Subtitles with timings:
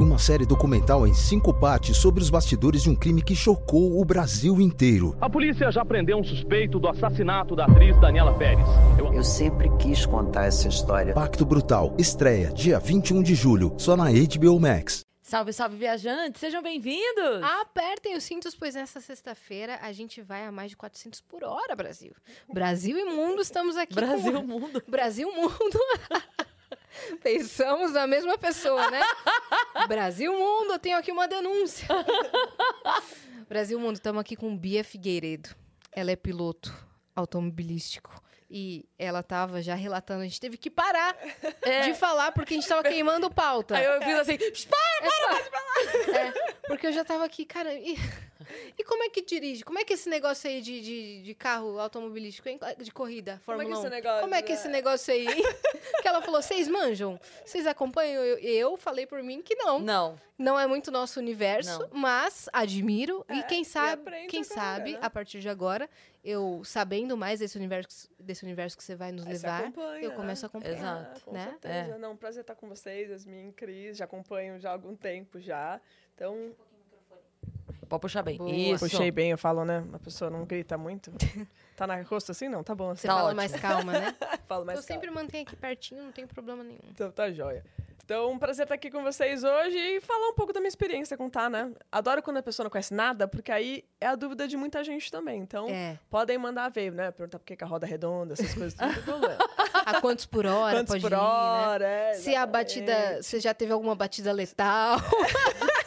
[0.00, 4.02] Uma série documental em cinco partes sobre os bastidores de um crime que chocou o
[4.02, 5.14] Brasil inteiro.
[5.20, 8.66] A polícia já prendeu um suspeito do assassinato da atriz Daniela Pérez.
[8.98, 11.12] Eu, Eu sempre quis contar essa história.
[11.12, 15.04] Pacto Brutal, estreia dia 21 de julho, só na HBO Max.
[15.20, 16.40] Salve, salve, viajantes!
[16.40, 17.42] Sejam bem-vindos!
[17.60, 21.76] Apertem os cintos, pois nessa sexta-feira a gente vai a mais de 400 por hora,
[21.76, 22.12] Brasil.
[22.50, 24.46] Brasil e mundo, estamos aqui Brasil, com...
[24.46, 24.82] mundo.
[24.88, 25.78] Brasil, mundo.
[27.22, 29.00] Pensamos na mesma pessoa, né?
[29.88, 31.86] Brasil, mundo, eu tenho aqui uma denúncia.
[33.48, 35.50] Brasil, mundo, estamos aqui com Bia Figueiredo.
[35.92, 36.72] Ela é piloto
[37.14, 38.22] automobilístico.
[38.52, 41.16] E ela tava já relatando, a gente teve que parar
[41.62, 41.82] É.
[41.82, 43.76] de falar porque a gente tava queimando pauta.
[43.76, 46.18] Aí eu fiz assim, para, para, pode falar!
[46.18, 46.32] É,
[46.66, 47.72] porque eu já tava aqui, cara.
[47.72, 47.96] E,
[48.76, 49.62] e como é que dirige?
[49.62, 53.64] Como é que esse negócio aí de, de, de carro automobilístico, de corrida, Como é
[53.64, 53.80] Fórmula que 1?
[53.80, 55.26] esse negócio, como é que esse negócio aí?
[56.02, 57.20] que ela falou, vocês manjam?
[57.44, 58.22] Vocês acompanham?
[58.22, 59.78] Eu, eu falei por mim que não.
[59.78, 60.20] Não.
[60.36, 61.88] Não é muito nosso universo, Não.
[61.92, 63.24] mas admiro.
[63.28, 64.98] e É, quem e sabe, aprende quem agora, sabe, né?
[65.02, 65.88] a partir de agora,
[66.22, 70.16] eu sabendo mais desse universo, desse universo que você vai nos Aí levar, eu né?
[70.16, 70.76] começo a acompanhar.
[70.76, 71.20] Exato.
[71.24, 71.44] com né?
[71.44, 71.74] certeza.
[71.94, 71.98] É.
[71.98, 75.80] Não, prazer estar com vocês, Yasmin, Cris, já acompanho já há algum tempo já.
[76.14, 76.52] Então,
[77.88, 78.38] Pode puxar bem.
[78.38, 78.50] Boa.
[78.52, 78.84] Isso.
[78.88, 79.84] puxei bem, eu falo, né?
[79.92, 81.10] A pessoa não grita muito.
[81.80, 82.46] Tá na rosto assim?
[82.46, 82.94] Não, tá bom.
[82.94, 83.36] Você Tá fala ótimo.
[83.36, 84.14] mais calma, né?
[84.46, 86.78] Falo mais eu sempre mantenho aqui pertinho, não tem problema nenhum.
[86.90, 87.64] Então tá jóia.
[88.10, 91.16] Então, um prazer estar aqui com vocês hoje e falar um pouco da minha experiência,
[91.16, 91.70] contar, né?
[91.92, 95.12] Adoro quando a pessoa não conhece nada, porque aí é a dúvida de muita gente
[95.12, 95.38] também.
[95.40, 95.96] Então, É.
[96.10, 97.12] podem mandar ver, né?
[97.12, 99.28] Perguntar por que a roda é redonda, essas coisas, tudo.
[99.86, 101.20] A quantos por hora Quantos pode por ir, né?
[101.22, 103.22] hora, é, Se a batida.
[103.22, 104.98] Você já teve alguma batida letal?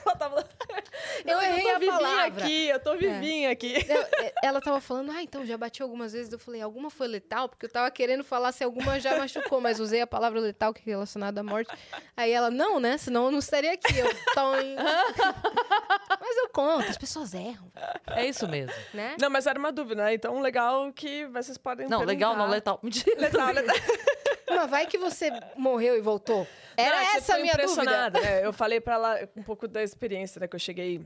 [1.25, 2.43] Eu errei eu tô a palavra.
[2.43, 3.73] aqui, eu tô vivinha aqui.
[3.87, 4.05] Eu-
[4.43, 6.31] ela tava falando, ah, então já bati algumas vezes.
[6.31, 7.47] Eu falei, alguma foi letal?
[7.49, 10.81] Porque eu tava querendo falar se alguma já machucou, mas usei a palavra letal, que
[10.81, 11.71] é relacionada à morte.
[12.15, 12.97] Aí ela, não, né?
[12.97, 13.97] Senão eu não estaria aqui.
[13.97, 14.75] Eu, "Toim."
[16.19, 17.71] mas eu conto, as pessoas erram,
[18.07, 18.73] É isso mesmo.
[18.93, 19.15] né?
[19.19, 20.13] Não, mas era uma dúvida, né?
[20.13, 22.79] Então, legal que vocês podem Não, legal, não, letal.
[22.81, 23.19] Mentira.
[23.19, 23.75] Legal, legal.
[24.45, 26.45] Mas vai que você morreu e voltou.
[26.77, 27.71] Era Não, é essa tô a minha dúvida.
[27.71, 28.45] impressionada, né?
[28.45, 30.47] Eu falei pra ela um pouco da experiência, né?
[30.47, 31.01] Que eu cheguei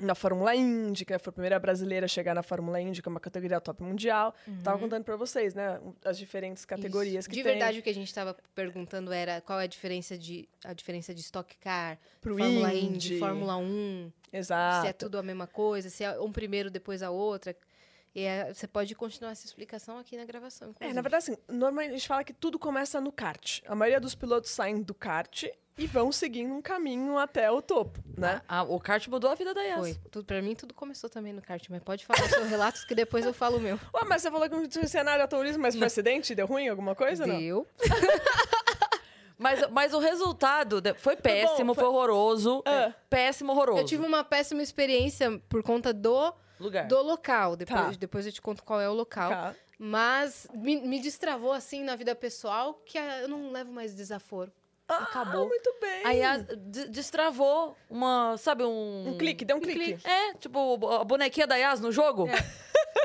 [0.00, 3.10] na Fórmula Indy, que foi a primeira brasileira a chegar na Fórmula Indy, que é
[3.10, 4.34] uma categoria top mundial.
[4.62, 5.80] Tava contando pra vocês, né?
[6.04, 7.28] As diferentes categorias Isso.
[7.30, 7.52] que De tem.
[7.52, 11.14] verdade, o que a gente estava perguntando era qual é a diferença de, a diferença
[11.14, 12.86] de Stock Car, Pro Fórmula Indy.
[13.14, 14.82] Indy, Fórmula 1, Exato.
[14.82, 17.56] se é tudo a mesma coisa, se é um primeiro depois a outra.
[18.16, 20.68] E é- você pode continuar essa explicação aqui na gravação.
[20.68, 20.94] É, inclusive.
[20.94, 23.60] na verdade, assim, normalmente a gente fala que tudo começa no kart.
[23.66, 25.44] A maioria dos pilotos saem do kart
[25.78, 28.40] e vão seguindo um caminho até o topo, né?
[28.48, 29.78] Ah, o kart mudou a vida da Yas.
[29.80, 29.94] Foi.
[30.10, 33.26] Tudo, pra mim, tudo começou também no kart, mas pode falar seus relatos que depois
[33.26, 33.78] eu falo o meu.
[33.94, 36.34] Ué, mas você falou que o cenário automobilismo, mas foi acidente?
[36.34, 36.68] Deu ruim?
[36.68, 37.26] Alguma coisa?
[37.26, 37.38] Não?
[37.38, 37.66] Deu.
[39.38, 42.62] Mas, mas o resultado foi péssimo, foi- foi horroroso.
[42.64, 42.90] Ah.
[43.10, 43.80] Péssimo, horroroso.
[43.80, 46.86] Eu tive uma péssima experiência por conta do, Lugar.
[46.88, 47.56] do local.
[47.56, 47.90] Depois, Tá.
[47.98, 49.30] depois eu te conto qual é o local.
[49.30, 49.54] Tá.
[49.78, 54.50] Mas me, me destravou assim na vida pessoal que eu não levo mais desaforo.
[54.88, 55.48] Ah, Acabou.
[55.48, 56.06] muito bem.
[56.06, 59.08] A Yas de- destravou uma, sabe, um...
[59.08, 59.98] Um clique, deu um clique.
[60.08, 62.26] É, tipo, a bonequinha da Yas no jogo.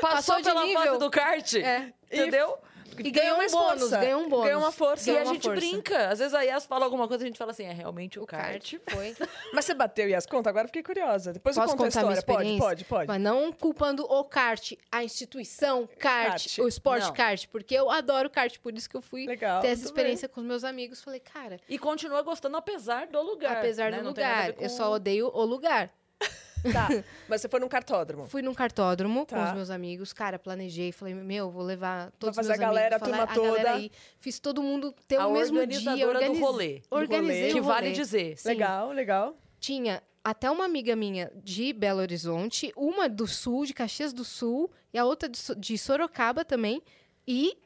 [0.00, 0.82] Passou de pela nível.
[0.82, 1.54] fase do kart.
[1.54, 1.92] É.
[2.10, 2.56] Entendeu?
[2.71, 2.71] E
[3.10, 3.98] ganhou um mais bônus, força.
[3.98, 4.46] ganhou um bônus.
[4.46, 5.02] Ganhou uma força.
[5.10, 5.60] E Ganhou a uma gente força.
[5.60, 6.08] brinca.
[6.08, 8.22] Às vezes a Yas fala alguma coisa e a gente fala assim, é realmente o,
[8.22, 8.52] O kart.
[8.52, 9.16] kart foi.
[9.52, 10.48] Mas você bateu e as contas?
[10.50, 11.32] Agora eu fiquei curiosa.
[11.32, 12.36] Depois Posso eu conto a contar a minha história.
[12.36, 12.66] Pode, experiência?
[12.68, 13.06] pode, pode.
[13.08, 16.58] Mas não culpando o kart, a instituição kart, Kart.
[16.58, 17.12] o esporte Não.
[17.14, 20.40] kart, porque eu adoro kart, por isso que eu fui Legal, ter essa experiência com
[20.40, 21.00] os meus amigos.
[21.02, 23.56] Falei, cara, E continua gostando apesar do lugar.
[23.58, 23.98] apesar né?
[23.98, 25.90] do Não a lugar, eu só odeio o lugar.
[26.72, 26.88] Tá.
[27.28, 28.26] Mas você foi num cartódromo.
[28.28, 29.48] Fui num cartódromo com Tá.
[29.48, 32.96] os meus amigos, cara, planejei, falei, meu, vou levar todos fazer os meus a galera,
[32.96, 33.78] a amigos, turma falar, a galera toda.
[33.78, 33.90] aí.
[34.18, 36.78] Fiz todo mundo ter A o mesmo organizadora dia, do organiz- rolê.
[36.90, 37.52] Do Organizei rolê.
[37.52, 37.92] Que o vale rolê.
[37.98, 38.38] dizer.
[38.38, 38.48] Sim.
[38.48, 39.36] Legal, legal.
[39.58, 44.70] Tinha até uma amiga minha de Belo Horizonte, uma do Sul, de Caxias do Sul,
[44.92, 46.80] e a outra de Sorocaba também.
[47.26, 47.56] E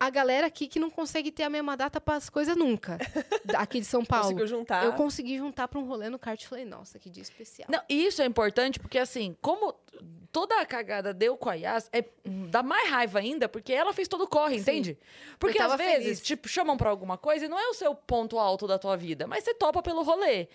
[0.00, 2.98] a galera aqui que não consegue ter a mesma data para as coisas nunca.
[3.56, 4.24] Aqui de São Paulo.
[4.24, 4.84] Conseguiu juntar.
[4.84, 6.44] Eu consegui juntar para um rolê no kart.
[6.46, 7.68] Falei, nossa, que dia especial.
[7.70, 9.74] Não, e isso é importante porque, assim, como
[10.30, 12.04] toda a cagada deu com a Yas, é,
[12.48, 14.96] dá mais raiva ainda porque ela fez todo o corre, entende?
[15.38, 16.20] Porque às vezes, feliz.
[16.20, 19.26] tipo, chamam pra alguma coisa e não é o seu ponto alto da tua vida,
[19.26, 20.46] mas você topa pelo rolê.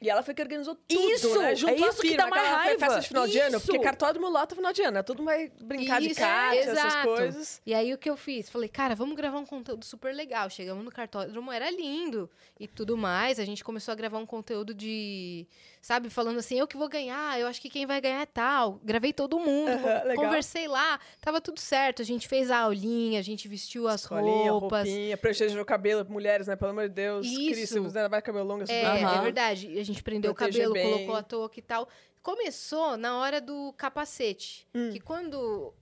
[0.00, 1.56] E ela foi que organizou tudo, Isso, né?
[1.56, 2.78] Junto é isso que firma, dá mais raiva.
[2.78, 3.82] festa de final de ano, porque Isso.
[3.84, 5.02] cartódromo lota final de ano, né?
[5.02, 7.08] Todo mundo vai brincar de Isso, kart, essas exato.
[7.08, 7.60] coisas.
[7.66, 8.48] E aí o que eu fiz?
[8.48, 10.48] Falei, cara, vamos gravar um conteúdo super legal.
[10.50, 12.30] Chegamos no cartódromo, era lindo
[12.60, 13.40] e tudo mais.
[13.40, 15.48] A gente começou a gravar um conteúdo de,
[15.88, 18.78] sabe, falando assim, eu que vou ganhar, eu acho que quem vai ganhar é tal.
[18.84, 19.72] Gravei todo mundo,
[20.16, 22.02] conversei lá, tava tudo certo.
[22.02, 24.86] A gente fez a aulinha, a gente vestiu as Colinha, roupas.
[24.86, 26.56] roupinha, preencher o cabelo, mulheres, né?
[26.56, 27.26] Pelo amor de Deus.
[27.26, 27.52] Isso.
[27.52, 28.84] Cris, se você vai cabelo longo, essas É.
[28.84, 29.18] Aham.
[29.18, 29.78] é verdade.
[29.78, 30.92] A gente prendeu Proteger o cabelo, bem.
[31.06, 31.88] colocou a touca e tal.
[32.22, 34.68] Começou na hora do capacete.
[34.74, 34.90] Hum.
[34.92, 35.72] Que quando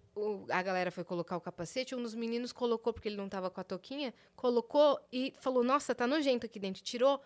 [0.49, 3.61] a galera foi colocar o capacete, um dos meninos colocou, porque ele não tava com
[3.61, 6.81] a touquinha, colocou e falou: Nossa, tá nojento aqui dentro.
[6.81, 7.21] Tirou,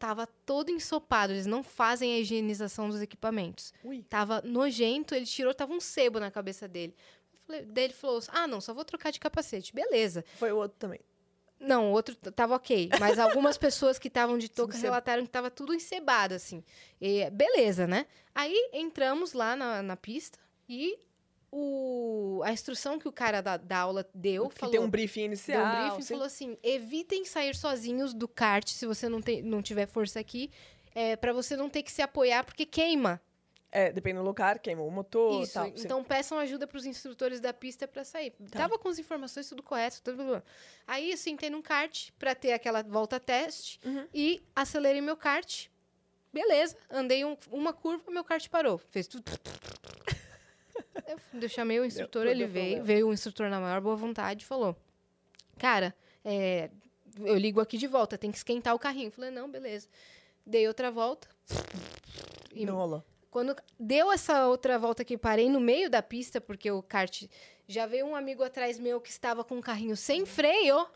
[0.00, 1.32] tava todo ensopado.
[1.32, 3.72] Eles não fazem a higienização dos equipamentos.
[3.84, 4.02] Ui.
[4.08, 6.94] Tava nojento, ele tirou, tava um sebo na cabeça dele.
[7.46, 9.72] Falei- Daí ele falou: Ah, não, só vou trocar de capacete.
[9.74, 10.24] Beleza.
[10.36, 10.98] Foi o outro também.
[11.60, 12.88] Não, o outro tava ok.
[12.98, 16.64] Mas algumas pessoas que estavam de touca relataram que tava tudo encebado, assim.
[16.98, 18.06] E, beleza, né?
[18.34, 20.98] Aí entramos lá na, na pista e
[21.52, 24.70] o, a instrução que o cara da, da aula deu que falou.
[24.72, 25.66] tem um briefing deu inicial.
[25.66, 26.14] um briefing e assim.
[26.14, 30.50] falou assim: evitem sair sozinhos do kart se você não, tem, não tiver força aqui.
[30.94, 33.20] É, para você não ter que se apoiar, porque queima.
[33.72, 35.52] É, depende do lugar, queimou o motor Isso.
[35.52, 35.66] tal.
[35.66, 35.74] sim.
[35.76, 38.32] então peçam ajuda pros instrutores da pista para sair.
[38.50, 38.58] Tá.
[38.58, 40.02] Tava com as informações tudo correto.
[40.02, 40.24] Tudo...
[40.24, 40.42] blá.
[40.88, 44.08] Aí eu sentei num kart para ter aquela volta teste Uhum.
[44.12, 45.68] e acelerei meu kart.
[46.32, 48.78] Beleza, andei um- uma curva, meu kart parou.
[48.90, 49.30] Fez tudo.
[51.40, 54.76] Eu, chamei o instrutor, ele veio, veio o instrutor na maior boa vontade e falou:
[55.58, 55.94] Cara,
[56.24, 56.70] é,
[57.20, 59.08] eu ligo aqui de volta, tem que esquentar o carrinho.
[59.08, 59.88] Eu falei, não, beleza.
[60.46, 61.28] Dei outra volta.
[62.52, 63.04] E Não rolou.
[63.30, 67.24] quando deu essa outra volta que parei no meio da pista, porque o kart
[67.68, 70.86] já veio um amigo atrás meu que estava com o carrinho sem freio,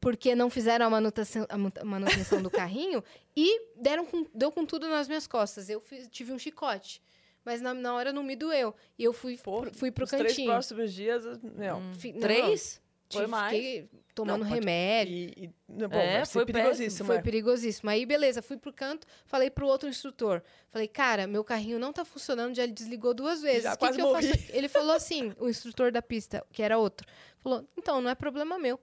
[0.00, 3.02] porque não fizeram a manutenção, a manutenção do carrinho
[3.36, 5.68] e deram com, deu com tudo nas minhas costas.
[5.68, 7.02] Eu fiz- tive um chicote,
[7.44, 8.74] mas na, na hora não me doeu.
[8.98, 10.50] E eu fui, Pô, pro- fui pro Os três cantinho.
[10.50, 11.94] próximos dias, não.
[11.94, 12.80] Fi- não, Três?
[13.08, 13.54] tive- Foi mais?
[13.56, 15.14] Fiquei tomando Não, remédio.
[15.14, 17.06] E, e, não, bom, É, ser foi perigosíssimo.
[17.06, 17.22] Foi é.
[17.22, 17.88] perigosíssimo.
[17.88, 20.42] Aí, beleza, fui pro canto, falei pro outro instrutor.
[20.70, 23.62] Falei, cara, meu carrinho não tá funcionando, já desligou duas vezes.
[23.62, 24.28] Já O que quase que eu faço?
[24.28, 24.44] morri.
[24.50, 27.06] Ele falou assim, o instrutor da pista, que era outro,
[27.38, 28.78] falou, então, não é problema meu.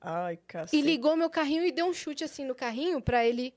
[0.00, 0.76] Ai, cacete.
[0.76, 3.54] E ligou meu carrinho e deu um chute assim no carrinho pra ele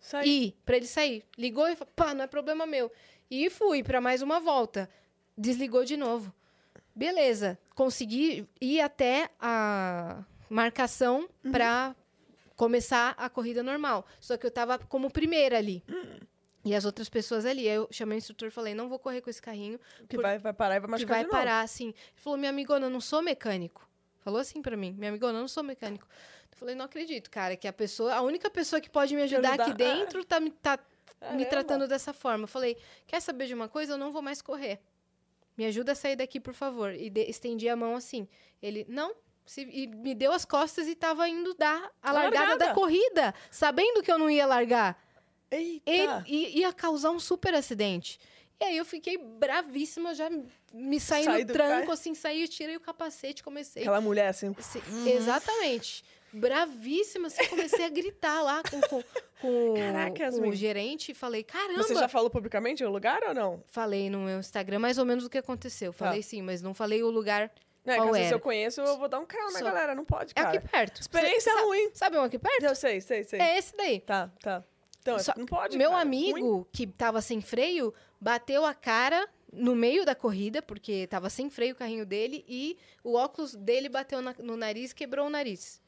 [0.00, 0.26] Sai.
[0.28, 1.24] ir, pra ele sair.
[1.38, 2.90] Ligou e falou, pá, não é problema meu.
[3.30, 4.88] E fui pra mais uma volta.
[5.36, 6.32] Desligou de novo.
[6.94, 11.52] Beleza, consegui ir até a marcação Uhum.
[11.52, 11.94] pra
[12.56, 14.06] começar a corrida normal.
[14.20, 15.82] Só que eu tava como primeira ali.
[16.64, 17.68] E as outras pessoas ali.
[17.68, 20.22] Aí eu chamei o instrutor e falei, não vou correr com esse carrinho, Que por-
[20.22, 21.36] vai, vai parar e vai que machucar vai de novo.
[21.38, 21.88] parar, assim.
[21.88, 23.86] Ele falou, minha amigona, eu não sou mecânico.
[24.20, 26.08] Falou assim pra mim, minha amigona, eu não sou mecânico.
[26.50, 29.50] Eu falei, não acredito, cara, que a pessoa, a única pessoa que pode me ajudar,
[29.50, 30.50] ajudar, aqui dentro tá, me-
[31.14, 31.50] tá me Caramba.
[31.50, 32.44] tratando dessa forma.
[32.44, 32.76] Eu falei,
[33.06, 33.92] quer saber de uma coisa?
[33.94, 34.80] Eu não vou mais correr.
[35.56, 36.92] Me ajuda a sair daqui, por favor.
[36.94, 38.28] E de- estendi a mão assim.
[38.62, 39.14] Ele, não.
[39.46, 42.66] Se- e me deu as costas e tava indo dar a largada, largada.
[42.66, 45.00] da corrida, sabendo que eu não ia largar.
[45.50, 46.24] Eita!
[46.26, 48.18] E, ia causar um super acidente.
[48.60, 50.28] E aí eu fiquei bravíssima, já
[50.72, 53.82] me saí Sai no tranco, assim, saí, tirei o capacete, comecei.
[53.82, 54.54] Aquela mulher assim.
[54.58, 56.02] Se- Exatamente.
[56.32, 59.02] Bravíssima, assim, comecei a gritar lá com, com,
[59.40, 61.14] com, Caraca, com o gerente.
[61.14, 61.82] Falei, caramba!
[61.82, 63.62] Você já falou publicamente o lugar ou não?
[63.66, 65.92] Falei no meu Instagram mais ou menos o que aconteceu.
[65.92, 66.06] Tá.
[66.06, 67.50] Falei sim, mas não falei o lugar.
[67.84, 68.34] Não, é vezes era?
[68.36, 69.94] eu conheço, eu vou dar um crau na Só- galera.
[69.94, 70.58] Não pode, É cara.
[70.58, 71.00] aqui perto.
[71.00, 71.90] Experiência Cê- ruim.
[71.94, 72.64] Sabe um aqui perto?
[72.64, 73.40] Eu sei, sei, sei.
[73.40, 74.00] É esse daí.
[74.00, 74.64] Tá, tá.
[75.00, 76.02] Então, Só- não pode, Meu cara.
[76.02, 76.66] amigo, Ruim.
[76.72, 81.74] que tava sem freio, bateu a cara no meio da corrida, porque tava sem freio
[81.74, 85.80] o carrinho dele, e o óculos dele bateu na- no nariz e quebrou o nariz.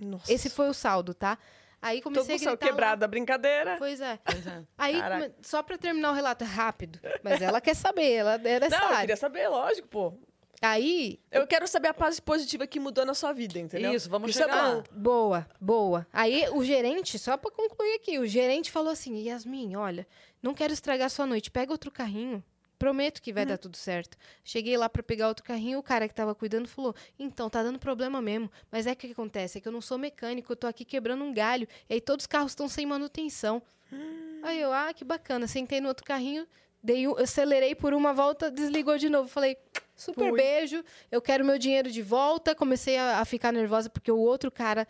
[0.00, 0.32] Nossa.
[0.32, 1.38] Esse foi o saldo, tá?
[1.80, 2.66] Aí Todo comecei a mundo saiu gritar.
[2.66, 2.72] lá.
[2.72, 3.76] quebrado da brincadeira.
[3.78, 4.18] Pois é.
[4.24, 4.62] Pois é.
[4.78, 5.34] Aí, Caraca.
[5.42, 8.82] só pra terminar o relato é rápido, mas ela quer saber, ela é dessa Não,
[8.84, 9.00] eu área.
[9.00, 10.14] queria saber, lógico, pô.
[10.62, 13.92] Aí, Eu quero saber a parte positiva que mudou na sua vida, entendeu?
[13.92, 14.82] Isso, vamos Isso é chegar lá.
[14.90, 16.06] Boa, boa.
[16.10, 20.06] Aí o gerente, só pra concluir aqui, o gerente falou assim: Yasmin, olha,
[20.42, 22.42] não quero estragar sua noite, pega outro carrinho.
[22.78, 23.48] Prometo que vai Hum.
[23.48, 24.16] dar tudo certo.
[24.44, 27.78] Cheguei lá pra pegar outro carrinho, o cara que tava cuidando falou: Então, tá dando
[27.78, 28.50] problema mesmo.
[28.70, 29.58] Mas é que o que acontece?
[29.58, 31.66] É que eu não sou mecânico, eu tô aqui quebrando um galho.
[31.88, 33.62] E aí todos os carros estão sem manutenção.
[33.92, 34.40] Hum.
[34.42, 35.46] Aí eu, ah, que bacana.
[35.46, 36.46] Sentei no outro carrinho,
[36.82, 39.28] dei um, acelerei por uma volta, desligou de novo.
[39.28, 39.56] Falei,
[39.96, 42.54] super beijo, eu quero meu dinheiro de volta.
[42.54, 44.86] Comecei a, a ficar nervosa porque o outro cara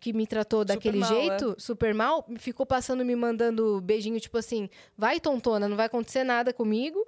[0.00, 1.14] que me tratou Super daquele mal, é.
[1.14, 6.22] jeito, super mal, ficou passando, me mandando beijinho, tipo assim, vai tontona, não vai acontecer
[6.22, 7.04] nada comigo.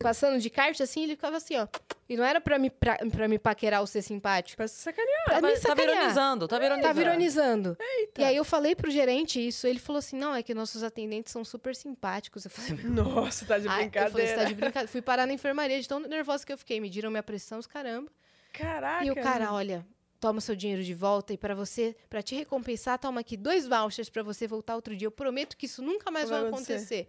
[0.00, 1.66] Passando de kart, assim, ele ficava assim, ó.
[2.08, 4.56] E não era pra me, pra, pra me paquerar ou ser simpático.
[4.56, 5.24] Parece sacanear.
[5.24, 5.96] Pra Tá, me tá sacanear.
[5.98, 6.82] ironizando, tá ironizando.
[6.82, 7.76] Tava ironizando.
[7.80, 8.20] Eita.
[8.20, 11.32] E aí eu falei pro gerente isso, ele falou assim, não, é que nossos atendentes
[11.32, 12.44] são super simpáticos.
[12.44, 14.36] Eu falei, Nossa, tá de Ai, eu falei, você brincadeira.
[14.36, 14.88] tá de brincadeira.
[14.88, 16.78] Fui parar na enfermaria de tão nervosa que eu fiquei.
[16.80, 18.08] Mediram minha pressão, os caramba.
[18.52, 19.04] Caraca.
[19.04, 19.84] e o cara, olha,
[20.20, 24.08] toma seu dinheiro de volta e pra você, pra te recompensar, toma aqui dois vouchers
[24.08, 25.06] pra você voltar outro dia.
[25.06, 26.72] Eu prometo que isso nunca mais Vai vai acontecer.
[26.74, 27.08] acontecer.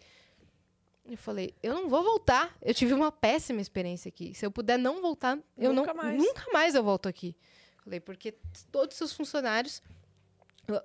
[1.10, 2.56] Eu falei, eu não vou voltar.
[2.62, 4.34] Eu tive uma péssima experiência aqui.
[4.34, 6.18] Se eu puder não voltar, eu Nunca não mais.
[6.18, 7.36] nunca mais eu volto aqui.
[7.84, 8.36] Falei, porque
[8.72, 9.82] todos os seus funcionários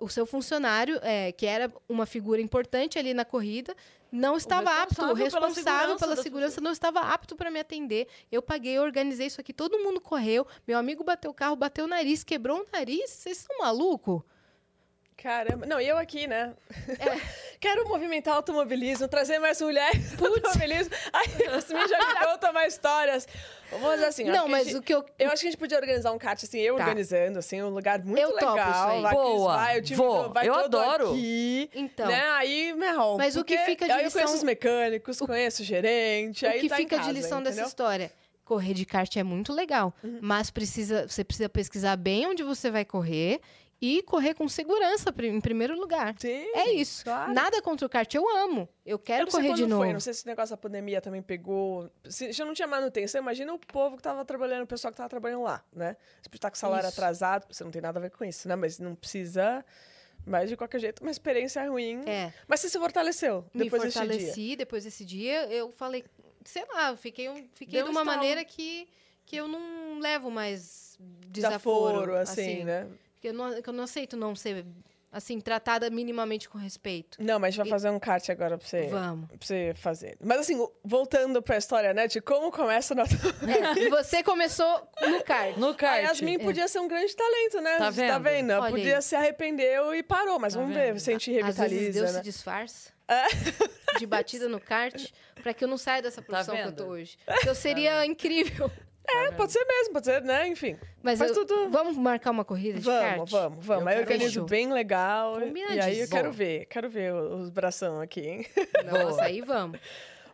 [0.01, 3.77] o seu funcionário, é, que era uma figura importante ali na corrida,
[4.11, 8.07] não estava apto, o responsável pela segurança pela segurança não estava apto para me atender.
[8.31, 10.47] Eu paguei, eu organizei isso aqui, todo mundo correu.
[10.67, 13.11] Meu amigo bateu o carro, bateu o nariz, quebrou o nariz.
[13.11, 14.23] Vocês são malucos?
[15.17, 15.65] Caramba.
[15.65, 16.53] Não, e eu aqui, né?
[17.61, 20.93] Quero movimentar o automobilismo, trazer mais mulheres pro automobilismo.
[21.13, 23.27] Aí você me já me conta mais histórias.
[23.71, 25.05] Vamos dizer assim, não, mas gente- o que eu.
[25.19, 26.83] Eu acho que a gente podia organizar um kart, assim, eu Tá.
[26.83, 28.71] organizando, assim, um lugar muito Eu topo legal.
[28.71, 29.03] isso aí.
[29.03, 30.33] Vai, Boa, vai, o time vou.
[30.33, 31.11] vai Eu adoro.
[31.13, 32.07] Aqui, Então.
[32.07, 32.21] Né?
[32.33, 35.65] Aí, meu, Mas o que fica de aí eu conheço lição- os mecânicos, conheço o
[35.65, 37.69] gerente, O aí que tá fica de casa, lição dessa entendeu?
[37.69, 38.13] história?
[38.45, 40.19] Correr de kart é muito legal, Uhum.
[40.21, 43.41] mas precisa, você precisa pesquisar bem onde você vai correr
[43.81, 46.15] e correr com segurança em primeiro lugar.
[46.19, 47.05] Sim, É isso.
[47.05, 47.33] claro.
[47.35, 48.69] Nada contra o kart, eu amo.
[48.85, 49.83] Eu Eu quero sei correr de novo.
[49.83, 51.91] foi, não sei se esse negócio da pandemia também pegou.
[52.09, 55.09] Se já não tinha manutenção, imagina o povo que tava trabalhando, o pessoal que tava
[55.09, 55.97] trabalhando lá, né?
[56.23, 56.95] Pode estar com o salário Isso.
[56.99, 58.57] atrasado, você não tem nada a ver com isso, né?
[58.57, 59.65] Mas não precisa.
[60.27, 62.01] Mas de qualquer jeito, uma experiência ruim.
[62.07, 62.33] É.
[62.49, 64.09] Mas você se fortaleceu Me depois desse dia.
[64.09, 65.45] fortaleci depois desse dia.
[65.53, 66.03] Eu falei,
[66.45, 68.17] sei lá, eu fiquei, um- fiquei Deu de um uma estalo.
[68.19, 68.89] maneira que,
[69.27, 71.99] que eu não levo mais desaforo.
[72.07, 72.87] Desaforo, assim, né?
[73.25, 74.67] Que eu, não, que eu não aceito não ser,
[75.11, 77.17] assim, tratada minimamente com respeito.
[77.23, 79.29] Não, mas a gente vai E- fazer um kart agora pra você, Vamos.
[79.29, 80.19] pra você fazer.
[80.23, 82.07] Mas assim, voltando pra história, né?
[82.07, 83.15] De como começa o nosso.
[83.81, 85.57] É, você começou no kart.
[85.57, 86.05] No A kart.
[86.05, 87.79] Yasmin podia ser um grande talento, né?
[87.79, 88.49] Tá Você Tá vendo?
[88.49, 88.61] vendo?
[88.61, 89.03] Olha podia aí.
[89.03, 90.93] se arrependeu e parou, mas Tá vamos vendo?
[90.93, 92.19] ver se a gente Às vezes revitaliza, Deus né?
[92.19, 92.93] se disfarça
[93.99, 95.03] de batida no kart
[95.43, 96.77] pra que eu não saia dessa profissão que eu vendo?
[96.77, 97.17] tô hoje.
[97.25, 98.71] Porque eu seria incrível.
[99.07, 100.49] É, pode ser mesmo, pode ser, né?
[100.49, 100.77] Enfim.
[101.03, 103.17] Mas eu- tudo- vamos marcar uma corrida de kart?
[103.17, 103.83] Vamos, vamos, vamos.
[103.83, 105.41] Eu Aí eu organizo bem legal.
[105.41, 108.47] E aí eu quero ver, quero ver os bração aqui, hein?
[108.91, 109.79] Nossa, aí vamos.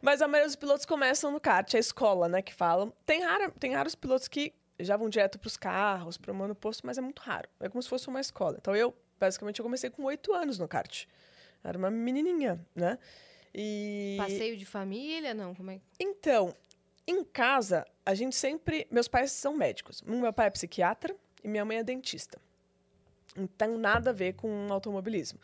[0.00, 2.92] Mas a maioria dos pilotos começam no kart, a escola, né, que falam.
[3.04, 7.00] Tem, rara, tem raros pilotos que já vão direto pros carros, pro monoposto, mas é
[7.02, 7.48] muito raro.
[7.60, 8.56] É como se fosse uma escola.
[8.58, 11.04] Então eu, basicamente, eu comecei com oito anos no kart.
[11.62, 12.98] Era uma menininha, né?
[13.54, 14.14] E...
[14.16, 15.54] Passeio de família, não?
[15.54, 15.80] Como é?
[15.98, 16.54] Então,
[17.06, 18.86] em casa, a gente sempre.
[18.90, 20.02] Meus pais são médicos.
[20.02, 22.38] Meu pai é psiquiatra e minha mãe é dentista.
[23.36, 25.38] Então, nada a ver com automobilismo.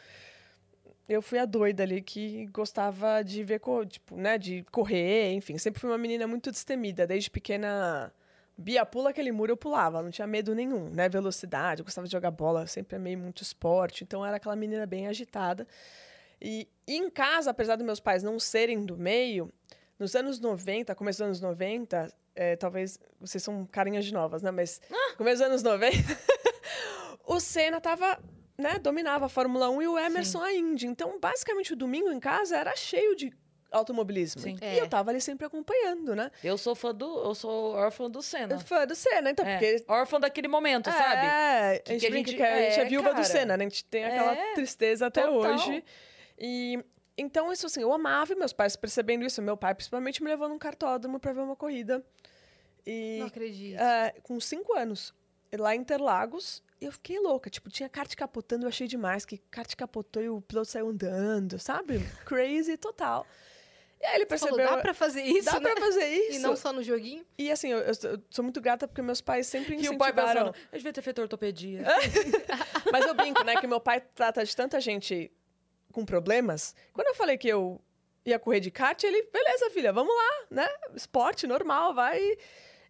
[1.09, 5.57] Eu fui a doida ali que gostava de ver, tipo, né, de correr, enfim.
[5.57, 7.07] Sempre fui uma menina muito destemida.
[7.07, 8.13] Desde pequena,
[8.59, 10.03] Bia, pula aquele muro, eu pulava.
[10.03, 11.09] Não tinha medo nenhum, né?
[11.09, 14.03] Velocidade, eu gostava de jogar bola, sempre amei muito esporte.
[14.03, 15.67] Então, era aquela menina bem agitada.
[16.41, 19.53] E, e em casa, apesar dos meus pais não serem do meio,
[19.99, 24.50] nos anos 90, começo dos anos 90, é, talvez vocês são carinhas de novas, né?
[24.50, 24.81] Mas
[25.16, 25.97] começo dos anos 90,
[27.26, 28.19] o Senna tava,
[28.59, 30.87] né, dominava a Fórmula 1 e o Emerson a Indy.
[30.87, 33.33] Então, basicamente, o domingo em casa era cheio de
[33.73, 34.40] automobilismo.
[34.40, 34.57] Sim.
[34.62, 34.81] E É.
[34.81, 36.31] eu tava ali sempre acompanhando, né?
[36.43, 37.05] Eu sou fã do.
[37.25, 38.59] Eu sou órfã do Senna.
[38.61, 39.85] Fã do Senna, então, É, porque...
[39.88, 41.26] Órfã daquele momento, sabe?
[41.26, 43.25] É, Que- a gente que a gente- a gente é, é, viúva do cara.
[43.25, 43.64] Senna, né?
[43.64, 45.55] A gente tem aquela É, tristeza até total.
[45.55, 45.85] hoje.
[46.38, 46.78] E
[47.19, 49.40] então, isso assim, eu amava e meus pais percebendo isso.
[49.43, 52.05] Meu pai, principalmente, me levou num cartódromo pra ver uma corrida.
[52.87, 53.81] E Não acredito.
[53.81, 55.12] é, com cinco anos,
[55.59, 57.50] lá em Interlagos, eu fiquei louca.
[57.50, 59.25] Tipo, tinha kart capotando, eu achei demais.
[59.25, 61.99] Que kart capotou e o piloto saiu andando, sabe?
[62.26, 63.26] Crazy total.
[64.00, 64.76] E aí ele Você falou, percebeu.
[64.76, 65.73] dá pra fazer isso, dá né?
[65.73, 66.37] pra fazer isso.
[66.37, 67.25] E não só no joguinho?
[67.38, 67.95] E assim, eu, eu
[68.31, 69.97] sou- muito grata porque meus pais sempre E incentivaram.
[69.97, 71.83] o pai pensando, eu devia ter feito ortopedia.
[72.93, 73.57] Mas eu brinco, né?
[73.57, 75.33] Que meu pai trata de tanta gente
[75.93, 76.75] com problemas.
[76.93, 77.81] Quando eu falei que eu
[78.25, 80.69] ia correr de kart, ele, beleza, filha, vamos lá, né?
[80.95, 82.21] Esporte normal, vai.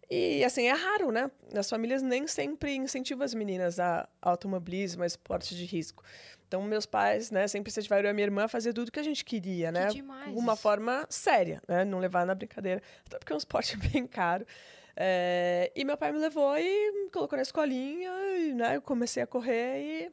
[0.09, 1.29] E assim, é raro, né?
[1.53, 6.03] As famílias nem sempre incentivam as meninas a automobilismo, a esporte de risco.
[6.47, 9.25] Então, meus pais, né, sempre incentivaram a minha irmã a fazer tudo que a gente
[9.25, 9.87] queria, né?
[9.87, 11.83] demais De uma forma séria, né?
[11.83, 12.81] Não levar na brincadeira.
[13.05, 14.45] Até porque é um esporte bem caro.
[14.95, 18.77] É, e meu pai me levou e me colocou na escolinha, e, né?
[18.77, 20.11] Eu comecei a correr e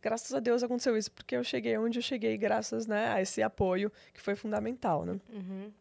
[0.00, 3.42] graças a Deus aconteceu isso, porque eu cheguei onde eu cheguei graças né, a esse
[3.42, 5.20] apoio que foi fundamental, né?
[5.28, 5.72] Uhum.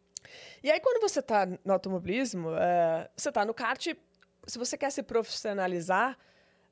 [0.64, 3.88] E aí, quando você está no automobilismo, é, você está no kart,
[4.48, 6.18] se você quer se profissionalizar,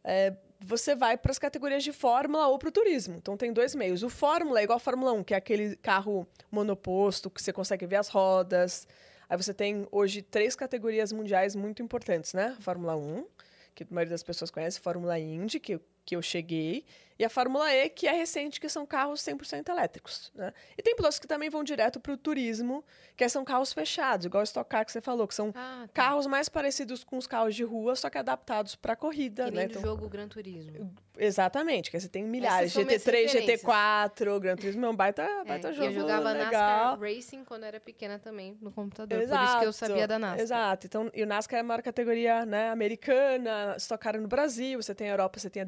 [0.03, 3.15] é, você vai para as categorias de Fórmula ou para o turismo.
[3.17, 4.03] Então, tem dois meios.
[4.03, 7.85] O Fórmula é igual a Fórmula 1, que é aquele carro monoposto, que você consegue
[7.85, 8.87] ver as rodas.
[9.29, 12.55] Aí você tem, hoje, três categorias mundiais muito importantes, né?
[12.59, 13.25] Fórmula 1,
[13.73, 16.85] que a maioria das pessoas conhece, Fórmula Indy, que, que eu cheguei,
[17.17, 20.51] e a Fórmula E, que é recente, que são carros 100% elétricos, né?
[20.77, 22.83] E tem pilotos que também vão direto para o turismo,
[23.15, 25.93] que são carros fechados, igual o Stock Car que você falou, que são Ah, tá.
[25.93, 29.63] carros mais parecidos com os carros de rua, só que adaptados para corrida, Que né?
[29.65, 30.91] Então, jogo Gran Turismo.
[31.15, 33.61] exatamente, que você tem milhares, são minhas GT3, referências.
[33.61, 36.97] GT4, Gran Turismo é um baita, baita É, jogo eu jogava legal.
[36.97, 39.19] NASCAR Racing quando era pequena também, no computador.
[39.19, 40.39] Por isso que eu sabia da NASCAR.
[40.41, 40.87] Exato.
[40.87, 44.95] Então, e o NASCAR é a maior categoria né, americana, Stock Car no Brasil, você
[44.95, 45.65] tem a Europa, você tem a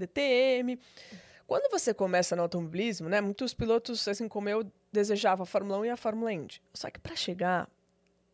[1.48, 5.86] Quando você começa no automobilismo, né, muitos pilotos, assim como eu, desejavam a Fórmula 1
[5.86, 6.62] e a Fórmula Indy.
[6.74, 7.70] Só que para chegar,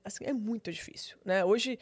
[0.04, 1.44] assim, é muito difícil, né?
[1.44, 1.78] Hoje,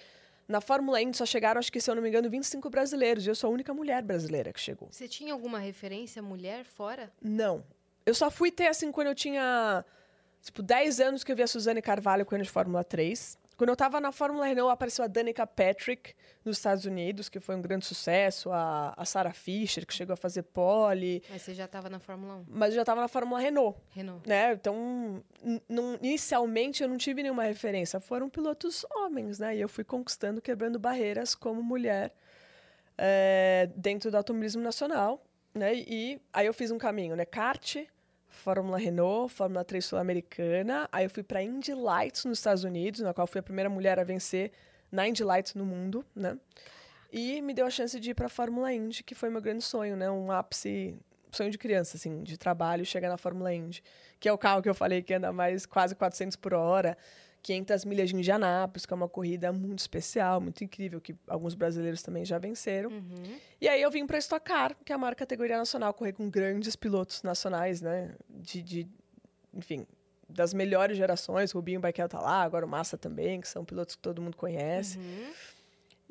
[0.48, 3.25] na Fórmula Indy só chegaram, acho que se eu não me engano, 25 brasileiros.
[3.25, 4.89] E eu sou a única mulher brasileira que chegou.
[4.92, 7.12] Você tinha alguma referência mulher fora?
[7.22, 7.63] Não.
[8.04, 9.86] Eu só fui ter, assim, quando eu tinha,
[10.42, 13.38] tipo, 10 anos que eu vi a Suzane Carvalho correndo de Fórmula 3.
[13.60, 16.13] Quando eu tava na Fórmula Renault, apareceu a Danica Patrick,
[16.46, 18.54] nos Estados Unidos, que foi um grande sucesso.
[18.54, 21.22] A, a Sarah Fisher, que chegou a fazer pole.
[21.30, 22.46] Mas você já estava na Fórmula 1.
[22.48, 24.25] Mas eu já tava na Fórmula Renault, Renault.
[24.25, 24.54] né?
[24.54, 25.22] Então,
[26.01, 28.00] inicialmente, eu não tive nenhuma referência.
[28.00, 29.58] Foram pilotos homens, né?
[29.58, 32.13] E eu fui conquistando, quebrando barreiras como mulher
[32.98, 35.22] é, dentro do automobilismo nacional,
[35.54, 35.75] né?
[35.75, 37.25] E aí eu fiz um caminho, né?
[37.25, 37.75] Kart,
[38.39, 40.88] Fórmula Renault, Fórmula 3 Sul-Americana.
[40.91, 44.00] Aí eu fui para Indy Lights nos Estados Unidos, na qual fui a primeira mulher
[44.00, 44.51] a vencer
[44.91, 46.38] na Indy Lights no mundo, né?
[47.12, 49.96] E me deu a chance de ir para Fórmula Indy, que foi meu grande sonho,
[49.96, 50.10] né?
[50.10, 50.98] Um ápice,
[51.31, 53.84] sonho de criança, assim, de trabalho, chegar na Fórmula Indy,
[54.19, 56.98] que é o carro que eu falei que anda mais quase 400 por hora,
[57.41, 62.01] 500 milhas de Indianápolis, que é uma corrida muito especial, muito incrível, que alguns brasileiros
[62.01, 62.91] também já venceram.
[63.60, 66.29] E aí eu vim para Stock Car, que é a maior categoria nacional, correr com
[66.29, 68.15] grandes pilotos nacionais, né?
[68.29, 68.88] De, de
[69.53, 69.86] enfim,
[70.27, 71.51] das melhores gerações.
[71.51, 75.00] Rubinho Barrichello tá lá, agora o Massa também, que são pilotos que todo mundo conhece.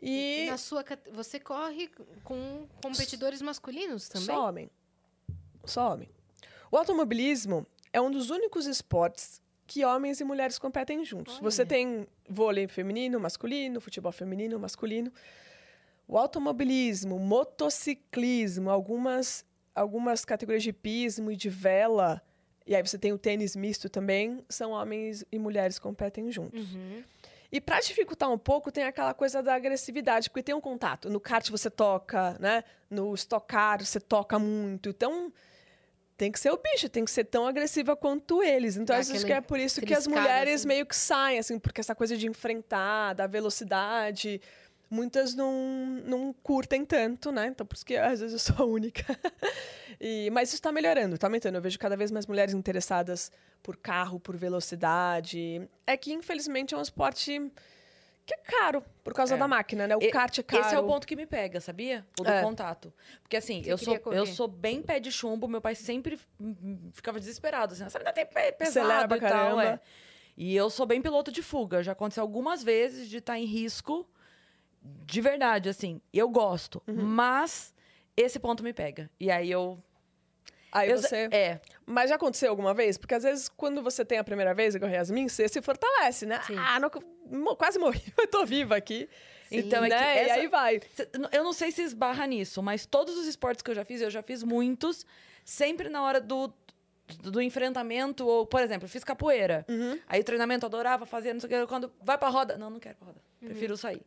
[0.01, 1.91] E Na sua você corre
[2.23, 4.27] com competidores masculinos também?
[4.27, 4.71] só homem.
[5.65, 6.09] Só homem.
[6.71, 11.35] O automobilismo é um dos únicos esportes que homens e mulheres competem juntos.
[11.35, 11.43] Olha.
[11.43, 15.13] Você tem vôlei feminino, masculino, futebol feminino, masculino.
[16.09, 19.45] O automobilismo, motociclismo, algumas,
[19.75, 22.23] algumas categorias de pismo e de vela,
[22.67, 26.75] e aí você tem o tênis misto também, são homens e mulheres competem juntos.
[26.75, 27.05] Uhum.
[27.53, 31.11] E para dificultar um pouco, tem aquela coisa da agressividade, porque tem um contato.
[31.11, 32.65] No kart você toca, né?
[32.91, 34.89] No stock car você toca muito.
[34.89, 35.31] Então,
[36.19, 38.77] tem que ser o bicho, tem que ser tão agressiva quanto eles.
[38.77, 40.69] Então, Dá acho aquele que é por isso que as mulheres assim.
[40.69, 44.41] meio que saem, assim, porque essa coisa de enfrentar, da velocidade,
[44.91, 47.47] muitas não, não curtem tanto, né?
[47.47, 49.05] Então, por isso que às vezes eu sou a única.
[50.01, 51.57] E, mas isso está melhorando, está aumentando.
[51.57, 55.69] Eu vejo cada vez mais mulheres interessadas por carro, por velocidade.
[55.85, 57.51] É que, infelizmente, é um esporte
[58.29, 59.39] que é caro por causa É.
[59.39, 59.97] da máquina, né?
[59.97, 60.63] O E- kart é caro.
[60.63, 62.07] Esse é o ponto que me pega, sabia?
[62.21, 62.43] O do É.
[62.43, 62.93] contato.
[63.23, 64.19] Porque assim, Você eu sou, correr?
[64.19, 66.19] eu sou bem pé de chumbo, meu pai sempre
[66.93, 69.65] ficava desesperado, assim, sabe, tem pé pesado pra e tal, caramba.
[69.65, 69.81] é.
[70.37, 74.07] E eu sou bem piloto de fuga, já aconteceu algumas vezes de estar em risco,
[74.83, 77.03] de verdade, assim, eu gosto, Uhum.
[77.03, 77.75] mas
[78.17, 79.11] esse ponto me pega.
[79.19, 79.83] E aí eu...
[80.71, 81.29] Aí eu você...
[81.31, 82.99] É, Mas já aconteceu alguma vez?
[82.99, 86.27] Porque às vezes, quando você tem a primeira vez, igual a Yasmin, você se fortalece,
[86.27, 86.41] né?
[86.47, 86.57] Sim.
[86.59, 86.91] Ah, não,
[87.57, 89.09] quase morri, eu tô viva aqui.
[89.51, 90.15] Então, é que né?
[90.17, 90.81] E essa- aí vai.
[91.33, 94.11] Eu não sei se esbarra nisso, mas todos os esportes que eu já fiz, eu
[94.11, 95.07] já fiz muitos,
[95.45, 96.53] sempre na hora do,
[97.23, 99.65] do, enfrentamento, ou, por exemplo, fiz capoeira.
[99.69, 99.99] Uhum.
[100.07, 102.59] Aí treinamento adorava fazer, não sei o que, quando vai pra roda.
[102.59, 103.21] Não, não quero pra roda.
[103.41, 104.03] Prefiro sair.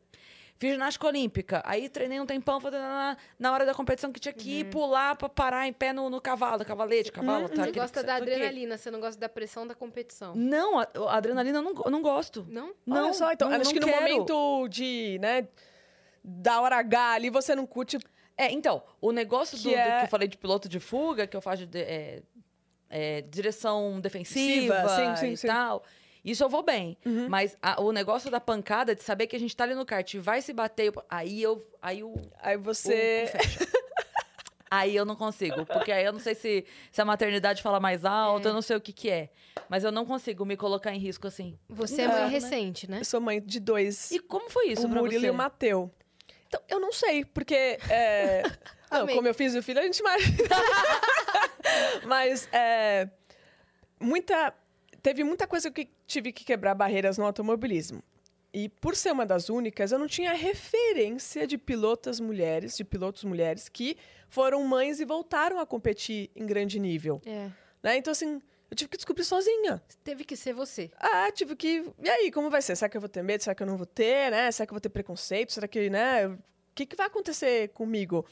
[0.61, 1.59] Fiz ginástica olímpica.
[1.65, 5.15] Aí treinei um tempão, fazendo na, na hora da competição que tinha que ir pular
[5.15, 7.49] pra parar em pé no, no cavalo, cavalete, cavalo.
[7.49, 10.35] tá, Você gosta da adrenalina, você não gosta da pressão da competição.
[10.35, 12.45] Não, a, a adrenalina eu não, eu não gosto.
[12.47, 12.75] Não?
[12.85, 14.01] Não, Olha só, então, não, acho não que no quero.
[14.03, 15.47] momento de, né,
[16.23, 17.97] da hora H ali, você não curte.
[18.37, 21.25] É, então, o negócio do Que do que, é- eu falei de piloto de fuga,
[21.25, 22.21] que eu faço de, é,
[22.87, 25.47] é, direção defensiva Siva, sim, sim, e sim.
[25.47, 25.83] tal.
[26.23, 26.97] Isso eu vou bem.
[27.29, 30.13] Mas a- o negócio da pancada, de saber que a gente tá ali no kart
[30.13, 31.65] e vai se bater, eu- aí eu.
[31.81, 32.13] Aí o.
[32.39, 33.31] Aí você.
[33.33, 33.37] o
[34.69, 35.65] aí eu não consigo.
[35.65, 38.75] Porque aí eu não sei se, se a maternidade fala mais alto, eu não sei
[38.77, 39.29] o que que é.
[39.67, 41.57] Mas eu não consigo me colocar em risco assim.
[41.67, 42.27] Você é Não, mãe né?
[42.29, 42.99] recente, né?
[42.99, 44.11] Eu sou mãe de dois.
[44.11, 45.27] E como foi isso o pra Murilo você?
[45.27, 45.91] e o Mateu.
[46.47, 47.79] Então, eu não sei, porque.
[47.89, 48.43] É...
[48.91, 50.37] não, como eu fiz o filho, a gente imagina.
[52.05, 53.07] Mas é,
[53.99, 54.53] muita,
[55.01, 58.03] teve muita coisa que tive que quebrar barreiras no automobilismo.
[58.53, 63.23] E por ser uma das únicas, eu não tinha referência de pilotas mulheres, de pilotos
[63.23, 63.95] mulheres que
[64.29, 67.21] foram mães e voltaram a competir em grande nível.
[67.25, 67.49] É.
[67.81, 67.97] Né?
[67.97, 69.81] Então, assim, eu tive que descobrir sozinha.
[70.03, 70.91] Teve que ser você.
[70.99, 71.85] Ah, tive que.
[72.03, 72.75] E aí, como vai ser?
[72.75, 73.41] Será que eu vou ter medo?
[73.41, 74.51] Será que eu não vou ter, né?
[74.51, 75.53] Será que eu vou ter preconceito?
[75.53, 76.27] Será que, né?
[76.27, 76.37] O
[76.75, 78.25] que, que vai acontecer comigo?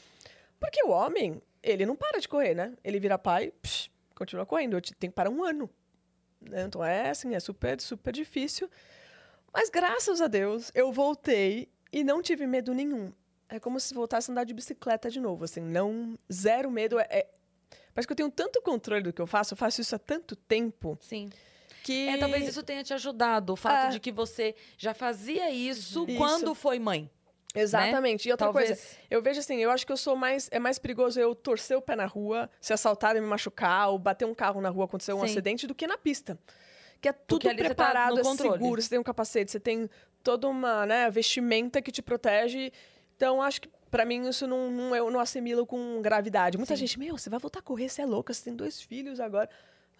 [0.58, 2.74] Porque o homem, ele não para de correr, né?
[2.84, 4.76] Ele vira pai, psh, continua correndo.
[4.76, 5.68] Eu te- tenho que parar um ano.
[6.40, 6.62] Né?
[6.62, 8.68] Então é assim, é super, super difícil.
[9.52, 13.12] Mas graças a Deus, eu voltei e não tive medo nenhum.
[13.48, 16.98] É como se voltasse a andar de bicicleta de novo, assim, não zero medo.
[17.00, 17.28] É, é-
[17.92, 20.36] parece que eu tenho tanto controle do que eu faço, eu faço isso há tanto
[20.36, 21.28] tempo Sim.
[21.82, 23.52] que É, talvez isso tenha te ajudado.
[23.52, 23.90] O fato É.
[23.90, 26.16] de que você já fazia isso, Isso.
[26.16, 27.10] quando foi mãe.
[27.54, 28.28] Exatamente.
[28.28, 30.48] E outra Talvez- coisa, eu vejo assim, eu acho que eu sou mais.
[30.52, 33.98] É mais perigoso eu torcer o pé na rua, ser assaltado e me machucar, ou
[33.98, 35.24] bater um carro na rua, acontecer um Sim.
[35.26, 36.38] acidente, do que na pista.
[37.00, 38.52] Que é tudo tá preparado, no é controle.
[38.52, 39.88] seguro, você tem um capacete, você tem
[40.22, 42.70] toda uma né, vestimenta que te protege.
[43.16, 46.56] Então, acho que pra mim isso não, não eu não assimilo com gravidade.
[46.58, 49.18] Muita gente, meu, você vai voltar a correr, você é louca, você tem dois filhos
[49.18, 49.48] agora.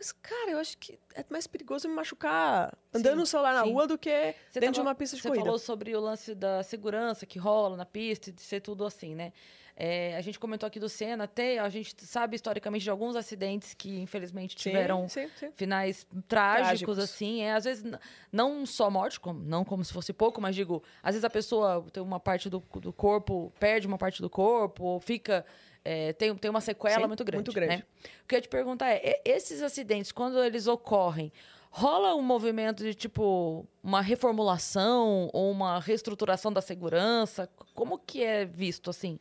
[0.00, 3.70] Mas, cara, eu acho que é mais perigoso me machucar andando no celular na sim.
[3.72, 5.44] rua do que Você dentro de tava- uma pista de você corrida.
[5.44, 9.14] falou sobre o lance da segurança que rola na pista, e de ser tudo assim,
[9.14, 9.30] né?
[9.76, 13.72] É, a gente comentou aqui do Senna, até a gente sabe historicamente de alguns acidentes
[13.74, 15.50] que infelizmente Sim, tiveram sim, sim.
[15.54, 16.98] finais trágicos, Trágicos.
[16.98, 17.42] assim.
[17.42, 17.84] É, às vezes,
[18.32, 21.84] não só morte, como, não como se fosse pouco, mas digo, às vezes a pessoa
[21.92, 25.44] tem uma parte do, do corpo, perde uma parte do corpo, ou fica.
[25.84, 27.36] É, tem, tem uma sequela Sim, muito grande.
[27.44, 27.76] muito grande.
[27.78, 27.82] né?
[28.24, 31.32] O que eu ia te perguntar é: esses acidentes, quando eles ocorrem,
[31.70, 37.48] rola um movimento de tipo uma reformulação ou uma reestruturação da segurança?
[37.74, 39.18] Como que é visto assim?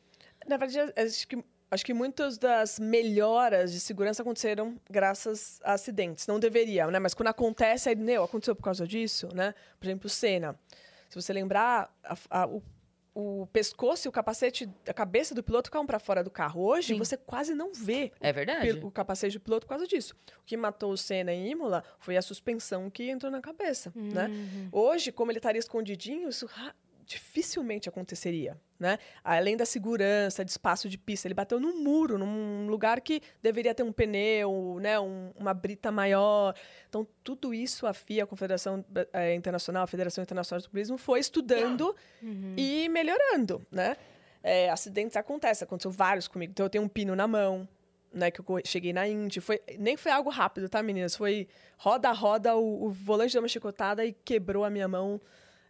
[0.47, 6.25] Na verdade, acho que, acho que muitas das melhoras de segurança aconteceram graças a acidentes.
[6.27, 6.99] Não deveria, né?
[6.99, 9.53] Mas quando acontece, aí, meu, aconteceu por causa disso, né?
[9.79, 10.59] Por exemplo, o Senna.
[11.09, 12.61] Se você lembrar, a- a- o,
[13.13, 16.61] o pescoço e o capacete, a cabeça do piloto ficavam para fora do carro.
[16.61, 16.97] Hoje, Sim.
[16.97, 18.73] você quase não vê É verdade?
[18.73, 20.15] pil- o capacete do piloto por causa disso.
[20.39, 24.29] O que matou o Senna em Imola foi a suspensão que entrou na cabeça, né?
[24.71, 26.47] Hoje, como ele estaria escondidinho, isso
[27.09, 28.99] dificilmente aconteceria, né?
[29.23, 33.73] Além da segurança, de espaço de pista, ele bateu num muro, num lugar que deveria
[33.73, 34.99] ter um pneu, né?
[34.99, 36.53] Um- uma brita maior.
[36.87, 41.19] Então, tudo isso a FIA, a Confederação eh, Internacional, a Federação Internacional de Turismo, foi
[41.19, 41.95] estudando
[42.55, 43.97] e melhorando, né?
[44.43, 46.51] É, acidentes acontecem, aconteceu vários comigo.
[46.51, 47.67] Então, eu tenho um pino na mão,
[48.13, 49.41] né, que eu cheguei na Indy.
[49.41, 51.15] Foi, nem foi algo rápido, tá, meninas?
[51.15, 55.19] Foi roda a roda, o, o volante deu uma chicotada e quebrou a minha mão.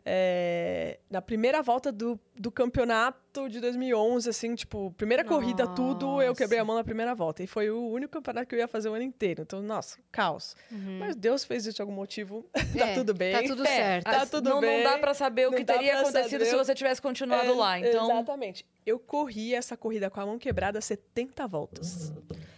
[0.05, 6.33] É, na primeira volta do, do campeonato de 2011, assim, tipo, primeira corrida, tudo, eu
[6.33, 7.43] quebrei a mão na primeira volta.
[7.43, 9.41] E foi o único campeonato que eu ia fazer o ano inteiro.
[9.43, 10.55] Então, nossa, caos.
[10.99, 12.45] Mas Deus fez isso de algum motivo.
[12.77, 13.33] tá É, tudo bem.
[13.33, 14.05] Tá tudo É, certo.
[14.05, 16.51] Tá as- tudo não, bem, não dá pra saber o não que teria acontecido se
[16.51, 16.63] saber.
[16.65, 17.79] você tivesse continuado É, lá.
[17.79, 18.65] Então, Exatamente.
[18.85, 22.12] Eu corri essa corrida com a mão quebrada 70 voltas.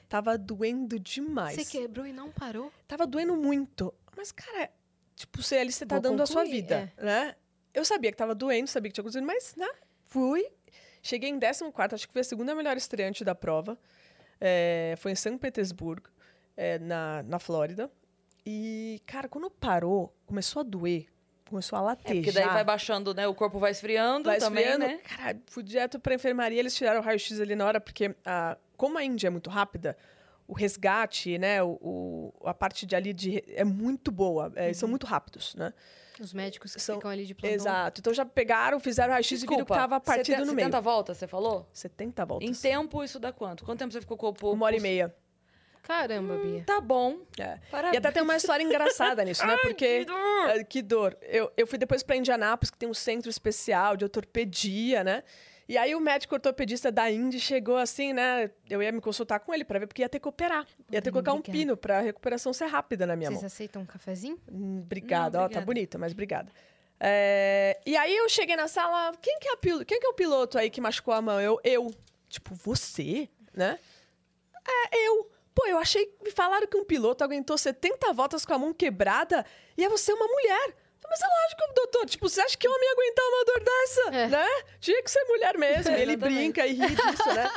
[0.07, 1.55] Tava doendo demais.
[1.55, 2.71] Você quebrou e não parou?
[2.87, 3.93] Tava doendo muito.
[4.15, 4.69] Mas, cara,
[5.15, 7.35] tipo, você ali você tá Vou dando a sua concluir, vida, né?
[7.73, 9.69] Eu sabia que tava doendo, sabia que tinha acontecido, mas, né?
[10.05, 10.45] Fui.
[11.01, 13.77] Cheguei em 14, acho que foi a segunda melhor estreante da prova.
[14.39, 16.09] É, foi em São Petersburgo,
[16.55, 17.89] é, na, na Flórida.
[18.45, 21.05] E, cara, quando parou, começou a doer.
[21.47, 22.15] Começou a é latejar.
[22.15, 23.27] porque daí vai baixando, né?
[23.27, 24.87] O corpo vai esfriando Vai também, esfriando.
[24.87, 24.99] né?
[25.03, 28.97] Cara, fui direto pra enfermaria, eles tiraram o raio-x ali na hora, porque a, como
[28.97, 29.97] a Índia é muito rápida,
[30.51, 34.89] o resgate, né, o, o- a parte de ali de, é muito boa, é, são
[34.89, 35.71] muito rápidos, né?
[36.19, 37.55] Os médicos que São- ficam ali de plantão.
[37.55, 38.01] Exato.
[38.01, 40.65] Então já pegaram, fizeram o raio-x e viram que Desculpa, tava partido 70, no meio.
[40.67, 41.67] 70 voltas, você falou?
[41.71, 42.49] 70 voltas.
[42.49, 43.63] Em tempo, isso dá quanto?
[43.63, 44.51] Quanto tempo você ficou com o corpo?
[44.51, 45.15] Uma hora e meia.
[45.81, 46.63] Caramba, Bia.
[46.65, 47.19] Tá bom.
[47.39, 47.57] É.
[47.71, 47.95] Parabéns.
[47.95, 49.57] E até tem uma história engraçada nisso, né?
[49.63, 49.99] Porque.
[50.01, 50.49] que dor!
[50.49, 51.17] É, que dor.
[51.23, 55.23] Eu, eu fui depois pra Indianápolis, que tem um centro especial de ortopedia, né?
[55.71, 58.51] E aí o médico ortopedista da Indy chegou assim, né?
[58.69, 60.67] Eu ia me consultar com ele pra ver, porque ia ter que operar.
[60.91, 61.57] Ia ter que colocar um Obrigada.
[61.57, 63.47] pino pra recuperação ser rápida na minha Vocês mão.
[63.47, 64.37] aceitam um cafezinho?
[64.51, 65.65] Hum, Obrigada, Não, ó, tá obrigada.
[65.65, 66.51] bonita, mas obrigada.
[66.99, 70.13] É, e aí eu cheguei na sala, quem que, é pil- quem que é o
[70.13, 71.39] piloto aí que machucou a mão?
[71.39, 71.89] Eu, eu.
[72.27, 73.79] Tipo, você, né?
[74.67, 75.31] É, eu.
[75.55, 79.45] Pô, eu achei, me falaram que um piloto aguentou 70 voltas com a mão quebrada
[79.77, 80.75] e é você uma mulher.
[81.09, 84.27] Mas é lógico, doutor, tipo, você acha que homem ia aguentar uma dor dessa, É.
[84.27, 84.63] né?
[84.79, 85.91] Tinha que ser mulher mesmo.
[85.95, 87.49] E ele brinca e ri disso, né?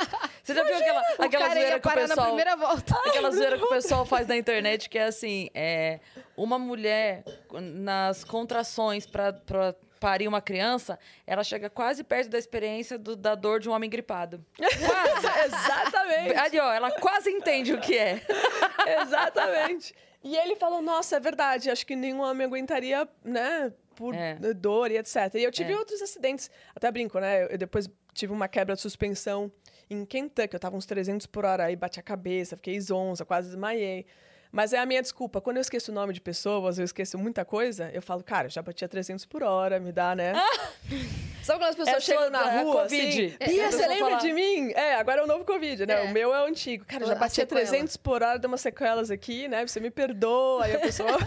[0.43, 2.27] Você já viu aquela, aquela zoeira que o pessoal...
[2.27, 2.95] primeira volta.
[3.07, 5.99] Aquela zoeira que o pessoal faz na internet, que é assim, é,
[6.35, 12.97] uma mulher nas contrações pra, pra parir uma criança, ela chega quase perto da experiência
[12.97, 14.45] do- da dor de um homem gripado.
[14.57, 15.27] Quase.
[15.47, 16.35] Exatamente.
[16.37, 18.21] Ali, ó, ela quase entende o que é.
[19.01, 19.95] Exatamente.
[20.27, 24.33] E ele falou, nossa, é verdade, acho que nenhum homem aguentaria, né, por É.
[24.55, 25.35] dor e etc.
[25.35, 25.77] E eu tive É.
[25.77, 29.51] outros acidentes, até brinco, né, eu, depois tive uma quebra de suspensão
[29.87, 33.49] em Kentucky, eu tava uns 300 por hora, aí bati a cabeça, fiquei zonza, quase
[33.49, 34.07] desmaiei.
[34.55, 35.41] Mas é a minha desculpa.
[35.41, 38.61] Quando eu esqueço o nome de pessoas, eu esqueço muita coisa, eu falo, cara, já
[38.61, 40.31] bati a 300 por hora, me dá, né?
[41.43, 43.07] Sabe quando as pessoas É chegam na é rua, Covid.
[43.25, 44.71] assim, É, Bia, você lembra fala- de mim?
[44.73, 45.93] É, agora é o novo Covid, né?
[46.05, 46.09] É.
[46.09, 46.83] O meu é o antigo.
[46.85, 47.61] Cara, já A bati a sequela.
[47.61, 49.67] 300 por hora, deu umas sequelas aqui, né?
[49.67, 51.11] Você me perdoa, aí a pessoa...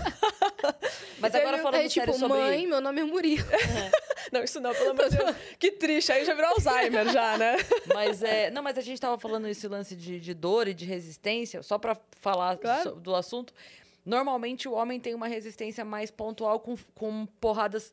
[1.21, 2.37] Mas agora falando Aí, tipo, sério sobre...
[2.39, 3.47] mãe, meu nome é Murilo.
[4.33, 5.37] não, isso não, pelo amor de Deus.
[5.59, 7.57] Que triste, aí já virou Alzheimer já, né?
[7.95, 10.85] Mas é, não, mas a gente tava falando esse lance de, de dor e de
[10.85, 12.83] resistência, só pra falar Claro.
[12.83, 13.53] so- do assunto.
[14.05, 17.93] Normalmente o homem tem uma resistência mais pontual com, com porradas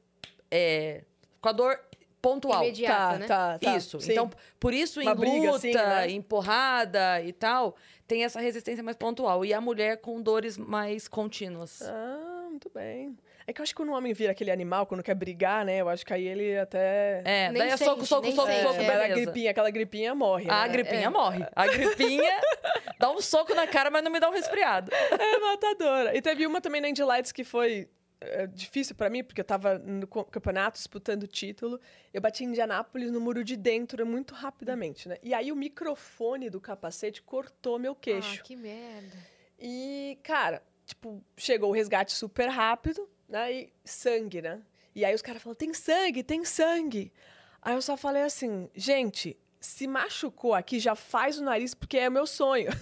[0.49, 1.03] é,
[1.41, 1.79] com a dor
[2.21, 2.63] pontual.
[2.63, 3.27] Imediata, Tá, né?
[3.27, 3.77] tá, tá.
[3.77, 3.99] Isso.
[3.99, 4.13] Sim.
[4.13, 6.09] Então, por isso, em Uma briga, luta, assim, né?
[6.09, 7.75] em porrada e tal,
[8.07, 9.43] tem essa resistência mais pontual.
[9.45, 11.81] E a mulher com dores mais contínuas.
[11.83, 13.15] Ah, muito bem.
[13.47, 15.77] É que eu acho que quando o homem vira aquele animal, quando quer brigar, né?
[15.77, 17.21] Eu acho que aí ele até.
[17.23, 18.87] É, Nem daí é soco, sente, soco, soco, sente, soco, É, é.
[18.87, 20.49] mas a gripinha, aquela gripinha morre.
[20.49, 20.69] A né?
[20.69, 21.45] gripinha morre.
[21.55, 22.41] A gripinha
[22.97, 24.91] dá um soco na cara, mas não me dá um resfriado.
[24.91, 26.17] É matadora.
[26.17, 27.87] E teve uma também na Indy Lights que foi
[28.19, 31.79] é, difícil pra mim, porque eu tava no campeonato disputando o título.
[32.11, 35.17] Eu bati em Indianápolis no muro de dentro muito rapidamente, né?
[35.21, 38.39] E aí o microfone do capacete cortou meu queixo.
[38.39, 39.17] Ah, que merda.
[39.59, 43.51] E, cara, tipo, chegou o resgate super rápido, né?
[43.51, 44.61] E sangue, né?
[44.93, 47.11] E aí os caras falaram, tem sangue, tem sangue.
[47.61, 52.09] Aí eu só falei assim, gente, se machucou aqui, já faz o nariz, porque é
[52.09, 52.69] meu sonho.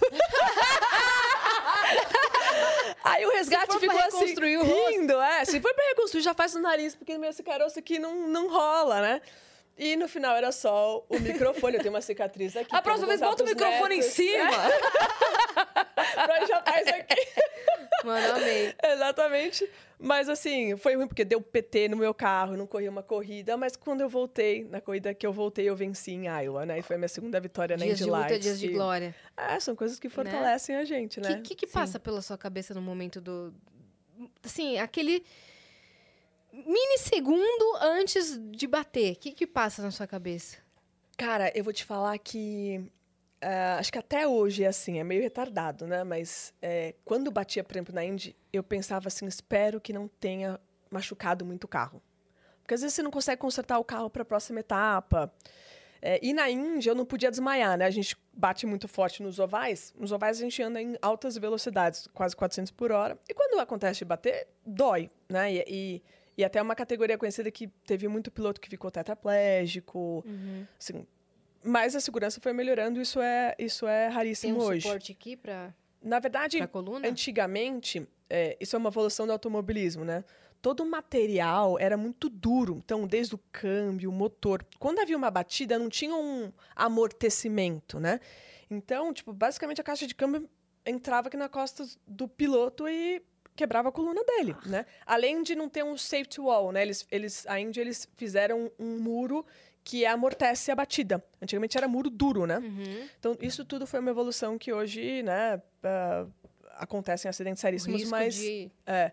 [3.03, 4.89] Aí o resgate ficou assim, o rosto.
[4.89, 5.43] rindo, é.
[5.43, 9.01] Se for pra reconstruir, já faz o nariz, porque esse caroço aqui não, não rola,
[9.01, 9.21] né?
[9.77, 11.75] E no final era só o microfone.
[11.77, 12.73] Eu tenho uma cicatriz aqui.
[12.73, 14.13] A próxima vez, bota o microfone em netos.
[14.13, 14.49] cima.
[16.13, 17.27] Pra já faz aqui.
[18.03, 18.75] Mano, amei.
[18.83, 19.69] Exatamente.
[20.05, 23.55] Mas assim, foi ruim porque deu PT no meu carro, não corri uma corrida.
[23.55, 26.79] Mas quando eu voltei, na corrida que eu voltei, eu venci em Iowa, né?
[26.79, 28.43] E foi a minha segunda vitória na Dias Indy de luta, Lights.
[28.43, 29.15] dias de glória.
[29.37, 31.35] É, são coisas que fortalecem a gente, O né?
[31.35, 33.53] que, que, que passa pela sua cabeça no momento do.
[34.43, 35.23] Assim, aquele.
[36.51, 39.13] Minissegundo antes de bater.
[39.13, 40.57] O que, que passa na sua cabeça?
[41.17, 42.83] Cara, eu vou te falar que.
[43.43, 46.03] Ah, acho que até hoje é assim, é meio retardado, né?
[46.03, 50.59] Mas é, quando batia, por exemplo, na Indy, eu pensava assim: espero que não tenha
[50.89, 52.01] machucado muito o carro.
[52.61, 55.33] Porque às vezes você não consegue consertar o carro para a próxima etapa.
[56.01, 57.85] É, e na Indy eu não podia desmaiar, né?
[57.85, 59.93] A gente bate muito forte nos ovais.
[59.97, 63.17] Nos ovais a gente anda em altas velocidades, quase 400 por hora.
[63.27, 65.53] E quando acontece de bater, dói, né?
[65.53, 66.03] E, e,
[66.37, 70.23] e até uma categoria conhecida que teve muito piloto que ficou tetraplégico,
[70.79, 71.05] assim.
[71.63, 74.81] Mas a segurança foi melhorando, isso é, isso é Tem raríssimo um hoje.
[74.81, 76.59] suporte aqui pra, Na verdade,
[77.03, 80.23] antigamente, é, isso é uma evolução do automobilismo, né?
[80.61, 82.81] Todo o material era muito duro.
[82.83, 84.65] Então, desde o câmbio, o motor.
[84.79, 88.19] Quando havia uma batida, não tinha um amortecimento, né?
[88.69, 90.49] Então, tipo, basicamente a caixa de câmbio
[90.85, 93.21] entrava aqui na costa do piloto e
[93.55, 94.85] quebrava a coluna dele, né?
[95.05, 96.81] Além de não ter um safety wall, né?
[96.81, 99.45] Eles, eles, a Indy, eles fizeram um muro
[99.83, 101.23] que amortece a batida.
[101.41, 102.57] Antigamente era muro duro, né?
[102.57, 103.07] Uhum.
[103.19, 106.25] Então, isso tudo foi uma evolução que hoje, né, ah,
[106.77, 108.71] acontecem acidentes seríssimos, mas de...
[108.85, 109.11] é,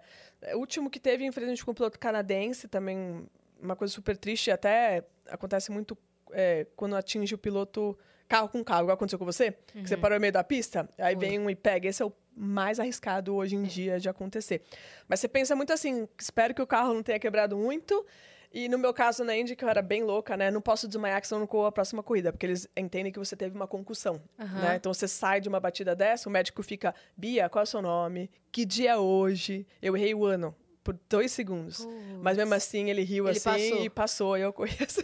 [0.54, 3.26] o último que teve, infelizmente, com um piloto canadense, também
[3.60, 5.96] uma coisa super triste, até acontece muito
[6.32, 10.16] é, quando atinge o piloto carro com carro, igual aconteceu com você, que você parou
[10.16, 11.88] no meio da pista, aí vem um e pega.
[11.88, 14.62] Esse é o mais arriscado hoje em dia de acontecer.
[15.08, 18.06] Mas você pensa muito assim, espero que o carro não tenha quebrado muito.
[18.52, 20.50] E no meu caso, na Indy, que eu era bem louca, né?
[20.50, 23.36] Não posso desmaiar, que senão não corro a próxima corrida, porque eles entendem que você
[23.36, 24.60] teve uma concussão, Aham.
[24.60, 24.76] né?
[24.76, 27.80] Então você sai de uma batida dessa, o médico fica, Bia, qual é o seu
[27.80, 28.28] nome?
[28.50, 29.64] Que dia é hoje?
[29.80, 31.86] Eu errei o ano por dois segundos.
[32.20, 33.84] Mas mesmo assim, ele riu Ele assim passou.
[33.84, 35.02] e passou, e eu corri assim.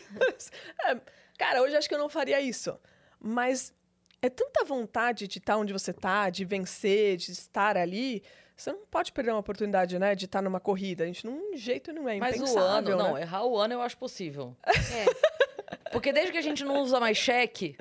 [0.85, 1.01] É,
[1.39, 2.77] cara, hoje acho que eu não faria isso.
[3.21, 3.73] Mas
[4.21, 8.23] é tanta vontade de estar onde você tá, de vencer, de estar ali.
[8.57, 10.15] Você não pode perder uma oportunidade, né?
[10.15, 11.05] De estar numa corrida.
[11.05, 13.21] A gente, num jeito nenhum, é Mas o ano, não, né?
[13.23, 14.57] errar o ano eu acho possível.
[14.67, 14.73] É,
[15.93, 17.77] Porque desde que a gente não usa mais cheque,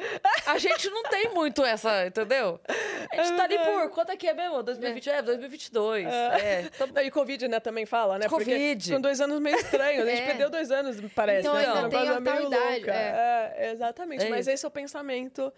[0.46, 2.60] a gente não tem muito essa, entendeu?
[3.12, 4.62] A gente tá ali por, quanto é que é mesmo?
[4.64, 6.08] 2020, é, 2022.
[6.08, 8.28] É, tá- Não, e Covid, né, também fala, né?
[8.28, 8.84] Porque Covid.
[8.90, 10.06] são dois anos meio estranhos.
[10.06, 10.26] A gente É.
[10.26, 11.42] perdeu dois anos, parece.
[11.42, 11.66] Então, né?
[11.66, 12.92] ainda Uma tem coisa a meio idade, louca.
[12.94, 13.54] é.
[13.58, 14.26] É, exatamente.
[14.26, 15.54] É Mas esse é o pensamento.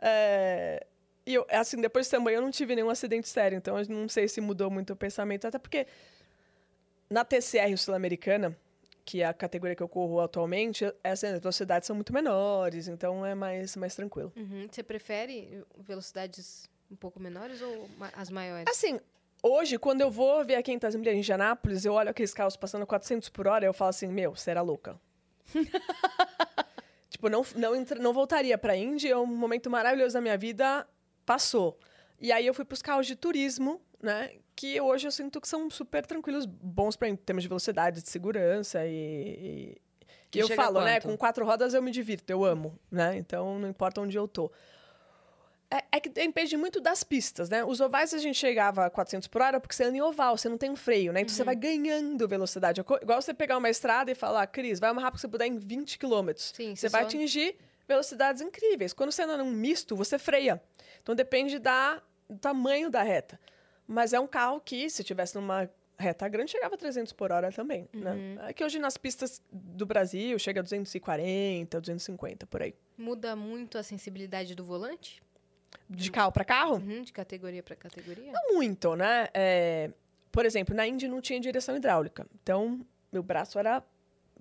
[0.00, 0.86] é,
[1.26, 4.28] E eu, assim, depois também eu não tive nenhum acidente sério, então eu não sei
[4.28, 5.46] se mudou muito o pensamento.
[5.46, 5.86] Até porque
[7.08, 8.56] na TCR sul-americana,
[9.04, 13.34] que é a categoria que eu corro atualmente, essas velocidades são muito menores, então é
[13.34, 14.32] mais, mais tranquilo.
[14.36, 14.66] uhum.
[14.70, 18.64] Você prefere velocidades um pouco menores ou as maiores?
[18.68, 19.00] Assim,
[19.42, 22.86] hoje, quando eu vou ver a 500 milhas em Indianápolis, eu olho aqueles carros passando
[22.86, 24.98] 400 por hora eu falo assim, meu, era louca.
[27.10, 30.86] tipo, não, não, não voltaria pra Indy, é um momento maravilhoso da minha vida,
[31.24, 31.78] passou.
[32.20, 35.68] E aí eu fui pros carros de turismo, né, que hoje eu sinto que são
[35.70, 38.90] super tranquilos, bons pra, em termos de velocidade, de segurança e...
[38.90, 39.84] e...
[40.30, 43.68] Que eu falo, né, com quatro rodas eu me divirto, eu amo, né, então não
[43.68, 44.50] importa onde eu tô.
[45.70, 47.64] É, é que depende muito das pistas, né?
[47.64, 50.48] Os ovais a gente chegava a 400 por hora porque você anda em oval, você
[50.48, 51.20] não tem um freio, né?
[51.20, 52.80] Então você vai ganhando velocidade.
[52.80, 55.28] É Igual você pegar uma estrada e falar, Cris, vai o mais rápido que você
[55.28, 56.52] puder em 20 quilômetros.
[56.54, 57.56] Sim, Você você vai só- atingir
[57.88, 58.92] velocidades incríveis.
[58.92, 60.62] Quando você anda num misto, você freia.
[61.04, 63.38] Então depende da, do tamanho da reta.
[63.86, 67.52] Mas é um carro que, se tivesse numa reta grande chegava a 300 por hora
[67.52, 68.36] também, né?
[68.48, 72.74] É que hoje nas pistas do Brasil chega a 240, 250 por aí.
[72.98, 75.22] Muda muito a sensibilidade do volante?
[75.88, 76.76] De carro para carro?
[76.76, 78.32] Uhum, de categoria para categoria?
[78.32, 79.28] Não muito, né?
[79.34, 79.90] É,
[80.32, 82.26] por exemplo, na Indy não tinha direção hidráulica.
[82.42, 83.82] Então, meu braço era.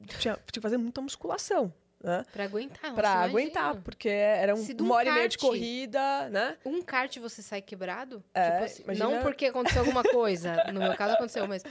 [0.08, 1.72] Tinha, tinha que fazer muita musculação,
[2.04, 2.26] né?
[2.34, 2.94] Pra aguentar.
[2.94, 6.58] Pra nossa, aguentar, porque era um, um uma hora e meia de kart- corrida, né?
[6.66, 8.24] Um kart você sai quebrado?
[8.34, 10.64] É, Tipo assim, imagina- Não porque aconteceu alguma coisa.
[10.74, 11.64] No meu caso aconteceu, mas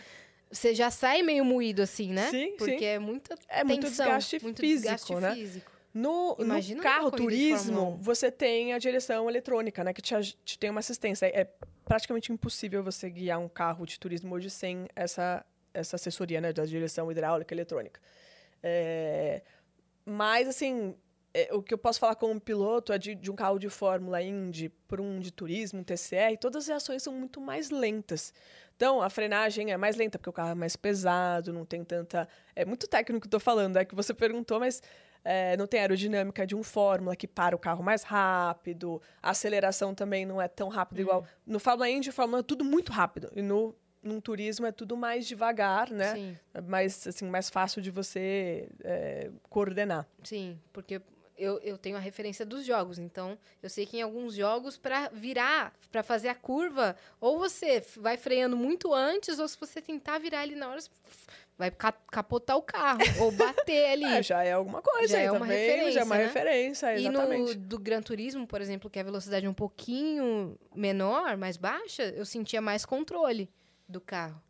[0.51, 2.29] você já sai meio moído assim, né?
[2.31, 2.85] Sim, Porque sim.
[2.85, 5.35] é muita É muito tensão, desgaste muito físico, desgaste né?
[5.35, 5.73] físico.
[5.95, 8.03] No, no carro turismo, 1.
[8.03, 9.93] você tem a direção eletrônica, né?
[9.93, 11.27] Que te, te tem uma assistência.
[11.27, 11.47] É
[11.85, 16.51] praticamente impossível você guiar um carro de turismo hoje sem essa, essa assessoria, né?
[16.51, 18.01] Da direção hidráulica eletrônica.
[18.63, 19.43] É,
[20.05, 20.95] mas, assim,
[21.35, 24.23] é, o que eu posso falar como piloto é de, de um carro de Fórmula
[24.23, 28.35] Indy para um de turismo, um TCR, todas as reações são muito mais lentas.
[28.77, 32.29] Então, a frenagem é mais lenta, porque o carro é mais pesado, não tem tanta.
[32.55, 34.83] É muito técnico que eu tô falando, é que você perguntou, mas
[35.25, 39.95] é, não tem aerodinâmica de um Fórmula que para o carro mais rápido, a aceleração
[39.95, 41.25] também não é tão rápida igual.
[41.47, 43.31] No Fórmula Indy, Fórmula é tudo muito rápido.
[43.35, 46.15] E no num turismo é tudo mais devagar, né?
[46.15, 50.07] Sim, É mais, assim, mais fácil de você é, coordenar.
[50.25, 50.59] sim.
[50.73, 51.01] Porque
[51.39, 52.99] eu, eu tenho a referência dos jogos.
[52.99, 57.83] Então, eu sei que em alguns jogos, pra virar, pra fazer a curva, ou você
[57.97, 60.81] vai freando muito antes, ou se você tentar virar ali na hora,
[61.59, 64.05] vai ca- capotar o carro, ou bater ali.
[64.05, 66.27] É, já é alguma coisa Já é uma também, já é referência, uma né?
[66.27, 67.41] referência, E exatamente.
[67.43, 72.03] no do Gran Turismo, por exemplo, que a velocidade é um pouquinho menor, mais baixa,
[72.05, 73.49] eu sentia mais controle
[73.93, 74.41] do carro.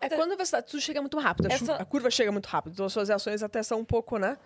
[0.00, 2.72] É quando você tá, tudo chega muito rápido, a, Essa- a curva chega muito rápido,
[2.72, 4.36] então as suas reações até são um pouco, né?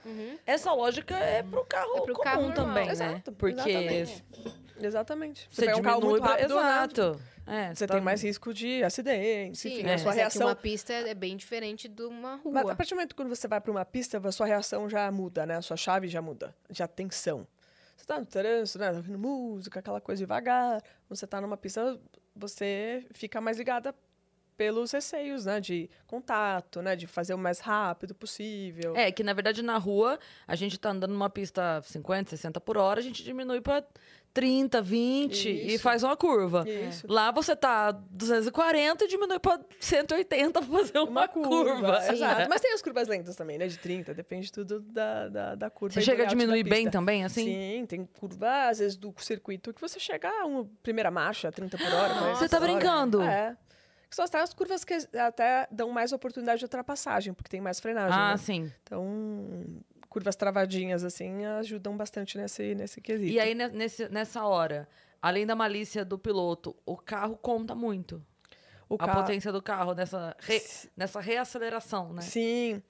[0.44, 2.66] Essa lógica é pro carro É pro comum carro normal.
[2.66, 2.92] também, né?
[2.92, 4.24] Exato, Porque exatamente.
[4.78, 5.48] Exatamente.
[5.50, 6.62] você pega um carro muito rápido, pra...
[6.62, 6.70] né?
[6.70, 7.20] Exato.
[7.46, 9.94] É, Você tá- tem mais risco de acidente, Sim, enfim, né?
[9.94, 10.46] a sua mas é que reação...
[10.48, 12.52] uma pista é bem diferente de uma rua.
[12.52, 14.90] Mas a partir do momento que quando você vai para uma pista, a sua reação
[14.90, 15.56] já muda, né?
[15.56, 17.46] A sua chave já muda, de atenção.
[17.96, 18.90] Você tá no trânsito, né?
[18.90, 20.82] Tá ouvindo música, aquela coisa devagar.
[21.06, 21.98] Quando você tá numa pista,
[22.34, 23.94] você fica mais ligada
[24.56, 25.60] pelos receios, né?
[25.60, 26.96] De contato, né?
[26.96, 28.94] De fazer o mais rápido possível.
[28.96, 32.76] É, que na verdade na rua, a gente tá andando numa pista 50, 60 por
[32.76, 33.84] hora, a gente diminui pra
[34.32, 35.82] 30, 20 e Isso.
[35.82, 36.68] faz uma curva.
[36.68, 37.06] Isso.
[37.08, 42.12] Lá você tá 240 e diminui pra 180 pra fazer uma, Uma curva, curva.
[42.12, 42.46] exato.
[42.50, 43.66] Mas tem as curvas lentas também, né?
[43.66, 45.94] De 30, depende tudo da, da, da curva.
[45.94, 47.44] Você e chega a diminuir bem também, assim?
[47.46, 51.78] Sim, tem curva, às vezes, do circuito que você chega a uma primeira marcha, 30
[51.78, 52.14] por hora.
[52.14, 52.66] 40 Você tá hora.
[52.66, 53.22] brincando?
[53.22, 53.56] É.
[54.10, 58.18] São até as curvas que até dão mais oportunidade de ultrapassagem, porque tem mais frenagem.
[58.18, 58.36] Ah, né?
[58.36, 58.72] sim.
[58.82, 59.04] Então,
[60.08, 63.32] curvas travadinhas, assim, ajudam bastante nesse, nesse quesito.
[63.32, 64.88] E aí, ne- nesse, nessa hora,
[65.20, 68.24] além da malícia do piloto, o carro conta muito.
[68.88, 70.62] o A carro- potência do carro nessa, re-
[70.96, 72.22] nessa reaceleração, né?
[72.22, 72.80] Sim.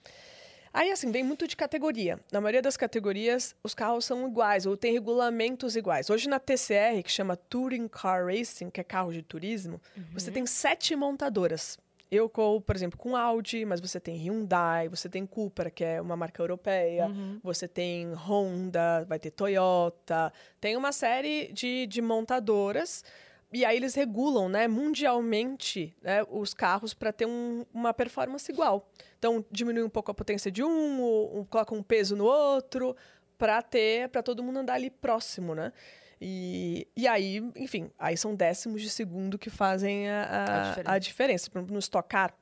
[0.76, 2.20] Aí, assim, vem muito de categoria.
[2.30, 6.10] Na maioria das categorias, os carros são iguais, ou tem regulamentos iguais.
[6.10, 9.80] Hoje, na TCR, que chama Touring Car Racing, que é carro de turismo,
[10.12, 11.78] você tem sete montadoras.
[12.10, 15.98] Eu, com, por exemplo, com Audi, mas você tem Hyundai, você tem Cupra, que é
[15.98, 17.10] uma marca europeia,
[17.42, 23.02] você tem Honda, vai ter Toyota, tem uma série de, de montadoras.
[23.52, 28.88] E aí eles regulam, né, mundialmente, né, os carros para ter um- uma performance igual.
[29.18, 32.96] Então diminui um pouco a potência de um, ou, ou coloca um peso no outro,
[33.38, 35.72] para ter, para todo mundo andar ali próximo, né?
[36.20, 40.90] E, e aí, enfim, aí são décimos de segundo que fazem a, a, A diferença.
[40.92, 41.50] a diferença.
[41.50, 42.34] Por exemplo, no Stock Car,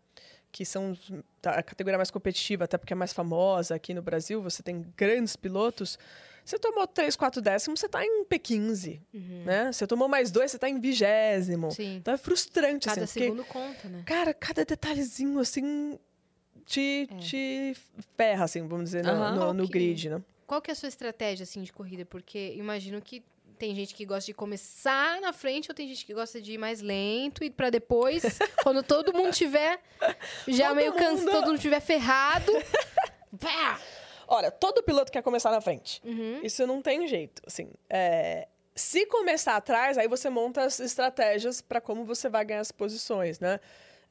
[0.53, 0.97] que são
[1.43, 4.87] tá, a categoria mais competitiva, até porque é mais famosa aqui no Brasil, você tem
[4.97, 5.99] grandes pilotos.
[6.45, 9.01] Você tomou 3, 4 décimos, você tá em P15,
[9.47, 9.73] né?
[9.73, 11.71] Você tomou mais dois, você tá em vigésimo.
[11.71, 11.97] Sim.
[11.97, 14.03] Então é frustrante, Cada assim, porque, segundo conta, né?
[14.05, 15.99] cara, cada detalhezinho, assim,
[16.67, 17.75] te, te
[18.17, 19.35] ferra, assim, vamos dizer, no- Aham.
[19.35, 20.23] no, no que- grid, né?
[20.47, 22.05] Qual que é a sua estratégia, assim, de corrida?
[22.05, 23.23] Porque imagino que
[23.59, 26.59] tem gente que gosta de começar na frente ou tem gente que gosta de ir
[26.59, 28.23] mais lento e pra depois,
[28.63, 29.81] quando todo mundo tiver
[30.49, 32.53] já Todo meio cansado, todo mundo tiver ferrado.
[33.41, 33.81] pá!
[34.29, 36.01] Olha, todo piloto quer começar na frente.
[36.05, 36.41] Uhum.
[36.43, 37.71] Isso não tem jeito, assim.
[37.89, 42.73] é, Se começar atrás, aí você monta as estratégias para como você vai ganhar as
[42.73, 43.61] posições, né?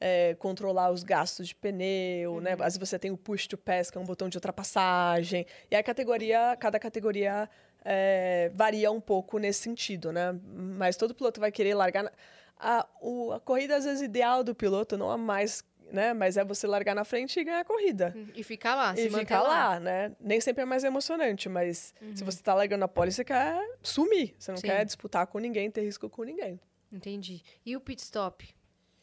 [0.00, 2.52] É, controlar os gastos de pneu, né?
[2.60, 5.46] Às vezes você tem o push to pass, que é um botão de ultrapassagem.
[5.70, 7.48] E a categoria, cada categoria
[7.84, 10.34] é, varia um pouco nesse sentido, né?
[10.78, 12.02] Mas todo piloto vai querer largar...
[12.04, 12.12] Na...
[12.56, 15.62] A, o- a corrida, às vezes, ideal do piloto não é mais...
[15.94, 16.12] Né?
[16.12, 19.10] Mas é você largar na frente e ganhar a corrida E ficar lá, se e
[19.10, 19.68] manter ficar lá.
[19.68, 20.12] lá, né?
[20.18, 24.34] Nem sempre é mais emocionante, mas se você tá largando a pole, você quer sumir.
[24.36, 24.66] Você não Sim.
[24.66, 26.58] quer disputar com ninguém, ter risco com ninguém.
[26.92, 27.44] Entendi.
[27.64, 28.44] E o pit stop?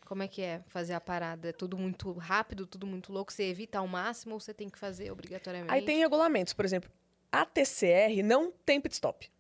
[0.06, 1.48] Como é que é fazer a parada?
[1.48, 3.32] É tudo muito rápido, tudo muito louco?
[3.32, 5.74] Você evita ao máximo ou você tem que fazer obrigatoriamente?
[5.74, 6.92] Aí tem regulamentos, por exemplo,
[7.32, 9.32] a TCR não tem pit stop.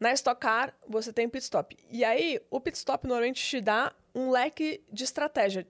[0.00, 1.76] Na Stock Car, você tem pit stop.
[1.90, 5.66] E aí, o pit stop normalmente te dá um leque de estratégia,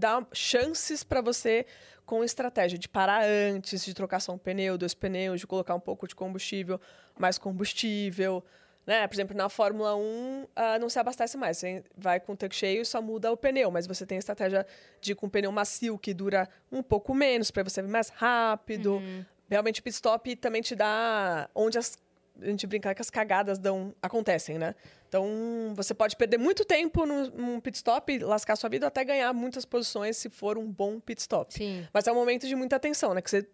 [0.00, 1.66] dá chances para você
[2.04, 5.80] com estratégia de parar antes, de trocar só um pneu, dois pneus, de colocar um
[5.80, 6.80] pouco de combustível,
[7.16, 8.42] mais combustível.
[8.84, 9.06] Né?
[9.06, 11.58] Por exemplo, na Fórmula 1 ah, não se abastece mais.
[11.58, 14.18] Você vai com o tanque cheio e só muda o pneu, mas você tem a
[14.18, 14.66] estratégia
[15.00, 18.08] de ir com um pneu macio que dura um pouco menos para você vir mais
[18.08, 19.00] rápido.
[19.48, 21.96] Realmente, o pit stop também te dá onde as
[22.42, 24.74] a gente brincar que as cagadas dão, acontecem, né?
[25.08, 29.64] Então, você pode perder muito tempo num, pit stop, lascar sua vida, até ganhar muitas
[29.64, 31.52] posições se for um bom pit stop.
[31.52, 31.86] Sim.
[31.92, 33.20] Mas é um momento de muita atenção, né?
[33.20, 33.48] Que você,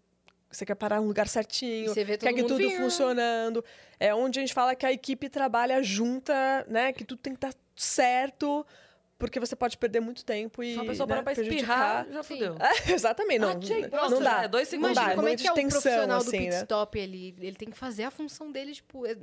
[0.49, 2.77] você quer parar no lugar certinho, você vê quer que tudo vir.
[2.77, 3.63] funcionando.
[3.99, 6.93] É onde a gente fala que a equipe trabalha junta, né?
[6.93, 8.65] Que tudo tem que estar certo,
[9.19, 12.23] porque você pode perder muito tempo e Se uma pessoa né, parar pra espirrar, já
[12.23, 12.55] fudeu.
[12.59, 14.43] É, exatamente, não, Achei, não nossa, dá.
[14.43, 14.95] é dois segundos.
[14.95, 16.57] Não Imagina dá, como é que é tensão, profissional do assim, pit né?
[16.61, 19.15] stop, ele, ele tem que fazer a função dele, tipo, é-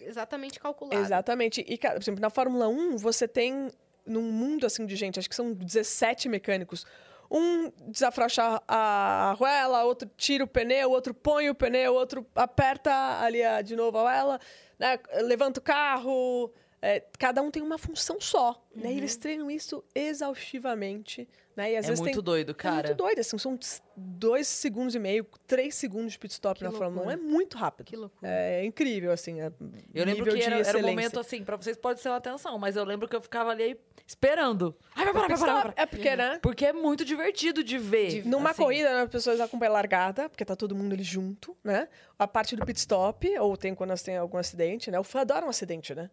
[0.00, 1.00] exatamente calculada.
[1.00, 1.64] Exatamente.
[1.68, 3.70] E, cara, por exemplo, na Fórmula 1, você tem,
[4.06, 6.84] num mundo assim de gente, acho que são 17 mecânicos.
[7.30, 12.90] Um desafrouxa a arruela, outro tira o pneu, outro põe o pneu, outro aperta
[13.22, 14.40] ali a- de novo a arruela,
[14.78, 14.98] né?
[15.22, 16.50] levanta o carro.
[16.80, 18.64] É, cada um tem uma função só.
[18.74, 18.92] Né?
[18.92, 21.28] E eles treinam isso exaustivamente.
[21.56, 21.72] Né?
[21.72, 22.22] E às É vezes muito tem...
[22.22, 22.74] doido, É cara.
[22.88, 23.58] muito doido, assim, são
[23.96, 27.10] dois segundos e meio, três segundos de pit stop Que na Fórmula 1.
[27.10, 27.32] É loucura.
[27.32, 27.86] muito rápido.
[27.86, 28.30] Que loucura.
[28.30, 29.40] É incrível, assim.
[29.40, 29.50] é
[29.92, 32.56] Eu lembro que de era, era um momento assim, pra vocês pode ser uma atenção,
[32.58, 33.76] mas eu lembro que eu ficava ali
[34.06, 34.72] esperando.
[34.94, 35.74] Ai, vai parar, vai parar, vai parar.
[35.76, 36.38] É porque, né?
[36.40, 38.24] Porque é muito divertido de ver.
[38.24, 38.62] Numa assim.
[38.62, 41.88] corrida, né, as pessoas acompanham a largada, porque tá todo mundo ali junto, né?
[42.16, 44.98] A parte do pit stop, ou tem quando têm algum acidente, né?
[45.00, 46.08] O fã adora um acidente, né?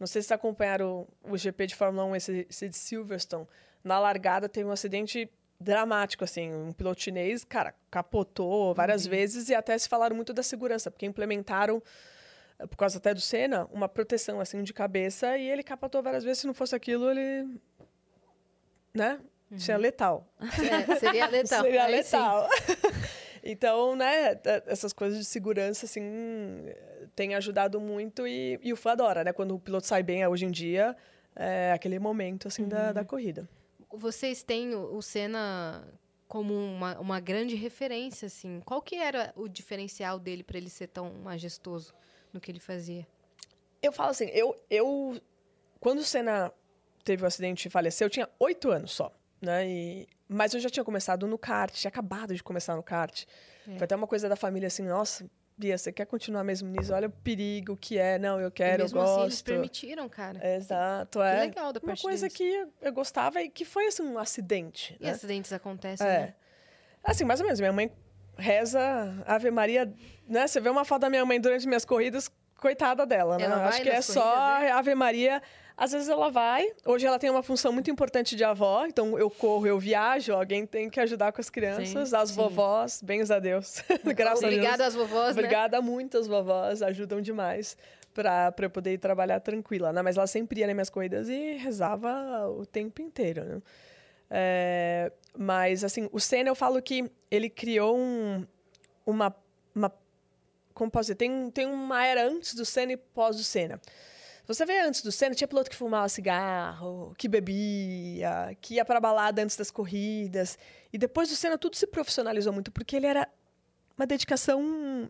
[0.00, 3.46] Não sei se vocês acompanharam o, o GP de Fórmula 1, esse, esse de Silverstone.
[3.84, 5.30] Na largada teve um acidente
[5.60, 6.50] dramático, assim.
[6.52, 11.04] Um piloto chinês, cara, capotou várias vezes e até se falaram muito da segurança, porque
[11.04, 11.82] implementaram,
[12.58, 16.24] eh, por causa até do Senna, uma proteção, assim, de cabeça e ele capotou várias
[16.24, 16.38] vezes.
[16.40, 17.60] Se não fosse aquilo, ele...
[18.94, 19.20] Né?
[19.68, 20.26] É letal.
[20.40, 21.62] É, seria letal.
[21.62, 22.48] Seria Aí letal.
[23.44, 26.02] então, né, t- essas coisas de segurança, assim,
[27.20, 29.30] tem ajudado muito e, e o fã adora, né?
[29.30, 30.96] Quando o piloto sai bem hoje em dia,
[31.36, 32.92] é aquele momento, assim, da, Uhum.
[32.94, 33.46] da corrida.
[33.92, 35.86] Vocês têm o Senna
[36.26, 38.62] como uma, uma grande referência, assim.
[38.64, 41.92] Qual que era o diferencial dele para ele ser tão majestoso
[42.32, 43.06] no que ele fazia?
[43.82, 45.20] Eu falo assim, eu, eu
[45.78, 46.50] quando o Senna
[47.04, 49.12] teve o acidente e faleceu, eu tinha oito anos só,
[49.42, 49.68] né?
[49.68, 53.24] E, mas eu já tinha começado no kart, tinha acabado de começar no kart.
[53.68, 53.76] É.
[53.76, 55.28] Foi até uma coisa da família assim, nossa,
[55.60, 56.90] Bia, você quer continuar mesmo nisso?
[56.94, 58.18] Olha o perigo que é.
[58.18, 59.22] Não, eu quero, eu assim, gosto.
[59.24, 60.56] eles permitiram, cara.
[60.56, 61.40] Exato, é.
[61.40, 62.34] legal da Uma coisa deles.
[62.34, 64.96] que eu- gostava e que foi assim um acidente.
[64.98, 65.10] E né?
[65.10, 66.10] acidentes acontecem, É.
[66.20, 66.34] né?
[67.04, 67.60] Assim, mais ou menos.
[67.60, 67.92] Minha mãe
[68.38, 68.80] reza
[69.26, 69.92] Ave Maria,
[70.26, 70.46] né?
[70.46, 73.44] Você vê uma foto da minha mãe durante minhas corridas, coitada dela, né?
[73.46, 74.70] Acho que é nas só corridas, é?
[74.72, 75.42] Ave Maria.
[75.80, 76.70] Às vezes ela vai.
[76.84, 80.66] Hoje ela tem uma função muito importante de avó, então eu corro, eu viajo, alguém
[80.66, 82.34] tem que ajudar com as crianças, Sim, as sim.
[82.34, 83.82] vovós, bens a Deus.
[84.14, 84.58] Graças a Deus.
[84.58, 85.42] Obrigada às vovós, né?
[85.42, 87.78] Obrigada, muitas vovós ajudam demais
[88.12, 90.02] para eu poder ir trabalhar tranquila, né?
[90.02, 93.62] Mas ela sempre ia nas minhas corridas e rezava o tempo inteiro, né?
[94.28, 98.46] É, mas, assim, o Senna, eu falo que ele criou um,
[99.06, 99.34] uma,
[99.74, 99.90] uma...
[100.74, 101.14] Como posso dizer?
[101.14, 103.80] Tem, tem uma era antes do Senna e pós do Senna.
[104.50, 108.98] Você vê antes do Senna, tinha piloto que fumava cigarro, que bebia, que ia pra
[108.98, 110.58] balada antes das corridas.
[110.92, 113.28] E depois do Senna, tudo se profissionalizou muito, porque ele era
[113.96, 115.08] uma dedicação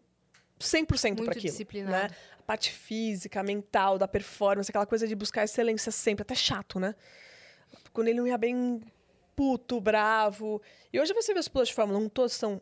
[0.59, 1.41] 100% Muito para aquilo.
[1.41, 2.13] disciplinado.
[2.13, 2.19] Né?
[2.39, 6.95] A parte física, mental, da performance, aquela coisa de buscar excelência sempre, até chato, né?
[7.95, 8.83] Quando ele não ia bem
[9.35, 10.61] puto, bravo.
[10.93, 12.61] E hoje você vê os pilotos de Fórmula 1, todos são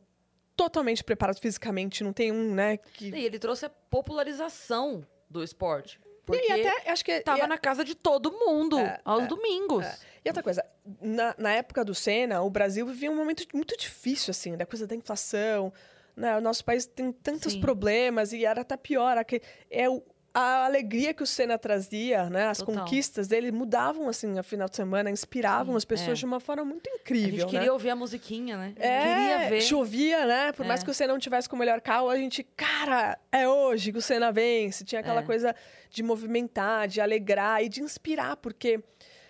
[0.54, 3.10] totalmente preparados fisicamente, não tem um, né, que...
[3.10, 5.98] E ele trouxe a popularização do esporte.
[6.32, 7.20] Porque E até, acho que...
[7.20, 9.84] tava a- na casa de todo mundo, É, aos é, domingos.
[9.84, 9.96] É.
[10.24, 10.64] E outra coisa,
[11.00, 14.86] na, na época do Senna, o Brasil vivia um momento muito difícil, assim, da coisa
[14.86, 15.72] da inflação.
[16.16, 16.36] Né?
[16.36, 17.60] O nosso país tem tantos Sim.
[17.60, 19.16] problemas e era até pior.
[19.16, 20.02] aque- É o,
[20.40, 22.46] a alegria que o Senna trazia, né?
[22.46, 22.76] As Total.
[22.84, 26.14] conquistas dele mudavam, assim, no final de semana, inspiravam as pessoas é.
[26.14, 27.50] de uma forma muito A incrível, gente né?
[27.58, 28.72] queria ouvir a musiquinha, né?
[28.76, 29.60] É, queria ver.
[29.62, 30.52] chovia, né?
[30.52, 30.84] Por mais É.
[30.84, 33.98] que o Senna não tivesse com o melhor carro, a gente, cara, é hoje que
[33.98, 34.84] o Senna vence.
[34.84, 35.24] Tinha aquela É.
[35.24, 35.54] coisa
[35.90, 38.80] de movimentar, de alegrar e de inspirar, porque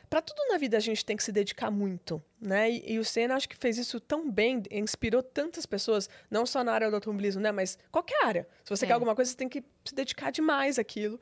[0.09, 2.71] para tudo na vida a gente tem que se dedicar muito, né?
[2.71, 6.65] E, e o Senna acho que fez isso tão bem, inspirou tantas pessoas, não só
[6.65, 7.53] na área do automobilismo, né?
[7.53, 8.49] Mas qualquer área.
[8.65, 8.89] Se você É.
[8.89, 11.21] quer alguma coisa, você tem que se dedicar demais àquilo.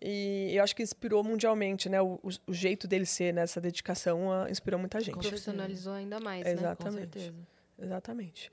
[0.00, 2.00] E eu acho que inspirou mundialmente, né?
[2.02, 3.42] O, o- o jeito dele ser, né?
[3.42, 5.16] Essa dedicação ah, inspirou muita gente.
[5.18, 6.52] Profissionalizou ainda mais, né?
[6.52, 7.06] Exatamente.
[7.06, 7.34] Com certeza.
[7.80, 8.52] Exatamente.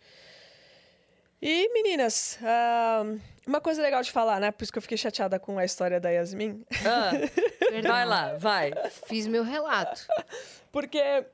[1.42, 3.04] E, meninas, ah,
[3.46, 4.50] uma coisa legal de falar, né?
[4.52, 6.64] Por isso que eu fiquei chateada com a história da Yasmin.
[6.86, 7.12] Ah,
[7.74, 7.92] Perdão.
[7.92, 8.72] vai lá, vai.
[9.08, 10.06] Fiz meu relato.
[10.72, 11.26] Porque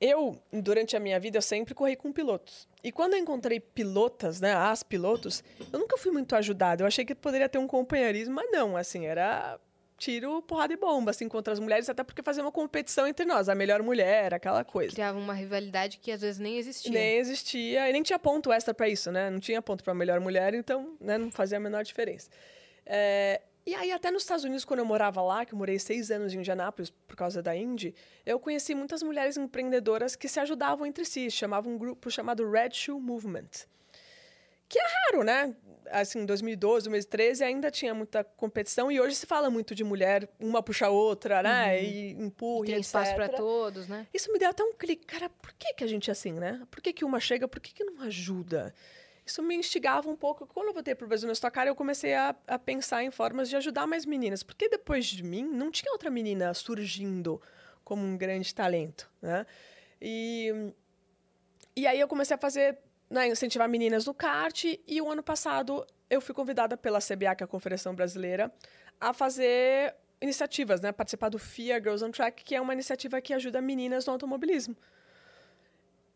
[0.00, 2.68] eu, durante a minha vida, eu sempre corri com pilotos.
[2.82, 5.42] E quando eu encontrei pilotas, né, as pilotos,
[5.72, 6.82] eu nunca fui muito ajudada.
[6.82, 9.58] Eu achei que poderia ter um companheirismo, mas não, assim, era
[9.96, 13.48] tiro, porrada e bomba, assim, contra as mulheres, até porque fazia uma competição entre nós,
[13.48, 14.92] a melhor mulher, aquela coisa.
[14.92, 16.92] Criava uma rivalidade que às vezes nem existia.
[16.92, 19.30] Nem existia, e nem tinha ponto extra pra isso, né?
[19.30, 22.28] Não tinha ponto pra melhor mulher, então né, não fazia a menor diferença.
[22.84, 26.10] É, e aí, até nos Estados Unidos, quando eu morava lá, que eu morei seis
[26.10, 27.94] anos em Indianápolis por causa da Indy,
[28.26, 32.72] eu conheci muitas mulheres empreendedoras que se ajudavam entre si, chamavam um grupo chamado Red
[32.72, 33.48] Shoe Movement.
[34.68, 35.54] Que é raro, né?
[35.90, 40.28] Assim, em 2012, 2013, ainda tinha muita competição, e hoje se fala muito de mulher,
[40.38, 41.82] uma puxa a outra, né?
[41.82, 43.36] E empurra, e Tem espaço para etc.
[43.38, 44.06] todos, né?
[44.12, 45.06] Isso me deu até um clique.
[45.06, 46.62] Cara, por que, que a gente é assim, né?
[46.70, 48.74] Por que, que uma chega, por que, que não ajuda?
[49.26, 50.46] Isso me instigava um pouco.
[50.46, 53.48] Quando eu voltei para o Brasil na Cara, eu comecei a, a pensar em formas
[53.48, 54.42] de ajudar mais meninas.
[54.42, 57.40] Porque depois de mim, não tinha outra menina surgindo
[57.82, 59.46] como um grande talento, né?
[60.00, 60.72] E,
[61.74, 64.64] e aí eu comecei a fazer, né, incentivar meninas no kart.
[64.64, 68.52] E o ano passado eu fui convidada pela CBA, que é a Conferência Brasileira,
[69.00, 70.92] a fazer iniciativas, né?
[70.92, 74.76] Participar do FIA Girls on Track, que é uma iniciativa que ajuda meninas no automobilismo.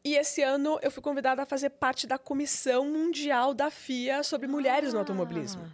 [0.08, 4.46] E esse ano eu fui convidada a fazer parte da comissão mundial da FIA sobre
[4.48, 5.70] mulheres no automobilismo.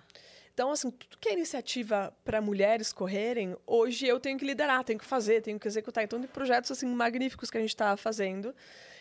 [0.53, 4.99] Então, assim, tudo que é iniciativa para mulheres correrem, hoje eu tenho que liderar, tenho
[4.99, 6.03] que fazer, tenho que executar.
[6.03, 8.53] Então, tem projetos assim magníficos que a gente está fazendo.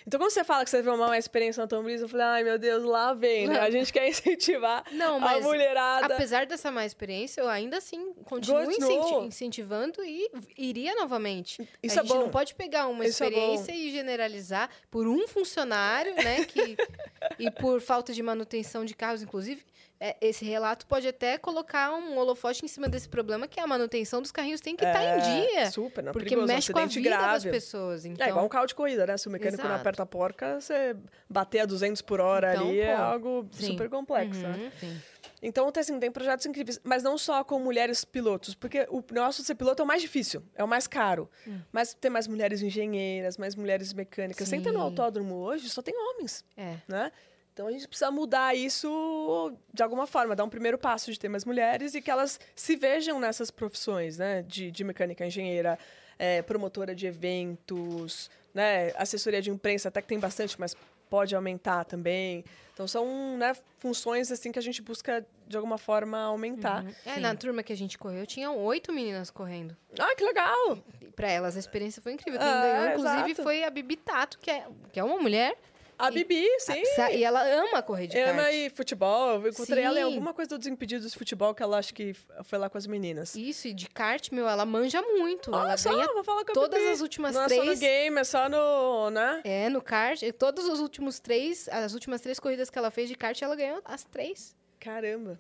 [0.05, 2.43] Então, quando você fala que você teve uma má experiência no automobilismo, eu falei, ai
[2.43, 3.59] meu Deus, lá vem, né?
[3.59, 6.13] A gente quer incentivar Não, a mas mulherada.
[6.13, 11.67] apesar dessa má experiência, eu ainda assim continuo incenti- incentivando e iria novamente.
[11.81, 12.21] Isso a é gente bom.
[12.21, 16.43] não pode pegar uma Isso é experiência e generalizar por um funcionário, né?
[16.45, 16.75] Que,
[17.39, 19.63] e por falta de manutenção de carros, inclusive.
[19.99, 23.67] É, esse relato pode até colocar um holofote em cima desse problema, que é a
[23.67, 25.21] manutenção dos carrinhos tem que estar em
[25.51, 25.71] dia.
[25.71, 27.25] Super, não, Porque perigoso, um mexe com a vida grave.
[27.33, 28.05] das pessoas.
[28.05, 29.17] Então, É igual um carro de corrida, né?
[29.17, 29.81] Se o mecânico não Exato.
[29.81, 30.95] aperta a porca, você
[31.29, 33.01] bater a 200 por hora Então, ali é pô.
[33.01, 33.67] algo Sim.
[33.67, 34.57] super complexo, né?
[34.57, 34.71] Uhum.
[34.79, 35.01] Sim.
[35.45, 39.43] Então, tem, assim, tem projetos incríveis, mas não só com mulheres pilotos, porque o de
[39.43, 41.29] ser piloto é o mais difícil, é o mais caro.
[41.69, 44.47] Mas tem mais mulheres engenheiras, mais mulheres mecânicas.
[44.47, 44.85] Você entra no Sim.
[44.85, 46.75] autódromo hoje, só tem homens, É.
[46.87, 47.11] né?
[47.53, 51.29] Então, a gente precisa mudar isso de alguma forma, dar um primeiro passo de ter
[51.29, 54.41] mais mulheres e que elas se vejam nessas profissões, né?
[54.41, 55.77] De, de mecânica engenheira,
[56.17, 58.91] é, promotora de eventos, né?
[58.95, 60.75] Assessoria de imprensa, até que tem bastante, mas
[61.11, 62.43] pode aumentar também.
[62.73, 66.83] Então, são né, funções assim que a gente busca, de alguma forma, aumentar.
[67.05, 67.19] É, Sim.
[67.19, 69.77] na turma que a gente correu, tinham oito meninas correndo.
[69.99, 70.79] Ah, que legal!
[70.99, 72.39] E pra elas a experiência foi incrível.
[72.39, 73.43] Quem Ah, ganhou, inclusive, exato.
[73.43, 75.55] foi a Bibi Tato, que é, que é uma mulher.
[75.97, 76.83] A E- Bibi, sim.
[76.95, 78.53] Sa- E ela ama correr de Ama kart.
[78.55, 79.41] e futebol.
[79.41, 80.03] Eu encontrei ela em Sim.
[80.13, 82.13] alguma coisa do Desimpedidos de Futebol, que ela acho que
[82.43, 83.35] foi lá com as meninas.
[83.35, 85.51] Isso, e de kart, meu, ela manja muito.
[85.51, 86.91] Olha ela só, ganha vou falar com a todas Bibi.
[86.93, 87.79] as últimas Não é só no três.
[87.79, 89.41] game, é só no, né?
[89.43, 90.21] É, no kart.
[90.23, 93.55] e Todos os últimos três, as últimas três corridas que ela fez de kart, ela
[93.55, 94.55] ganhou as três.
[94.79, 95.39] Caramba.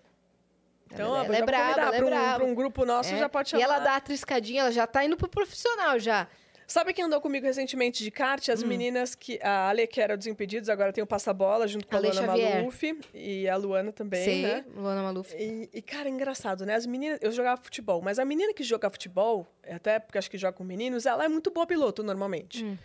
[0.91, 3.17] Então, Ela- ó, ela é convidar ela é pra um, pra um grupo nosso, É.
[3.17, 3.61] já pode chamar.
[3.61, 6.27] E ela dá a triscadinha, ela já tá indo pro profissional já.
[6.73, 8.49] Sabe quem andou comigo recentemente de kart?
[8.49, 8.51] Hum.
[8.51, 9.39] As meninas que...
[9.43, 12.55] A Ale, que era o Desimpedidos, agora tem o Passa-Bola, junto com a Luana Xavier.
[12.55, 12.99] Maluf.
[13.13, 14.65] E a Luana também, Sei, né?
[14.75, 15.35] Luana Maluf.
[15.37, 16.73] E, e, cara, é engraçado, né?
[16.73, 17.19] As meninas...
[17.21, 20.63] Eu jogava futebol, mas a menina que joga futebol, até porque acho que joga com
[20.63, 22.65] meninos, ela é muito boa piloto, normalmente.
[22.65, 22.65] E...
[22.65, 22.77] Hum.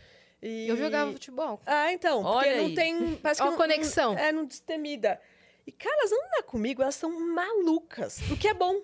[0.68, 1.58] Eu jogava futebol.
[1.64, 2.22] Ah, então.
[2.22, 2.74] Porque Olha não aí.
[2.74, 3.14] tem.
[3.16, 4.12] Parece Ó que a não- conexão.
[4.14, 5.18] Não, é, não destemida.
[5.66, 8.20] E, cara, elas não andam comigo, elas são malucas.
[8.30, 8.82] O que é bom.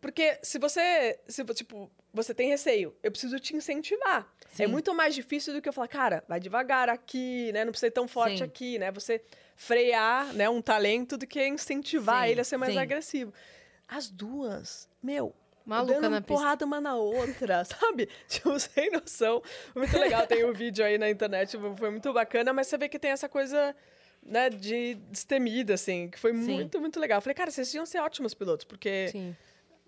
[0.00, 1.20] Porque se você.
[1.28, 4.32] Se, tipo, você tem receio, eu preciso te incentivar.
[4.52, 4.66] É Sim.
[4.66, 7.64] muito mais difícil do que eu falar, cara, vai devagar aqui, né?
[7.64, 8.44] Não precisa ir tão forte Sim.
[8.44, 8.90] aqui, né?
[8.92, 9.22] Você
[9.56, 13.32] frear né, um talento do que incentivar Sim, ele a ser mais agressivo.
[13.86, 15.34] As duas, meu,
[15.64, 16.32] Maluca dando na pista.
[16.32, 18.08] porrada uma na outra, sabe?
[18.26, 19.42] Tipo, sem noção.
[19.74, 22.98] Muito legal, tem um vídeo aí na internet, foi muito bacana, mas você vê que
[22.98, 23.76] tem essa coisa,
[24.22, 26.54] né, de destemida, assim, que foi Sim.
[26.54, 27.18] muito, muito legal.
[27.18, 29.36] Eu falei, cara, vocês iam ser ótimos pilotos, porque Sim.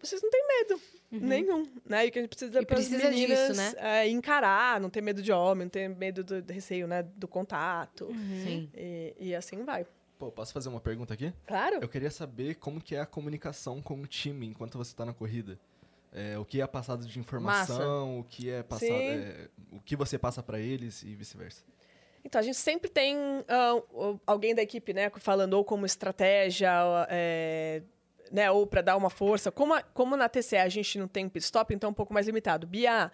[0.07, 0.81] Vocês não têm medo
[1.11, 2.07] nenhum, né?
[2.07, 3.73] E o que a gente precisa para disso, meninas né?
[3.79, 7.27] é encarar, não ter medo de homem, não ter medo do, do receio, né, do
[7.29, 8.09] contato.
[8.45, 8.71] Sim.
[8.75, 9.87] E, e assim vai.
[10.19, 11.33] Pô, posso fazer uma pergunta aqui?
[11.47, 11.79] Claro.
[11.81, 15.15] Eu queria saber como que é a comunicação com o time enquanto você tá na
[15.15, 15.59] corrida.
[16.13, 20.19] É, o que é passado de informação, o que é passado, é, o que você
[20.19, 21.63] passa pra eles e vice-versa.
[22.25, 23.17] Então, a gente sempre tem
[23.93, 26.71] o- alguém da equipe, né, falando ou como estratégia,
[27.09, 27.83] é,
[28.31, 29.51] né, ou para dar uma força.
[29.51, 32.13] Como, a- como na TCE a gente não tem pit stop, então é um pouco
[32.15, 32.67] mais limitado.
[32.67, 33.11] Bia,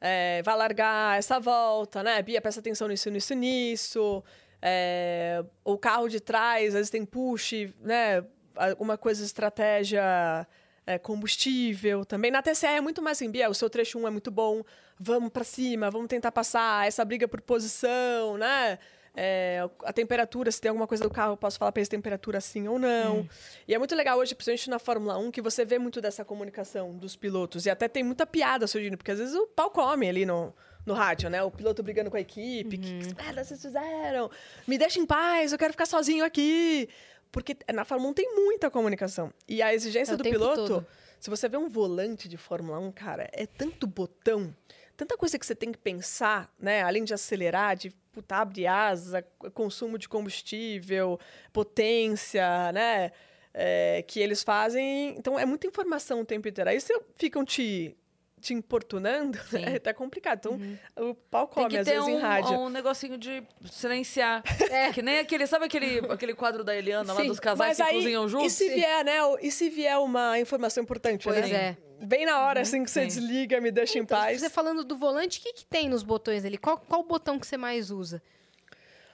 [0.00, 2.20] é, vai largar essa volta, né?
[2.22, 4.24] Bia, presta atenção nisso, nisso, nisso.
[4.60, 8.24] É, o carro de trás, às vezes tem push, né?
[8.56, 10.46] Alguma coisa, estratégia,
[10.86, 12.30] é, combustível também.
[12.30, 14.62] Na TCE é muito mais assim, Bia, o seu trecho 1 é muito bom,
[14.98, 18.78] vamos pra cima, vamos tentar passar, essa briga por posição, né?
[19.16, 22.40] É, a temperatura, se tem alguma coisa do carro, eu posso falar pra eles temperatura
[22.40, 23.28] sim ou não.
[23.68, 26.92] E é muito legal hoje, principalmente na Fórmula 1, que você vê muito dessa comunicação
[26.96, 27.64] dos pilotos.
[27.66, 30.52] E até tem muita piada surgindo, porque às vezes o pau come ali no,
[30.84, 31.42] no rádio, né?
[31.44, 32.76] O piloto brigando com a equipe.
[32.76, 34.28] Que, que merda vocês fizeram?
[34.66, 36.88] Me deixa em paz, eu quero ficar sozinho aqui.
[37.30, 39.32] Porque na Fórmula 1 tem muita comunicação.
[39.48, 40.86] E a exigência É do piloto, todo.
[41.20, 44.54] se você vê um volante de Fórmula 1, cara, é tanto botão,
[44.96, 46.82] tanta coisa que você tem que pensar, né?
[46.82, 49.22] Além de acelerar, de puta, abre asa,
[49.52, 51.18] consumo de combustível,
[51.52, 53.10] potência, né?
[53.52, 55.14] É, que eles fazem.
[55.16, 56.70] Então é muita informação o tempo inteiro.
[56.70, 57.96] Aí se ficam te,
[58.40, 60.38] te importunando, é até complicado.
[60.38, 62.58] Então o pau Tem come que às ter vezes em um, rádio.
[62.58, 64.42] um negocinho de silenciar.
[64.92, 67.82] Que nem aquele, sabe aquele, aquele quadro da Eliana lá Sim, dos casais Mas que
[67.82, 68.52] aí, cozinham e juntos?
[68.52, 69.18] se vier, né?
[69.40, 71.56] E se vier uma informação importante, Pois né?
[71.56, 71.76] é.
[72.00, 73.06] Bem na hora, assim, que você sim.
[73.20, 74.40] desliga, me deixa em Então, paz.
[74.40, 76.58] você falando do volante, o que, que tem nos botões ali?
[76.58, 78.22] Qual, qual o botão que você mais usa?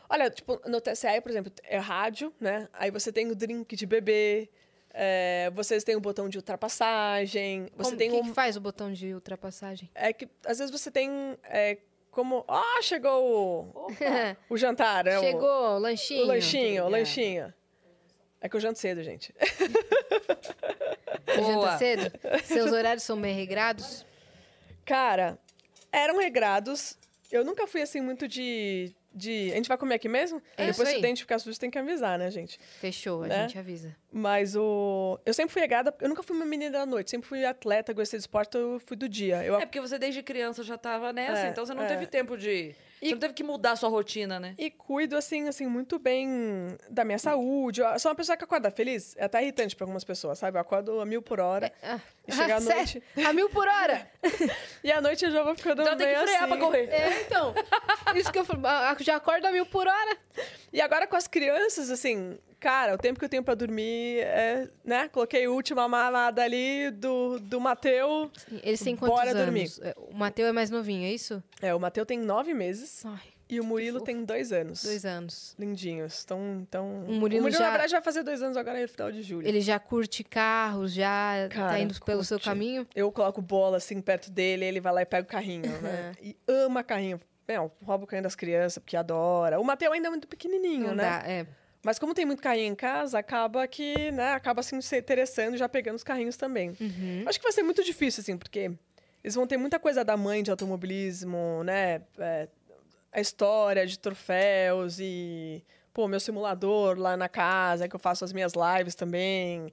[0.09, 2.69] Olha, tipo, no TCE, por exemplo, é rádio, né?
[2.73, 4.51] Aí você tem o drink de bebê,
[4.93, 8.23] é, vocês têm o botão de ultrapassagem, você Como, tem que, um...
[8.25, 9.89] que faz o botão de ultrapassagem?
[9.95, 11.79] É que, às vezes, você tem é,
[12.11, 12.45] como...
[12.49, 13.87] Ah, chegou o,
[14.51, 15.07] o jantar?
[15.07, 16.25] O- Chegou, o lanchinho.
[16.25, 16.91] O lanchinho, o Obrigada.
[16.91, 17.55] lanchinho.
[18.41, 19.35] É que eu janto cedo, gente.
[21.27, 22.13] Você janta cedo?
[22.45, 24.05] Seus horários são bem regrados?
[24.85, 25.39] Cara,
[25.93, 26.97] eram regrados.
[27.31, 28.93] Eu nunca fui, assim, muito de...
[29.15, 29.51] de...
[29.53, 30.43] A gente vai comer aqui mesmo?
[30.57, 30.99] É Depois, isso se aí.
[30.99, 32.59] o dente ficar sujo, tem que avisar, né, gente?
[32.81, 33.43] Fechou, a Né?
[33.43, 33.95] gente avisa.
[34.11, 35.19] Mas o.
[35.25, 38.19] Eu sempre fui regrada, eu nunca fui uma menina da noite, sempre fui atleta, gostei
[38.19, 39.45] de esporte, eu fui do dia.
[39.45, 41.87] Eu É porque você desde criança já tava nessa, É, então você não é.
[41.87, 42.75] teve tempo de.
[43.01, 44.55] Você não teve que mudar a sua rotina, né?
[44.59, 47.81] E cuido, assim, assim, muito bem da minha saúde.
[47.81, 49.17] Eu sou uma pessoa que acorda feliz.
[49.17, 50.57] É até irritante pra algumas pessoas, sabe?
[50.59, 51.73] Eu acordo a mil por hora.
[51.83, 51.99] Ah,
[52.29, 52.77] E chega à sério?
[52.77, 53.03] noite.
[53.27, 54.11] A mil por hora!
[54.85, 56.53] E à noite eu já vou ficando Então tem que meio frear assim.
[56.53, 56.89] pra correr.
[56.91, 57.55] É, então.
[58.15, 58.67] Isso que eu falo.
[58.67, 60.17] ah, Já acorda a mil por hora.
[60.73, 64.69] E agora com as crianças, assim, cara, o tempo que eu tenho pra dormir é,
[64.85, 65.09] né?
[65.09, 68.31] Coloquei a última mamada ali do, do Mateu.
[68.63, 69.43] Eles têm quantos Bora anos?
[69.43, 69.71] dormir.
[69.83, 71.43] É, O Mateu é mais novinho, é isso?
[71.63, 74.83] É, o Mateu tem nove meses Ai, e o Murilo tem dois anos.
[74.85, 75.55] dois anos.
[75.59, 76.23] Lindinhos.
[76.25, 77.05] Então, então...
[77.09, 79.47] O Murilo já- na verdade, vai fazer dois anos agora no final de julho.
[79.49, 82.49] Ele já curte carros, já tá Cara, indo pelo seu curte.
[82.49, 82.87] caminho?
[82.95, 86.13] Eu coloco bola assim perto dele, ele vai lá e pega o carrinho, né?
[86.23, 87.19] E ama carrinho.
[87.49, 89.59] Não, rouba o carrinho das crianças, porque adora.
[89.59, 91.03] O Mateu ainda é muito pequenininho, Não né?
[91.03, 91.47] dá, é.
[91.83, 95.59] Mas como tem muito carrinho em casa, acaba que, né, acaba assim se interessando e
[95.59, 96.77] já pegando os carrinhos também.
[96.81, 97.25] Uhum.
[97.27, 98.71] Acho que vai ser muito difícil, assim, porque
[99.25, 102.03] eles vão ter muita coisa da mãe de automobilismo, né?
[102.19, 102.49] É,
[103.13, 108.33] a história de troféus e, pô, meu simulador lá na casa, que eu faço as
[108.33, 109.73] minhas lives também.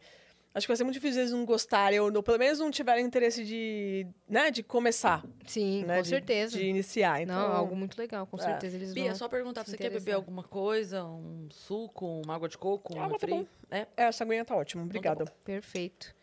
[0.58, 3.06] Acho que vai ser muito difícil eles não gostarem, ou, ou pelo menos não tiverem
[3.06, 5.24] interesse de, né, de começar.
[5.46, 6.58] Sim, né, com de- certeza.
[6.58, 7.22] De iniciar.
[7.22, 8.42] Então, Não, algo muito legal, com é.
[8.42, 9.16] certeza eles Bia, vão.
[9.16, 11.04] só perguntar, se você quer beber alguma coisa?
[11.06, 13.48] Um suco, uma água de coco, um Água tá refri?
[13.70, 13.82] É?
[13.96, 15.26] É, essa aguinha tá ótimo, obrigada.
[15.46, 16.16] Perfeito.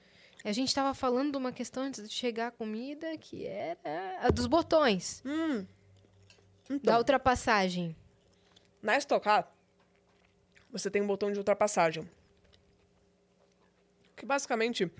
[0.44, 4.30] A gente estava falando de uma questão antes de chegar a comida, que era a
[4.30, 5.64] dos botões, Hum,
[6.82, 7.94] da ultrapassagem.
[8.82, 9.48] Na Stock Car,
[10.72, 12.02] você tem um botão de ultrapassagem.
[14.16, 14.90] Que basicamente,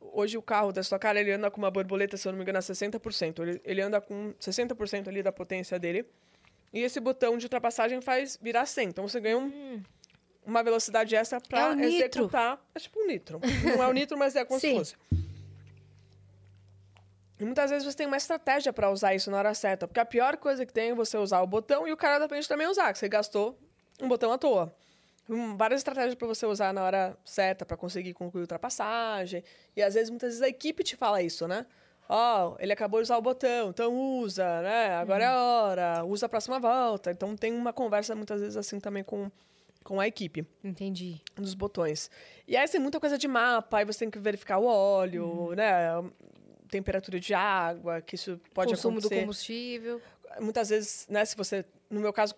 [0.00, 2.42] hoje o carro da Stock Car, ele anda com uma borboleta, se eu não me
[2.42, 3.42] engano, a 60%.
[3.42, 6.06] Ele, ele anda com 60% ali da potência dele.
[6.72, 8.88] E esse botão de ultrapassagem faz virar 100.
[8.88, 9.82] Então você ganha um-
[10.46, 12.22] uma velocidade extra É pra o nitro.
[12.22, 12.64] executar.
[12.74, 13.40] É tipo um nitro.
[13.76, 14.94] Não é o nitro, mas é como se fosse.
[17.38, 19.88] E muitas vezes você tem uma estratégia pra usar isso na hora certa.
[19.88, 22.28] Porque a pior coisa que tem é você usar o botão e o cara da
[22.28, 23.58] frente também usar, que você gastou
[24.00, 24.74] um botão à toa.
[25.32, 29.44] Hum, várias estratégias pra você usar na hora certa pra conseguir concluir a ultrapassagem.
[29.76, 31.66] E às vezes, muitas vezes, a equipe te fala isso, né?
[32.08, 34.96] Ó, ele acabou de usar o botão, então usa, né?
[34.96, 37.12] Agora é a hora, usa a próxima volta.
[37.12, 39.30] Então tem uma conversa muitas vezes assim também com,
[39.84, 41.22] com a equipe Entendi.
[41.36, 42.10] dos botões.
[42.48, 45.90] E aí tem muita coisa de mapa, aí você tem que verificar o óleo, né?
[46.68, 49.20] Temperatura de água, que isso pode Consumo do acontecer.
[49.20, 50.02] combustível.
[50.40, 51.64] Muitas vezes, né, se você.
[51.88, 52.34] No meu caso,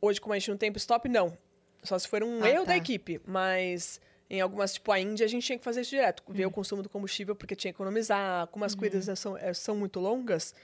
[0.00, 1.36] hoje, como a gente não tem stop, não.
[1.82, 2.72] Só se for um Ah, erro tá.
[2.72, 3.20] da equipe.
[3.26, 4.00] Mas
[4.30, 6.22] em algumas, tipo a Índia, a gente tinha que fazer isso direto.
[6.28, 6.48] Ver Hum.
[6.48, 8.46] o consumo do combustível, porque tinha que economizar.
[8.48, 9.16] Como as corridas Uhum.
[9.16, 10.54] são, eh, são muito longas,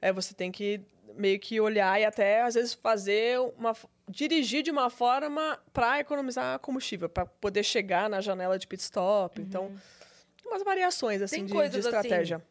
[0.00, 0.80] é, você tem que
[1.16, 3.74] meio que olhar e até, às vezes, fazer uma.
[4.08, 9.40] dirigir de uma forma para economizar combustível, para poder chegar na janela de pit stop.
[9.40, 9.72] Então,
[10.44, 12.42] umas variações assim Tem de, coisas de estratégia.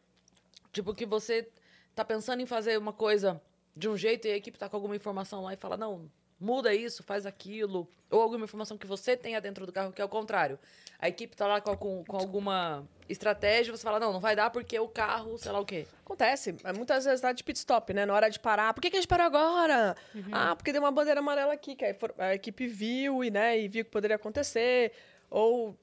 [0.71, 1.49] Tipo, que você
[1.95, 3.41] tá pensando em fazer uma coisa
[3.75, 6.09] de um jeito e a equipe tá com alguma informação lá e fala, não,
[6.39, 7.87] muda isso, faz aquilo.
[8.09, 10.57] Ou alguma informação que você tenha dentro do carro que é o contrário.
[10.97, 14.49] A equipe tá lá com, com, com alguma estratégia, você fala, não, não vai dar
[14.49, 15.85] porque o carro, sei lá o quê.
[16.03, 16.55] Acontece.
[16.63, 18.05] É Muitas vezes dá de pit stop, né?
[18.05, 18.73] Na hora de parar.
[18.73, 19.95] Por que, que a gente parou agora?
[20.31, 21.85] Ah, porque deu uma bandeira amarela aqui, que
[22.17, 24.91] a equipe viu e, né, e viu que poderia acontecer.
[25.29, 25.75] Ou,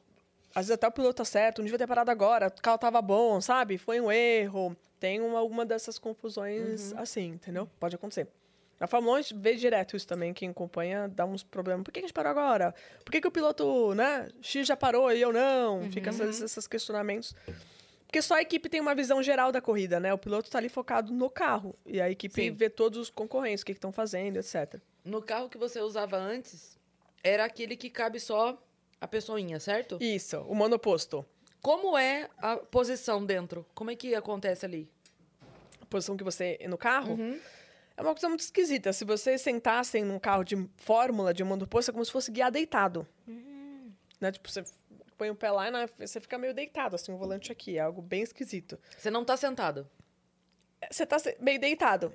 [0.55, 3.01] às vezes, até o piloto tá certo, não devia ter parado agora, o carro tava
[3.01, 3.79] bom, sabe?
[3.79, 4.77] Foi um erro.
[4.99, 7.69] Tem uma, alguma dessas confusões assim, entendeu?
[7.79, 8.29] Pode acontecer.
[8.79, 10.35] Na Fórmula 1, a gente vê direto isso também.
[10.35, 11.83] Quem acompanha dá uns problemas.
[11.83, 12.75] Por que a gente parou agora?
[13.05, 14.29] Por que, que o piloto, né?
[14.43, 15.91] X já parou e eu não?
[15.91, 17.35] Fica esses, esses questionamentos.
[18.07, 20.13] Porque só a equipe tem uma visão geral da corrida, né?
[20.13, 21.75] O piloto tá ali focado no carro.
[21.85, 22.51] E a equipe Sim.
[22.53, 24.81] vê todos os concorrentes, o que estão fazendo, etc.
[25.05, 26.79] No carro que você usava antes,
[27.23, 28.63] era aquele que cabe só
[29.01, 29.99] a pessoinha, certo?
[30.01, 31.25] Isso, o monoposto.
[31.61, 33.67] Como é a posição dentro?
[33.75, 34.89] Como é que acontece ali?
[35.81, 36.59] A posição que você.
[36.69, 37.15] no carro.
[37.15, 37.39] Uhum.
[37.97, 38.93] É uma coisa muito esquisita.
[38.93, 43.07] Se vocês sentassem num carro de fórmula, de monoposto, é como se fosse guiar deitado.
[43.27, 43.91] Uhum.
[44.21, 44.33] Né?
[44.33, 44.63] Tipo, você
[45.17, 47.79] põe o pé lá e você fica meio deitado, assim, o volante aqui.
[47.79, 48.79] É algo bem esquisito.
[48.99, 49.89] Você não tá sentado.
[50.91, 52.13] Você tá meio deitado.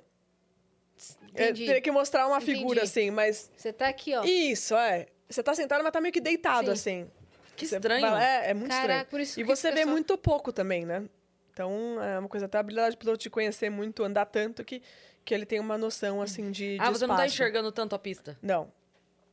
[1.34, 1.66] É, Entendi.
[1.66, 2.58] teria que mostrar uma Entendi.
[2.58, 3.50] figura, assim, mas.
[3.56, 4.22] Você tá aqui, ó.
[4.24, 5.06] Isso, é.
[5.28, 6.72] Você tá sentado, mas tá meio que deitado, Sim.
[6.72, 7.10] assim.
[7.56, 8.08] Que estranho.
[8.08, 9.06] vai- É, é muito Caraca, estranho.
[9.06, 11.04] por isso E você vê pessoal- muito pouco também, né?
[11.52, 14.82] Então, é uma coisa, até a habilidade do piloto de conhecer muito, andar tanto, que,
[15.24, 17.34] que ele tem uma noção, assim, de, de ah, você não tá espaço.
[17.34, 18.38] enxergando tanto a pista.
[18.40, 18.72] Não.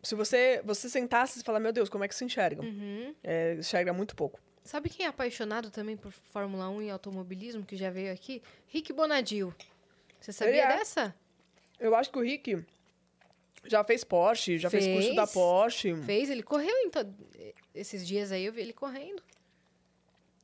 [0.03, 2.61] Se você, você sentasse e falar, meu Deus, como é que se enxerga?
[2.61, 3.13] Uhum.
[3.23, 4.39] É, enxerga muito pouco.
[4.63, 8.41] Sabe quem é apaixonado também por Fórmula 1 e automobilismo, que já veio aqui?
[8.67, 9.53] Rick Bonadil.
[10.19, 10.77] Você sabia é.
[10.77, 11.15] dessa?
[11.79, 12.63] Eu acho que o Rick
[13.65, 15.15] já fez Porsche, já fez, curso Fez.
[15.15, 15.95] da Porsche.
[16.03, 17.13] Fez, ele correu então.
[17.73, 19.23] Esses dias aí eu vi ele correndo.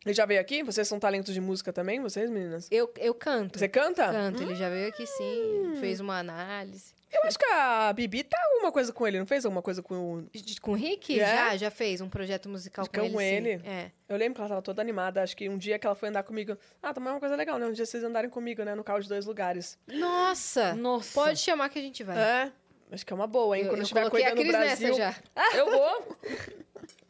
[0.05, 0.61] Ele já veio aqui?
[0.61, 2.67] Vocês são talentos de música também, vocês, meninas?
[2.69, 3.57] Eu, eu canto.
[3.57, 4.05] Você canta?
[4.11, 6.93] Canto, ele já veio aqui sim, fez uma análise.
[7.11, 9.95] Eu acho que a Bibi tá alguma coisa com ele, não fez alguma coisa com
[10.17, 10.27] o...
[10.61, 11.17] Com o Rick?
[11.19, 11.25] É?
[11.25, 13.51] Já, já fez um projeto musical Com com ele.
[13.51, 13.61] ele?
[13.65, 13.91] É.
[14.09, 15.23] Eu lembro que ela tava toda animada.
[15.23, 16.57] Acho que um dia que ela foi andar comigo.
[16.83, 17.65] Ah, também é uma coisa legal, né?
[17.67, 18.75] Um dia vocês andarem comigo, né?
[18.75, 19.77] No carro de dois lugares.
[19.87, 20.75] Nossa!
[20.75, 21.13] Nossa.
[21.13, 22.17] Pode chamar que a gente vai.
[22.17, 22.51] É.
[22.91, 23.63] Acho que é uma boa, hein?
[23.63, 24.89] Eu, Quando eu estiver correndo no Brasil.
[24.89, 25.15] nessa já.
[25.57, 26.17] Eu vou.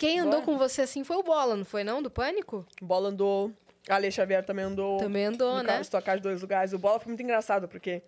[0.00, 0.44] Quem andou Bora.
[0.46, 2.00] com você assim foi o Bola, não foi não?
[2.00, 2.66] Do Pânico?
[2.80, 3.52] Bola andou.
[3.86, 4.96] A Ale Xavier também andou.
[4.96, 5.68] Também andou, no né?
[5.68, 6.72] carro estocar de dois lugares.
[6.72, 8.00] O Bola foi muito engraçado, porque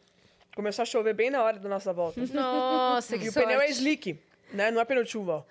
[0.56, 2.18] começou a chover bem na hora da nossa volta.
[2.32, 3.46] Nossa, que e o sorte.
[3.46, 4.18] pneu é slick,
[4.54, 4.70] né?
[4.70, 5.46] Não é pneu de chuva.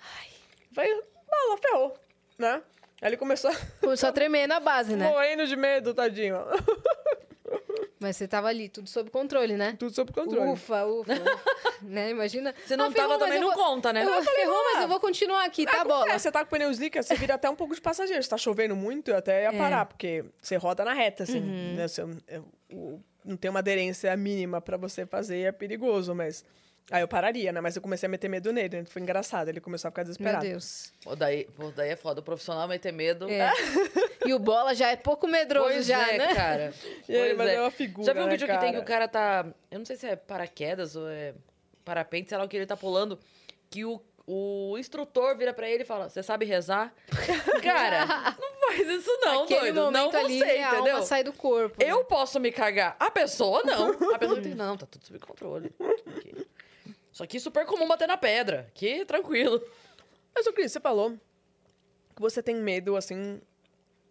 [0.71, 1.93] Vai, bola, ferrou,
[2.39, 2.63] né?
[2.99, 5.09] Aí ele começou Começou a tremer na base, né?
[5.13, 6.37] morrendo de medo, tadinho.
[8.01, 9.75] Mas você tava ali, tudo sob controle, né?
[9.77, 10.49] Tudo sob controle.
[10.51, 11.13] Ufa, ufa.
[11.13, 11.41] ufa.
[11.83, 12.09] né?
[12.09, 12.53] Imagina.
[12.65, 14.03] Você não Ah, ferrou, tava também, eu não vou- conta, né?
[14.03, 16.11] Eu vou, ferrou, mas eu vou continuar aqui, tá, bola?
[16.11, 18.21] É, você tá com o pneu slick, você vira até um pouco de passageiro.
[18.23, 19.57] Se tá chovendo muito, eu até ia É.
[19.57, 21.39] parar, porque você roda na reta, assim.
[21.41, 21.75] Uhum.
[21.75, 21.87] né?
[21.87, 22.41] Você- é,
[22.73, 26.43] o- não tem uma aderência mínima pra você fazer, é perigoso, mas.
[26.89, 27.61] Aí eu pararia, né?
[27.61, 28.85] Mas eu comecei a meter medo nele, né?
[28.85, 30.45] Foi engraçado, ele começou a ficar Meu desesperado.
[30.45, 30.91] Deus.
[31.03, 32.19] Pô, daí, pô, daí é foda.
[32.19, 33.29] O profissional vai ter medo.
[33.29, 33.49] É.
[34.25, 36.33] e o bola já é pouco medroso Pois já, é, né?
[36.33, 36.73] cara.
[37.07, 37.55] E ele Pois vai é.
[37.55, 39.45] dar uma figura, Já viu um né, vídeo que tem que o cara tá...
[39.69, 41.33] Eu não sei se é paraquedas ou é
[41.83, 43.17] parapente, sei lá o que ele tá pulando.
[43.69, 46.93] Que o, o instrutor vira pra ele e fala, você sabe rezar?
[47.63, 49.91] cara, não faz isso não, Aquele doido.
[49.91, 50.95] Não ali, você, a entendeu?
[50.95, 51.83] alma sai do corpo.
[51.83, 51.91] né?
[51.91, 52.95] Eu posso me cagar.
[52.99, 53.91] A pessoa, não.
[54.13, 54.53] A pessoa tem...
[54.55, 55.71] Não, tá tudo sob controle.
[56.07, 56.40] Aqui.
[57.11, 58.69] Só que super comum bater na pedra.
[58.73, 59.61] Que tranquilo.
[60.33, 61.11] Mas, o Cris, você falou
[62.15, 63.41] que você tem medo, assim,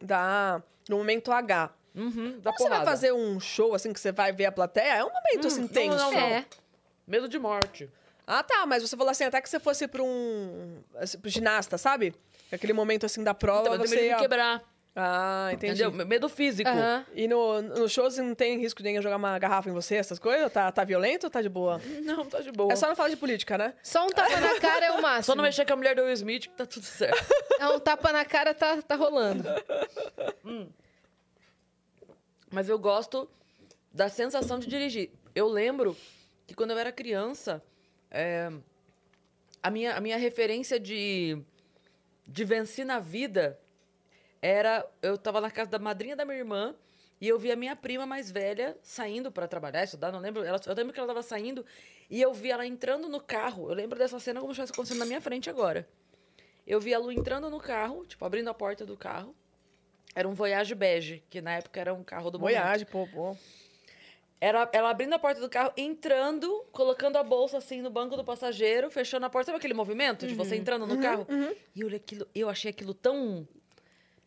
[0.00, 0.62] da...
[0.88, 1.70] no momento H.
[1.94, 2.84] Uhum, da Quando você vai porrada.
[2.84, 5.96] fazer um show, assim, que você vai ver a plateia, é um momento, assim, tenso.
[5.96, 6.18] não, não.
[6.18, 6.46] É.
[7.06, 7.90] Medo de morte.
[8.26, 11.76] Ah, tá, mas você falou assim, até que você fosse pra um assim, pro ginasta,
[11.76, 12.14] sabe?
[12.52, 14.14] Aquele momento, assim, da prova, Então, eu você medo ia...
[14.14, 14.62] de quebrar.
[15.02, 15.82] Ah, entendi.
[15.82, 16.06] Entendeu?
[16.06, 16.68] Medo físico.
[16.68, 17.06] Aham.
[17.14, 19.96] E no, no show, você não tem risco de ninguém jogar uma garrafa em você,
[19.96, 20.52] essas coisas?
[20.52, 21.80] Tá, tá violento ou tá de boa?
[22.04, 22.72] Não, tá de boa.
[22.72, 23.74] É só não falar de política, né?
[23.82, 25.24] Só um tapa na cara é o máximo.
[25.24, 27.16] Só não mexer com a mulher do Will Smith que tá tudo certo.
[27.58, 29.44] É um tapa na cara, tá, tá rolando.
[32.50, 33.30] Mas eu gosto
[33.92, 35.10] da sensação de dirigir.
[35.34, 35.96] Eu lembro
[36.46, 37.62] que quando eu era criança,
[38.10, 38.50] é,
[39.62, 41.38] a, minha, a minha referência de,
[42.26, 43.58] de vencer na vida
[44.42, 44.86] era.
[45.02, 46.74] Eu tava na casa da madrinha da minha irmã
[47.20, 50.42] e eu vi a minha prima mais velha saindo para trabalhar, estudar, não lembro.
[50.42, 51.64] Ela, eu lembro que ela tava saindo
[52.08, 53.68] e eu vi ela entrando no carro.
[53.68, 55.88] Eu lembro dessa cena como se estivesse acontecendo na minha frente agora.
[56.66, 59.34] Eu vi a Lu entrando no carro, tipo, abrindo a porta do carro.
[60.14, 62.38] Era um Voyage bege, que na época era um carro do.
[62.38, 63.36] Voyage, pô, pô.
[64.40, 68.24] Era ela abrindo a porta do carro, entrando, colocando a bolsa assim no banco do
[68.24, 69.46] passageiro, fechando a porta.
[69.46, 71.26] Sabe aquele movimento de você entrando no carro?
[71.74, 73.46] E eu, aquilo, eu achei aquilo tão,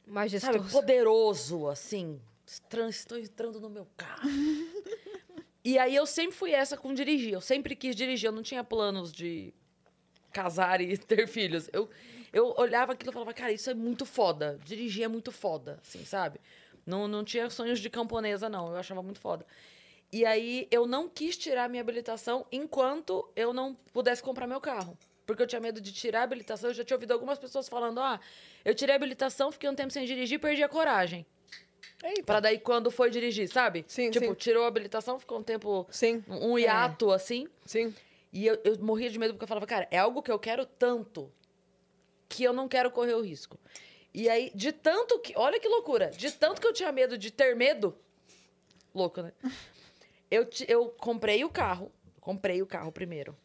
[0.05, 0.69] sabe, Majestoso.
[0.69, 2.21] poderoso, assim.
[2.45, 4.29] Estou entrando no meu carro.
[5.63, 7.33] e aí eu sempre fui essa com dirigir.
[7.33, 8.27] Eu sempre quis dirigir.
[8.27, 9.53] Eu não tinha planos de
[10.31, 11.69] casar e ter filhos.
[11.71, 11.89] Eu,
[12.31, 14.59] eu olhava aquilo e falava, cara, isso é muito foda.
[14.65, 16.39] Dirigir é muito foda, assim, sabe?
[16.85, 18.71] Não, não tinha sonhos de camponesa, não.
[18.71, 19.45] Eu achava muito foda.
[20.11, 24.97] E aí eu não quis tirar minha habilitação enquanto eu não pudesse comprar meu carro.
[25.25, 26.69] Porque eu tinha medo de tirar a habilitação.
[26.69, 28.19] Eu já tinha ouvido algumas pessoas falando: ah,
[28.63, 31.25] eu tirei a habilitação, fiquei um tempo sem dirigir, perdi a coragem.
[32.25, 33.85] Pra daí quando foi dirigir, sabe?
[33.87, 34.33] Sim, tipo, sim.
[34.33, 35.87] tirou a habilitação, ficou um tempo.
[35.89, 37.47] Sim, Um hiato, assim.
[37.65, 37.93] sim.
[38.31, 40.65] E eu, eu morria de medo porque eu falava, cara, é algo que eu quero
[40.65, 41.31] tanto
[42.27, 43.59] que eu não quero correr o risco.
[44.13, 45.33] E aí, de tanto que.
[45.37, 46.09] Olha que loucura!
[46.09, 47.95] De tanto que eu tinha medo de ter medo.
[48.93, 49.31] Louco, né?
[50.29, 51.91] Eu, eu comprei o carro.
[52.19, 53.37] Comprei o carro primeiro.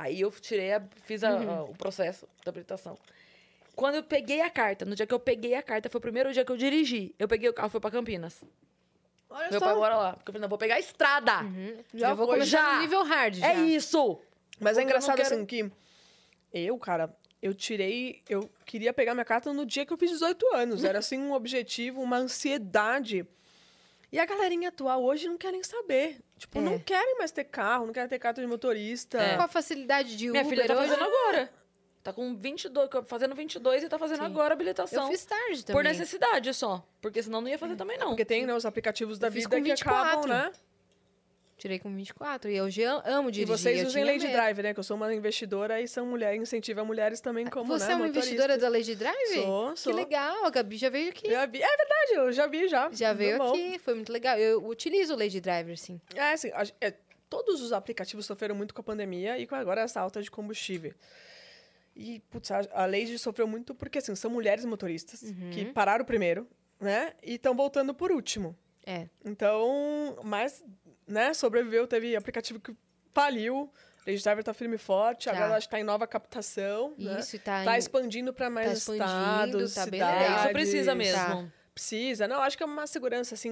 [0.00, 2.96] Aí eu tirei, a, fiz a- a- o processo da habilitação.
[3.76, 6.32] Quando eu peguei a carta, no dia que eu peguei a carta, foi o primeiro
[6.32, 7.14] dia que eu dirigi.
[7.18, 8.42] Eu peguei o carro e fui pra Campinas.
[9.28, 10.12] Olha Meu pai mora lá.
[10.14, 11.32] Porque eu falei, não, vou pegar a estrada.
[11.94, 12.74] Já vou foi, começar já.
[12.76, 13.34] no nível hard.
[13.36, 13.46] Já.
[13.52, 14.18] É isso!
[14.58, 15.70] Mas Porque é eu engraçado quero- assim que
[16.52, 20.46] eu, cara, eu tirei, eu queria pegar minha carta no dia que eu fiz 18
[20.54, 20.82] anos.
[20.82, 23.26] Era assim um objetivo, uma ansiedade.
[24.12, 26.18] E a galerinha atual hoje não querem saber.
[26.36, 26.62] Tipo, É.
[26.62, 29.18] não querem mais ter carro, não querem ter carta de motorista.
[29.36, 31.52] Com a facilidade de Minha Uber filha tá hoje, fazendo agora.
[32.02, 35.04] Tá com 22, fazendo 22 e tá fazendo agora a habilitação.
[35.04, 35.82] Eu fiz tarde também.
[35.82, 36.82] Por necessidade só.
[37.00, 38.08] Porque senão não ia fazer também, não.
[38.08, 40.28] Porque tem, né, os aplicativos da Eu vida com que acabam, 24.
[40.28, 40.50] né?
[41.60, 42.64] Tirei com 24 e eu
[43.04, 43.46] amo E dirigir.
[43.46, 44.32] vocês eu usem Lady medo.
[44.32, 44.72] Drive, né?
[44.72, 47.96] Que eu sou uma investidora e são mulheres, incentiva mulheres também como, Você né, é
[47.96, 48.62] uma investidora motoristas.
[48.62, 49.44] da Lady Drive?
[49.44, 49.92] Sou, sou.
[49.92, 51.28] Que legal, a Gabi já veio aqui.
[51.30, 52.90] Já É verdade, eu já vi já.
[52.90, 53.50] Já veio bom.
[53.50, 54.38] aqui, foi muito legal.
[54.38, 56.00] Eu utilizo o Lady Driver, sim.
[56.14, 56.94] É, assim, a- é,
[57.28, 60.94] todos os aplicativos sofreram muito com a pandemia e com agora essa alta de combustível.
[61.94, 66.46] E, putz, a, a Lady sofreu muito porque, assim, são mulheres motoristas que pararam primeiro,
[66.80, 67.12] né?
[67.22, 68.56] E estão voltando por último.
[68.86, 69.08] É.
[69.24, 70.64] Então, mas,
[71.10, 72.74] né, sobreviveu, teve aplicativo que
[73.12, 73.70] faliu,
[74.06, 75.32] Lady Driver tá firme e forte, Tá.
[75.36, 77.20] agora acho que tá em nova captação, né?
[77.20, 80.14] Isso, e tá, Tá em- expandindo para mais tá expandindo, estados, tá bem legal.
[80.14, 80.94] É, isso precisa Tá.
[80.94, 81.52] mesmo.
[81.74, 83.50] Precisa, não, acho que é uma segurança, assim,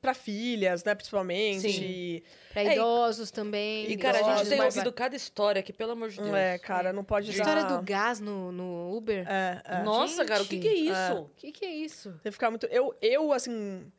[0.00, 2.22] para filhas, né, principalmente.
[2.52, 3.90] pra É, e- idosos também.
[3.90, 6.34] E, cara, a gente Idosos, tem mas- ouvido cada história que, pelo amor de Deus.
[6.34, 7.76] É, cara, não pode A história dar...
[7.76, 9.24] do gás no, no Uber.
[9.28, 9.82] É, é.
[9.82, 11.14] Nossa, cara, o que, que é isso?
[11.20, 12.10] O que, que é isso?
[12.22, 12.66] Tem que ficar muito...
[12.66, 13.90] Eu, eu, assim...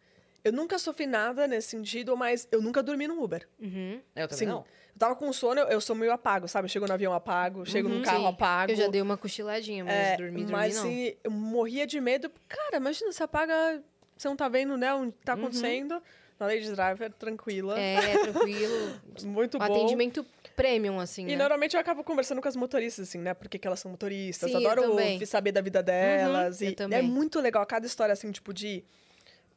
[0.45, 3.47] Eu nunca sofri nada nesse sentido, mas eu nunca dormi no Uber.
[3.59, 3.99] Uhum.
[4.15, 4.59] Eu também Assim, não.
[4.59, 4.65] eu
[4.99, 6.65] tava com sono, eu, eu sou meio apago, sabe?
[6.65, 8.71] Eu chego no avião apago, chego num carro Sim, apago.
[8.71, 10.83] Eu já dei uma cochiladinha, mas É, dormir, dormir mas não.
[10.83, 12.31] assim, eu morria de medo.
[12.47, 13.83] Cara, imagina, você apaga...
[14.15, 15.11] Você não tá vendo, né, o que Uhum.
[15.25, 16.01] tá acontecendo.
[16.39, 17.79] Na Lady Driver, tranquila.
[17.79, 19.01] É, tranquilo.
[19.23, 19.65] Muito um bom.
[19.65, 20.25] atendimento
[20.55, 21.35] premium, assim, E né?
[21.37, 23.33] normalmente eu acabo conversando com as motoristas, assim, né?
[23.33, 24.51] Porque que elas são motoristas.
[24.51, 24.93] Sim, eu adoro
[25.25, 26.61] saber da vida delas.
[26.61, 26.99] eu e também.
[26.99, 28.83] é muito legal cada história, assim, tipo, de.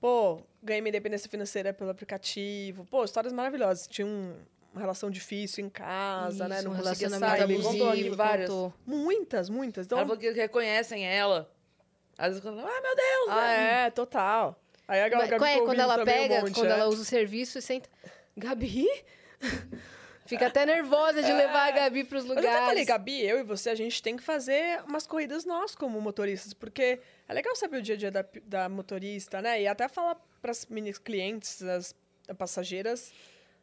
[0.01, 2.85] Pô, ganhei minha independência financeira pelo aplicativo.
[2.87, 3.87] Pô, histórias maravilhosas.
[3.87, 4.37] Tinha um-
[4.73, 6.57] uma relação difícil em casa, né?
[6.57, 7.43] Isso, Não um conseguia relacionamento sair.
[7.43, 7.73] abusivo.
[7.73, 8.49] Contou aqui várias.
[8.51, 8.75] contou.
[8.87, 9.87] Muitas, muitas.
[9.87, 11.51] Então, Ela falou que reconhecem ela.
[12.17, 12.61] Às vezes, quando...
[12.61, 13.29] ah, meu Deus!
[13.31, 14.61] ah, é, total.
[14.87, 16.73] Aí a Gabi Mas, qual é, quando ela também um pega, monte, quando é.
[16.73, 17.89] ela usa o serviço e senta...
[18.37, 18.87] Gabi?
[20.29, 22.51] Fica até nervosa de levar a Gabi pros Mas lugares.
[22.51, 25.75] eu até falei, Gabi, eu e você, a gente tem que fazer umas corridas nós
[25.75, 29.63] como motoristas, porque é legal saber o dia a dia da, da motorista, né?
[29.63, 31.95] E até falar para as mini clientes, as
[32.37, 33.11] passageiras,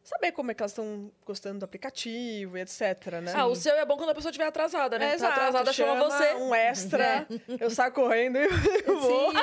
[0.04, 3.34] saber como é que elas estão gostando do aplicativo e etc, né?
[3.36, 5.06] Ah, o seu é bom quando a pessoa estiver atrasada, né?
[5.06, 6.34] É, tá exato, atrasada, chama, você.
[6.36, 7.28] um extra,
[7.60, 8.46] eu saio correndo e
[8.88, 9.34] eu vou.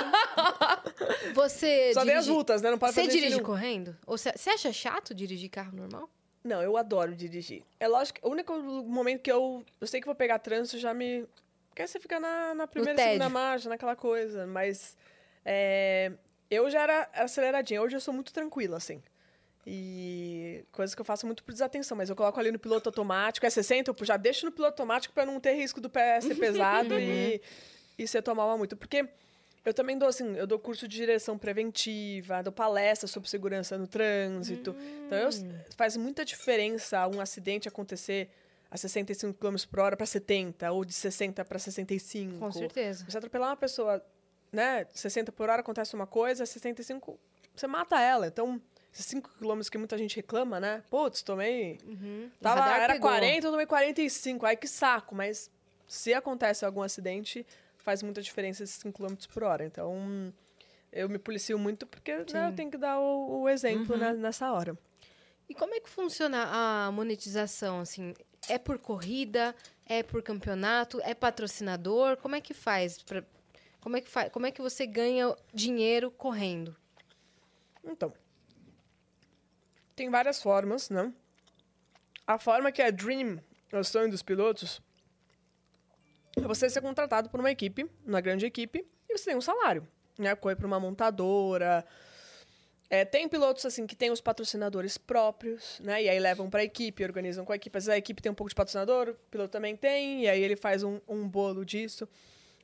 [1.35, 2.31] Você Só vem as dirige...
[2.31, 2.71] multas, né?
[2.71, 3.45] Não pode Você fazer dirige nenhum.
[3.45, 3.97] correndo?
[4.07, 6.09] Ou você você acha chato dirigir carro normal?
[6.45, 7.63] Não, eu adoro dirigir.
[7.79, 10.93] É lógico que o único momento que eu, eu sei que vou pegar trânsito já
[10.93, 11.27] me.
[11.69, 14.47] Porque aí você fica na, na primeira e segunda marcha, naquela coisa.
[14.47, 14.97] Mas
[15.45, 16.13] é,
[16.51, 17.81] eu já era aceleradinha.
[17.81, 19.01] Hoje eu sou muito tranquila, assim.
[19.65, 23.47] E coisas que eu faço muito por desatenção, mas eu coloco ali no piloto automático.
[23.47, 26.35] É 60, eu já deixo no piloto automático para não ter risco do pé ser
[26.37, 27.41] pesado e,
[27.97, 28.75] e você tomar uma multa.
[28.75, 29.09] Porque
[29.65, 33.87] eu também dou, assim, eu dou curso de direção preventiva, dou palestra sobre segurança no
[33.87, 34.75] trânsito.
[35.07, 35.31] Então, eu,
[35.77, 38.29] faz muita diferença um acidente acontecer
[38.71, 42.39] a 65 km por hora para 70, ou de 60 para 65.
[42.39, 43.05] Com certeza.
[43.09, 44.05] Você atropelar uma pessoa,
[44.51, 47.19] né, 60 por hora acontece uma coisa, 65
[47.55, 48.27] você mata ela.
[48.27, 48.61] Então,
[48.93, 50.83] esses 5 km que muita gente reclama, né?
[50.91, 51.79] Putz, tomei.
[51.85, 53.11] O Tava, era pegou.
[53.11, 54.47] 40, eu tomei 45.
[54.47, 55.15] Ai, que saco.
[55.15, 55.51] Mas
[55.87, 57.47] se acontece algum acidente,
[57.83, 59.65] faz muita diferença esses 5 km por hora.
[59.65, 60.33] Então,
[60.93, 64.53] eu me policio muito porque né, eu tenho que dar o, o exemplo né, nessa
[64.53, 64.79] hora.
[65.49, 68.15] E como é que funciona a monetização, assim?
[68.49, 69.55] É por corrida?
[69.87, 71.01] É por campeonato?
[71.03, 72.17] É patrocinador?
[72.17, 73.03] Como é que faz?
[73.03, 73.23] Pra...
[73.81, 74.31] Como, é que faz?
[74.33, 76.77] Como é que você ganha dinheiro correndo?
[77.85, 78.13] Então,
[79.97, 81.13] tem várias formas, né?
[82.27, 84.81] A forma que é Dream, é o sonho dos pilotos,
[86.37, 89.87] você ser contratado por uma equipe, uma grande equipe, e você tem um salário,
[90.19, 90.35] né?
[90.35, 91.85] Corre para uma montadora.
[92.89, 96.03] É, tem pilotos assim que têm os patrocinadores próprios, né?
[96.03, 97.77] E aí levam para a equipe, organizam com a equipe.
[97.77, 100.43] Às vezes a equipe tem um pouco de patrocinador, o piloto também tem, e aí
[100.43, 102.09] ele faz um, um bolo disso.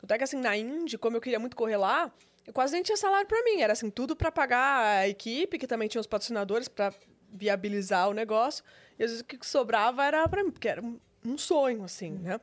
[0.02, 2.12] Até que assim, na Indy, como eu queria muito correr lá,
[2.46, 3.62] eu quase nem tinha salário para mim.
[3.62, 6.92] Era assim, tudo para pagar a equipe, que também tinha os patrocinadores para
[7.32, 8.64] viabilizar o negócio.
[8.98, 12.12] E às vezes o que sobrava era para mim, porque era um, um sonho, assim,
[12.12, 12.40] né?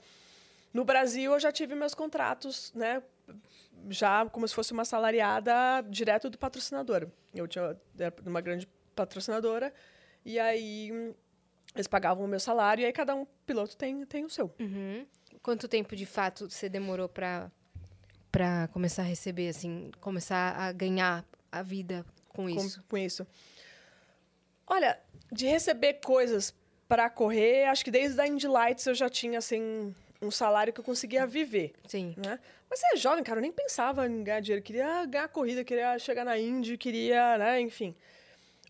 [0.75, 3.01] No Brasil, eu já tive meus contratos, né?
[3.89, 7.07] Já como se fosse uma salariada direto do patrocinador.
[7.33, 7.77] Eu tinha
[8.25, 9.73] uma grande patrocinadora,
[10.25, 10.91] e aí
[11.73, 14.53] eles pagavam o meu salário, e aí cada um piloto tem, tem o seu.
[14.59, 15.07] Uhum.
[15.41, 17.49] Quanto tempo, de fato, você demorou para
[18.29, 22.81] para começar a receber, assim, começar a ganhar a vida com isso?
[22.81, 23.25] Com, com isso.
[24.67, 24.99] Olha,
[25.31, 26.53] de receber coisas
[26.85, 30.79] para correr, acho que desde a Indy Lights eu já tinha, assim, um salário que
[30.79, 31.73] eu conseguia viver.
[31.87, 32.13] Sim.
[32.17, 32.39] Né?
[32.69, 34.63] Mas você é jovem, cara, eu nem pensava em ganhar dinheiro.
[34.63, 37.95] Queria ganhar corrida, queria chegar na Indy, queria, né, enfim.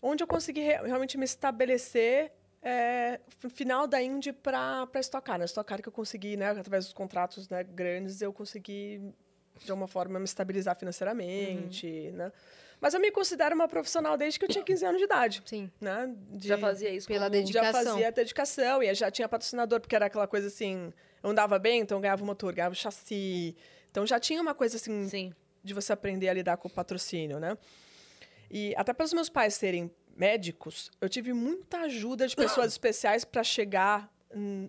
[0.02, 2.30] Onde eu consegui re realmente me estabelecer
[2.62, 3.20] é,
[3.50, 5.38] final da Indy para Stock Car.
[5.38, 9.00] Na Stock Car que eu consegui, né, através dos contratos né, grandes, eu consegui,
[9.64, 12.16] de alguma forma, me estabilizar financeiramente, Uhum.
[12.16, 12.32] né?
[12.80, 15.42] Mas eu me considero uma profissional desde que eu tinha 15 anos de idade.
[15.46, 15.70] Sim.
[15.80, 16.14] Né?
[16.30, 17.72] De- Já fazia isso Pela como- dedicação.
[17.72, 21.80] já fazia dedicação e já tinha patrocinador, porque era aquela coisa assim, eu andava bem,
[21.80, 23.56] então ganhava o motor, ganhava o chassi.
[23.90, 25.32] Então já tinha uma coisa assim Sim.
[25.64, 27.56] de você aprender a lidar com o patrocínio, né?
[28.50, 33.24] E até para os meus pais serem médicos, eu tive muita ajuda de pessoas especiais
[33.24, 34.10] para chegar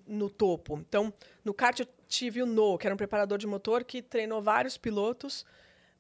[0.07, 0.77] no topo.
[0.87, 4.41] Então, no kart eu tive o No, que era um preparador de motor que treinou
[4.41, 5.45] vários pilotos,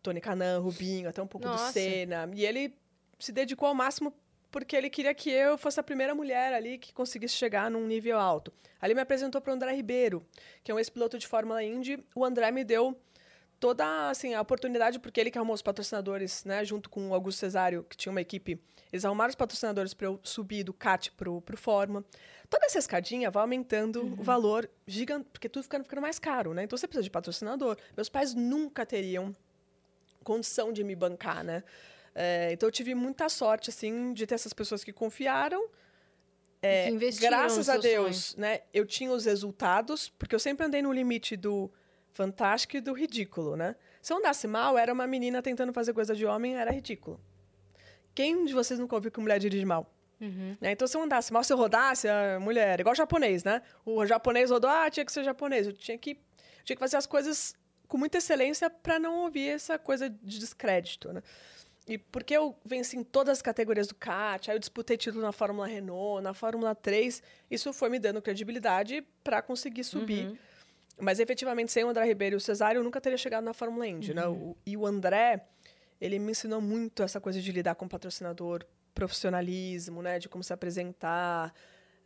[0.07, 1.65] Tony Canan, Rubinho, até um pouco Nossa.
[1.65, 2.73] do Senna, e ele
[3.19, 4.13] se dedicou ao máximo
[4.49, 8.17] porque ele queria que eu fosse a primeira mulher ali que conseguisse chegar num nível
[8.17, 8.53] alto.
[8.79, 10.25] Ali me apresentou para o André Ribeiro,
[10.63, 12.01] que é um ex-piloto de Fórmula Indy.
[12.15, 12.97] O André me deu
[13.59, 17.39] toda assim, a oportunidade, porque ele que arrumou os patrocinadores, né, junto com o Augusto
[17.39, 18.57] Cesário, que tinha uma equipe,
[18.93, 22.05] eles arrumaram os patrocinadores para eu subir do kart pro, pro Forma.
[22.49, 26.63] Toda essa escadinha vai aumentando o valor gigante, porque tudo ficando, ficando mais caro, né?
[26.63, 27.75] Então você precisa de patrocinador.
[27.97, 29.35] Meus pais nunca teriam
[30.27, 31.63] condição de me bancar, né?
[32.13, 35.69] É, então eu tive muita sorte, assim, de ter essas pessoas que confiaram.
[36.61, 38.41] É, que graças a Deus, sonho.
[38.41, 38.61] né?
[38.73, 41.71] Eu tinha os resultados, porque eu sempre andei no limite do
[42.11, 43.75] fantástico e do ridículo, né?
[44.01, 47.21] Se eu andasse mal, era uma menina tentando fazer coisa de homem, era ridículo.
[48.13, 49.89] Quem de vocês nunca ouviu que mulher dirige mal?
[50.19, 50.57] Uhum.
[50.59, 50.71] Né?
[50.71, 53.61] Então, se eu andasse mal, se eu rodasse, a mulher, igual japonês, né?
[53.85, 55.67] O japonês rodou, ah, tinha que ser japonês.
[55.67, 56.15] Eu tinha que,
[56.65, 57.55] tinha que fazer as coisas
[57.87, 61.21] com muita excelência para não ouvir essa coisa de descrédito, né?
[61.87, 65.31] E porque eu venci em todas as categorias do kart, aí eu disputei título na
[65.31, 70.37] Fórmula Renault, na Fórmula 3, isso foi me dando credibilidade para conseguir subir.
[70.99, 73.87] Mas efetivamente, sem o André Ribeiro e o Cesário, eu nunca teria chegado na Fórmula
[73.87, 74.27] Indy, né?
[74.27, 75.45] O- e o André,
[76.01, 80.19] ele me ensinou muito essa coisa de lidar com patrocinador, profissionalismo, né?
[80.19, 81.53] De como se apresentar.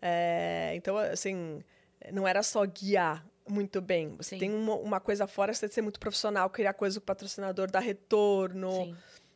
[0.01, 1.63] É, então, assim,
[2.11, 4.15] não era só guiar muito bem.
[4.17, 4.39] Você Sim.
[4.39, 7.69] tem uma, uma coisa fora, você tem que ser muito profissional, criar coisa o patrocinador,
[7.69, 8.95] dar retorno.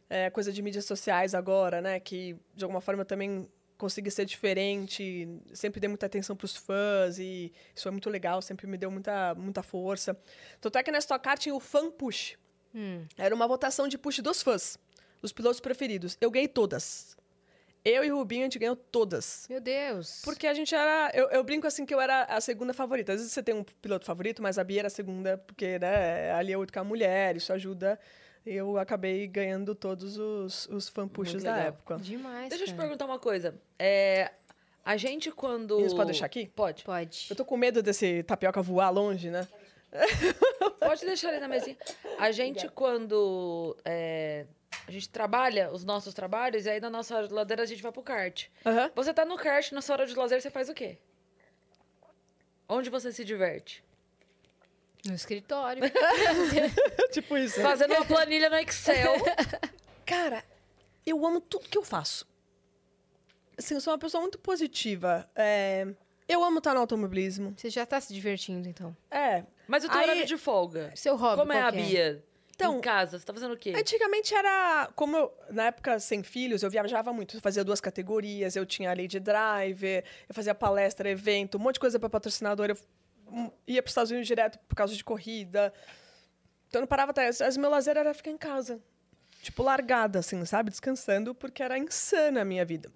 [0.09, 1.99] É, coisa de mídias sociais agora, né?
[1.99, 5.28] Que, de alguma forma, eu também consegui ser diferente.
[5.53, 8.41] Sempre dei muita atenção pros fãs e isso foi muito legal.
[8.41, 10.18] Sempre me deu muita, muita força.
[10.61, 12.38] Tanto é que na Stock Car tinha o Fan Push.
[12.74, 13.05] Hum.
[13.18, 14.78] Era uma votação de push dos fãs.
[15.22, 16.18] Dos pilotos preferidos.
[16.22, 17.18] Eu ganhei todas.
[17.86, 19.45] Eu e o Rubinho, a gente ganhou todas.
[19.47, 20.21] Meu Deus.
[20.23, 21.11] Porque a gente era.
[21.13, 23.13] Eu, eu brinco assim que eu era a segunda favorita.
[23.13, 26.31] Às vezes você tem um piloto favorito, mas a Bia era a segunda, porque, né,
[26.31, 27.99] ali é outro com a mulher, isso ajuda.
[28.43, 31.97] Eu acabei ganhando todos os, os fan pushes Muito da época.
[31.97, 32.83] Demais, Deixa eu te cara.
[32.83, 33.55] perguntar uma coisa.
[33.77, 34.31] É,
[34.83, 35.79] a gente quando...
[35.79, 36.47] Inês, pode deixar aqui?
[36.55, 36.83] Pode.
[36.83, 37.27] Pode.
[37.29, 39.47] Eu tô com medo desse tapioca voar longe, né?
[40.79, 41.77] Pode deixar ali na mesinha.
[42.19, 44.45] A gente, quando é,
[44.88, 47.82] a gente trabalha os nossos trabalhos, e aí na nossa hora de lazer a gente
[47.82, 48.47] vai pro kart.
[48.65, 48.91] Aham.
[48.95, 50.97] Você tá no kart, na sua hora de lazer, você faz o quê?
[52.67, 53.84] Onde você se diverte?
[55.05, 55.84] No escritório.
[57.11, 57.61] tipo isso.
[57.61, 59.13] Fazendo uma planilha no Excel.
[60.05, 60.43] Cara,
[61.05, 62.28] eu amo tudo que eu faço.
[63.57, 65.30] Assim, eu sou uma pessoa muito positiva.
[65.36, 65.88] É,
[66.28, 67.53] Eu amo estar no automobilismo.
[67.55, 68.95] Você já tá se divertindo, então.
[69.11, 69.43] É.
[69.67, 70.91] Mas o teu Aí- horário de folga?
[70.95, 71.71] Seu hobby, Como é a é?
[71.71, 72.23] Bia?
[72.55, 73.73] Então, em casa, você tá fazendo o quê?
[73.75, 74.89] Antigamente era.
[74.95, 77.35] Como eu, na época sem filhos, eu viajava muito.
[77.35, 81.75] Eu fazia duas categorias, eu tinha a Lady Driver, eu fazia palestra, evento, um monte
[81.75, 82.69] de coisa para patrocinador.
[82.69, 82.77] Eu
[83.27, 85.73] hum, ia para os Estados Unidos direto por causa de corrida.
[86.69, 87.29] Então eu não parava até.
[87.39, 88.81] Mas meu lazer era ficar em casa.
[89.41, 90.71] Tipo, largada, assim, sabe?
[90.71, 92.91] Descansando, porque era insana a minha vida.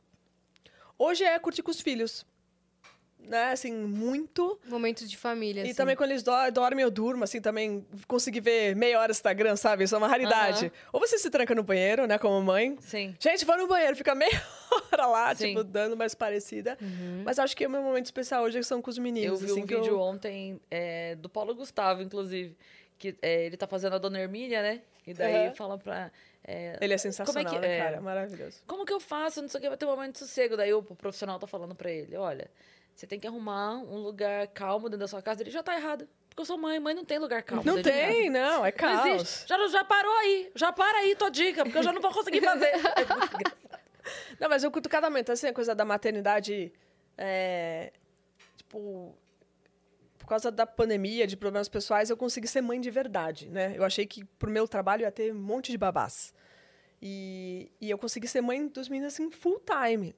[0.97, 2.25] Hoje é curtir com os filhos.
[3.21, 4.59] Né, assim, muito.
[4.65, 5.73] Momentos de família, E assim.
[5.75, 9.83] também quando eles do- dormem, eu durmo, assim, também consegui ver meia hora Instagram, sabe?
[9.83, 10.71] Isso é uma raridade.
[10.91, 12.75] Ou você se tranca no banheiro, né, como mãe.
[12.81, 13.15] Sim.
[13.19, 14.31] Gente, vou no banheiro, fica meia
[14.91, 15.49] hora lá, Sim.
[15.49, 16.75] tipo, dando mais parecida.
[17.23, 19.39] Mas acho que o meu momento especial hoje são com os Eu meninos.
[19.41, 22.57] vi assim, um que eu- vídeo ontem é, do Paulo Gustavo, inclusive.
[22.97, 24.81] Que é, ele tá fazendo a Dona Hermínia, né?
[25.05, 26.11] E daí fala pra.
[26.43, 27.79] é, Ele é sensacional, que- né, é?
[27.83, 28.01] cara?
[28.01, 28.57] Maravilhoso.
[28.65, 29.41] como que eu faço?
[29.41, 30.57] Não sei o que, vai ter um momento de sossego.
[30.57, 32.49] Daí o profissional tá falando pra ele: olha,
[32.99, 35.41] você tem que arrumar um lugar calmo dentro da sua casa.
[35.41, 36.05] Ele já tá errado.
[36.27, 37.63] Porque eu sou mãe, mãe não tem lugar calmo.
[37.65, 39.21] Não tem, não, é Não caos.
[39.21, 39.47] existe.
[39.47, 40.51] Já, já parou aí.
[40.53, 42.71] Já para aí tua dica, porque eu já não vou conseguir fazer.
[44.01, 44.39] É.
[44.39, 45.31] Não, mas cada momento.
[45.31, 46.73] Assim, a coisa da maternidade,
[47.15, 47.93] é,
[48.57, 49.15] tipo,
[50.17, 53.73] por causa da pandemia, de problemas pessoais, eu consegui ser mãe de verdade, né?
[53.77, 56.33] Eu achei que pro meu trabalho ia ter um monte de babás.
[56.99, 60.15] E, e eu consegui ser mãe dos meninos, assim, full time.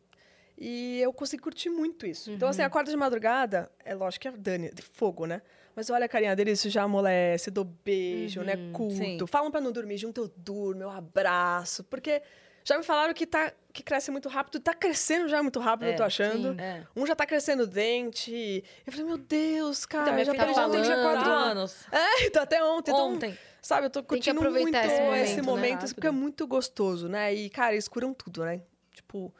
[0.64, 2.30] E eu consegui curtir muito isso.
[2.32, 5.42] Então, assim, acorda de madrugada, é lógico que é Dani, de fogo, né?
[5.76, 8.54] Mas olha a carinha dele, isso já amolece, dou beijo, né?
[8.72, 8.96] Curto.
[8.96, 9.18] sim.
[9.28, 11.84] Falam pra não dormir junto, eu durmo, eu abraço.
[11.86, 12.22] Porque
[12.64, 15.96] já me falaram que, tá, que cresce muito rápido, tá crescendo já muito rápido, eu
[15.96, 16.54] tô É, achando.
[16.54, 16.62] sim.
[16.62, 16.84] É.
[16.96, 18.64] Um já tá crescendo o dente.
[18.86, 21.16] Eu falei, meu Deus, cara, Então, minha já filha tá ontem tinha falando.
[21.16, 21.86] quatro anos.
[21.92, 22.92] É, então até ontem.
[22.92, 23.38] Então, Ontem.
[23.64, 25.42] Sabe, eu tô curtindo muito esse momento, esse né?
[25.42, 25.96] momento, Rápido.
[25.96, 27.34] porque é muito gostoso, né?
[27.34, 28.62] E, cara, eles curam tudo, né?
[28.94, 29.34] Tipo,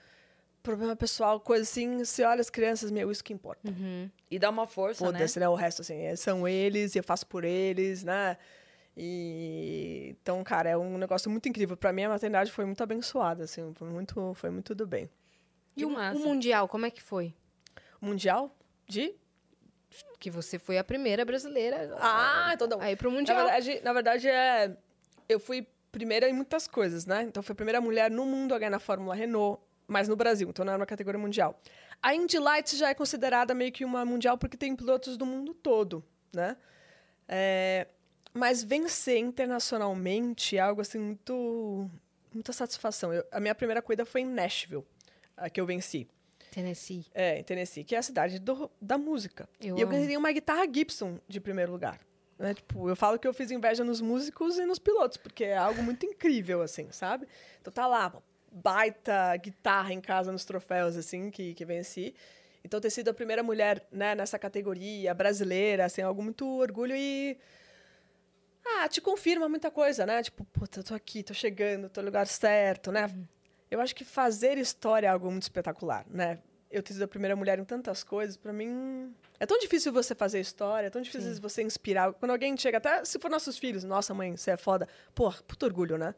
[0.62, 3.62] problema pessoal, coisa assim, você olha as crianças, meu, isso que importa.
[4.30, 5.12] E dá uma força, né?
[5.12, 5.50] Foda-se, né?
[5.50, 8.38] O resto, assim, é- são eles, eu faço por eles, né?
[8.96, 11.76] E então, cara, é um negócio muito incrível.
[11.78, 15.10] Pra mim, a maternidade foi muito abençoada, assim, foi muito, foi muito do bem.
[15.76, 16.20] E o, massa.
[16.20, 17.34] o Mundial, como é que foi?
[18.02, 18.56] Mundial
[18.88, 19.16] de
[20.20, 21.96] Que você foi a primeira brasileira.
[22.00, 22.80] Ah, então não.
[22.82, 23.38] Aí pro Na Mundial.
[23.46, 24.76] verdade, na verdade, é.
[25.28, 27.24] Eu fui primeira em muitas coisas, né?
[27.24, 30.50] Então, fui a primeira mulher no mundo a ganhar na Fórmula Renault, mas no Brasil,
[30.50, 31.60] então não era uma categoria mundial.
[32.02, 35.54] A Indy Lights já é considerada meio que uma mundial porque tem pilotos do mundo
[35.54, 36.56] todo, né?
[37.28, 37.88] É,
[38.34, 41.90] mas vencer internacionalmente é algo assim muito.
[42.34, 43.14] muita satisfação.
[43.14, 44.86] Eu- a minha primeira corrida foi em Nashville,
[45.36, 46.08] a que eu venci.
[46.50, 47.06] Tennessee.
[47.14, 49.48] É, em Tennessee, que é a cidade do- da música.
[49.60, 49.98] Eu e eu amo.
[49.98, 52.00] ganhei uma guitarra Gibson de primeiro lugar.
[52.40, 52.54] Né?
[52.54, 55.84] Tipo, eu falo que eu fiz inveja nos músicos e nos pilotos, porque é algo
[55.84, 57.28] muito incrível, assim, sabe?
[57.60, 58.10] Então tá lá,
[58.52, 62.14] baita guitarra em casa nos troféus, assim, que, que venci.
[62.64, 66.96] Então ter sido a primeira mulher né, nessa categoria brasileira, assim, é algo muito orgulho
[66.96, 67.38] e.
[68.64, 70.22] Ah, te confirma muita coisa, né?
[70.22, 73.10] Tipo, puta, eu tô aqui, tô chegando, tô no lugar certo, né?
[73.72, 76.40] Eu acho que fazer história é algo muito espetacular, né?
[76.72, 79.14] Eu ter sido a primeira mulher em tantas coisas, pra mim.
[79.40, 82.14] É tão difícil você fazer história, é tão difícil você inspirar.
[82.14, 84.88] Quando alguém chega, até se for nossos filhos, nossa mãe, você é foda.
[85.14, 86.16] Pô, puto orgulho, né?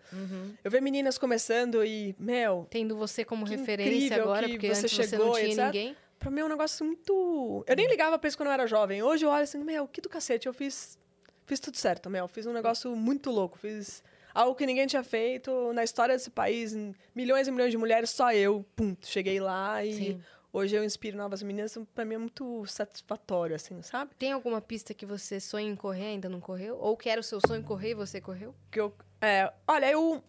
[0.63, 4.95] Eu ver meninas começando e, meu, Tendo você como referência agora, que porque você antes
[4.95, 5.65] você chegou, não tinha etc.
[5.65, 5.97] ninguém.
[6.19, 7.65] Pra mim é um negócio muito.
[7.67, 9.01] Eu nem ligava pra isso quando eu era jovem.
[9.03, 10.97] Hoje eu olho assim, meu, que do cacete, eu fiz.
[11.45, 12.27] Fiz tudo certo, meu.
[12.29, 13.57] Fiz um negócio muito louco.
[13.57, 14.01] Fiz
[14.33, 16.73] algo que ninguém tinha feito na história desse país.
[17.13, 18.65] Milhões e milhões de mulheres, só eu.
[18.75, 20.21] Pum, cheguei lá e Sim.
[20.53, 21.77] Hoje eu inspiro novas meninas.
[21.93, 24.15] Pra mim é muito satisfatório, assim, sabe?
[24.15, 26.77] Tem alguma pista que você sonha em correr e ainda não correu?
[26.77, 28.55] Ou que era o seu sonho correr e você correu?
[28.71, 30.23] Que eu, é, olha, eu.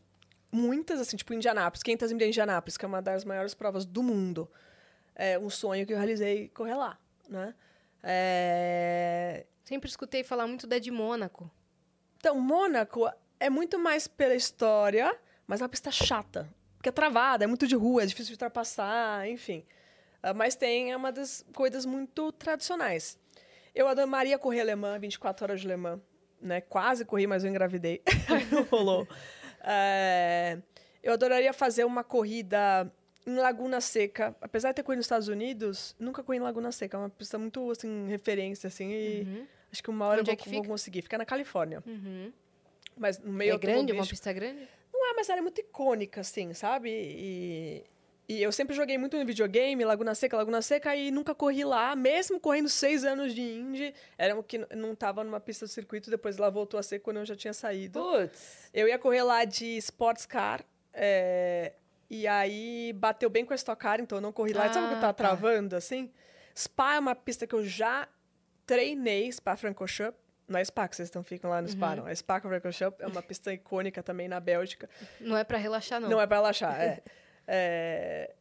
[0.51, 4.03] Muitas, assim, tipo Indianápolis, 500 milhas de Indianápolis, que é uma das maiores provas do
[4.05, 4.49] mundo.
[5.15, 6.97] É um sonho que eu realizei correr lá,
[7.29, 7.55] né?
[8.03, 11.51] É, Sempre escutei falar muito da de Mônaco.
[12.19, 15.17] Então, Mônaco é muito mais pela história,
[15.47, 16.49] mas é uma pista chata.
[16.77, 19.65] Porque é travada, é muito de rua, é difícil de ultrapassar, enfim.
[20.25, 23.19] Ah, Mas tem é uma das coisas muito tradicionais.
[23.75, 26.01] Eu amaria correr alemã, 24 horas de alemã.
[26.41, 26.63] Né?
[26.63, 28.01] Quase corri, mas eu engravidei.
[28.29, 29.07] Aí não rolou.
[29.63, 30.59] É,
[31.03, 32.91] eu adoraria fazer uma corrida
[33.27, 34.35] em Laguna Seca.
[34.41, 36.97] Apesar de ter corrido nos Estados Unidos, nunca corri em Laguna Seca.
[36.97, 38.93] É uma pista muito, assim, referência, assim.
[38.93, 41.03] E acho que uma hora Onde eu é vou, que vou conseguir.
[41.03, 41.83] Fica na Califórnia.
[41.87, 42.33] Uhum.
[42.97, 43.93] Mas no meio É grande?
[43.93, 44.67] Uma pista grande?
[44.91, 46.89] Não é, mas ela é muito icônica, assim, sabe?
[46.91, 47.85] E,
[48.29, 51.95] e eu sempre joguei muito no videogame, Laguna Seca, Laguna Seca, e nunca corri lá,
[51.95, 53.95] mesmo correndo seis anos de Indy.
[54.17, 57.19] Era o que não tava numa pista de circuito, depois ela voltou a ser quando
[57.19, 58.01] eu já tinha saído.
[58.01, 58.71] Putz.
[58.73, 61.73] Eu ia correr lá de sports car, é,
[62.09, 64.73] e aí bateu bem com a Stock Car, então eu não corri lá.
[64.73, 65.15] Sabe o que Ah, tá tá.
[65.15, 66.11] travando, assim?
[66.57, 68.07] Spa é uma pista que eu já
[68.67, 72.07] treinei, Spa Francorchamps, na Spa, que vocês estão ficam lá no Spa, não.
[72.07, 72.41] A Spa
[72.71, 74.89] Shop é uma pista icônica também na Bélgica.
[75.21, 76.09] Não é pra relaxar, não.
[76.09, 77.03] Não é pra relaxar, é.
[77.47, 78.35] É,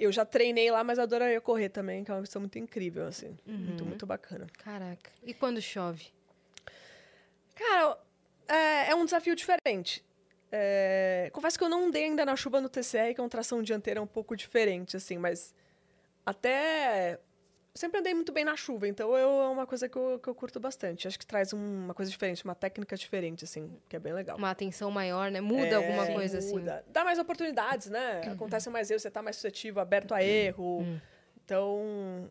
[0.00, 3.36] eu já treinei lá, mas adoraria correr também, que é uma questão muito incrível, assim.
[3.44, 4.46] Muito, muito bacana.
[4.58, 5.10] Caraca.
[5.24, 6.06] E quando chove?
[7.54, 7.98] Cara,
[8.46, 10.04] é, é um desafio diferente.
[10.50, 13.62] É, confesso que eu não andei ainda na chuva no TCR, que é uma tração
[13.62, 15.54] dianteira um pouco diferente, assim, mas
[16.24, 17.18] até.
[17.78, 20.34] Sempre andei muito bem na chuva, então eu, é uma coisa que eu, que eu
[20.34, 21.06] curto bastante.
[21.06, 24.36] Acho que traz um- uma coisa diferente, uma técnica diferente, assim, que é bem legal.
[24.36, 25.40] Uma atenção maior, né?
[25.40, 26.54] Muda É, alguma coisa assim.
[26.58, 26.84] muda.
[26.88, 28.22] Dá mais oportunidades, né?
[28.32, 30.84] Acontece mais erro, você tá mais suscetível, aberto a erro.
[31.44, 32.28] Então,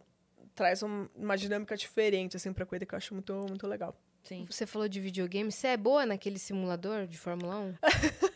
[0.53, 3.95] traz um- uma dinâmica diferente, assim, pra coisa que eu acho muito, muito legal.
[4.23, 4.45] Sim.
[4.51, 5.49] Você falou de videogame.
[5.49, 7.73] Você é boa naquele simulador de Fórmula 1?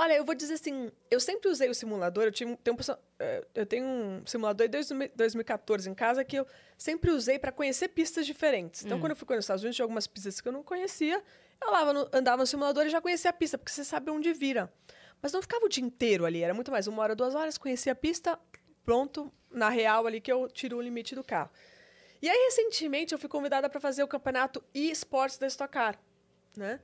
[0.00, 2.80] Olha, eu vou dizer assim, eu sempre usei o simulador, eu, tive, tenho, um
[3.18, 6.46] eh, eu tenho um simulador desde 2014 em casa que eu
[6.76, 8.84] sempre usei para conhecer pistas diferentes.
[8.84, 11.20] Então, quando eu fui conhecer os Estados Unidos, tinha algumas pistas que eu não conhecia,
[11.60, 14.32] eu lá no- andava no simulador e já conhecia a pista, porque você sabe onde
[14.32, 14.72] vira.
[15.20, 17.90] Mas não ficava o dia inteiro ali, era muito mais uma hora, duas horas, conhecia
[17.92, 18.38] a pista,
[18.84, 21.50] pronto, na real ali que eu tiro o limite do carro.
[22.22, 25.98] E aí, recentemente, eu fui convidada para fazer o campeonato e-sports da Stock Car,
[26.56, 26.78] né?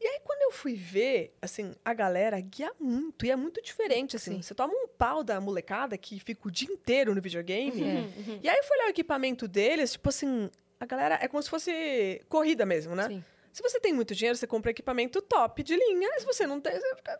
[0.00, 4.16] E aí, quando eu fui ver, assim, a galera guia muito, e é muito diferente,
[4.16, 4.36] assim.
[4.36, 4.42] Sim.
[4.42, 7.82] Você toma um pau da molecada que fica o dia inteiro no videogame.
[7.82, 8.38] É.
[8.42, 10.48] E aí, eu fui olhar o equipamento deles, tipo assim,
[10.80, 13.08] a galera é como se fosse corrida mesmo, né?
[13.08, 13.24] Sim.
[13.52, 16.08] Se você tem muito dinheiro, você compra equipamento top de linha.
[16.20, 17.18] Se você não tem, você fica...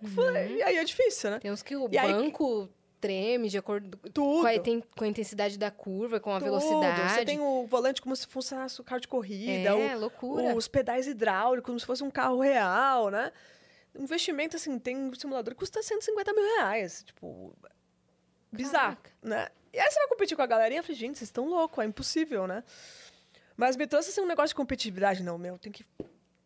[0.48, 1.40] E aí é difícil, né?
[1.40, 2.70] Tem uns que o E aí- banco
[3.00, 4.42] treme de acordo Tudo.
[4.42, 6.44] com a, com a intensidade da curva, com a Tudo.
[6.44, 7.14] velocidade.
[7.14, 9.70] Você tem o volante como se fosse um carro de corrida.
[9.70, 10.54] É, o- loucura.
[10.54, 13.32] Os pedais hidráulicos, como se fosse um carro real, né?
[13.94, 17.02] O investimento, assim, tem um simulador que custa 150 mil reais.
[17.04, 17.54] Tipo,
[18.52, 19.48] bizarro, né?
[19.72, 21.86] E aí você vai competir com a galerinha, eu falei, gente, vocês estão loucos, é
[21.86, 22.62] impossível, né?
[23.56, 25.22] Mas me trouxe, assim, um negócio de competitividade.
[25.22, 25.84] Não, meu, tem que...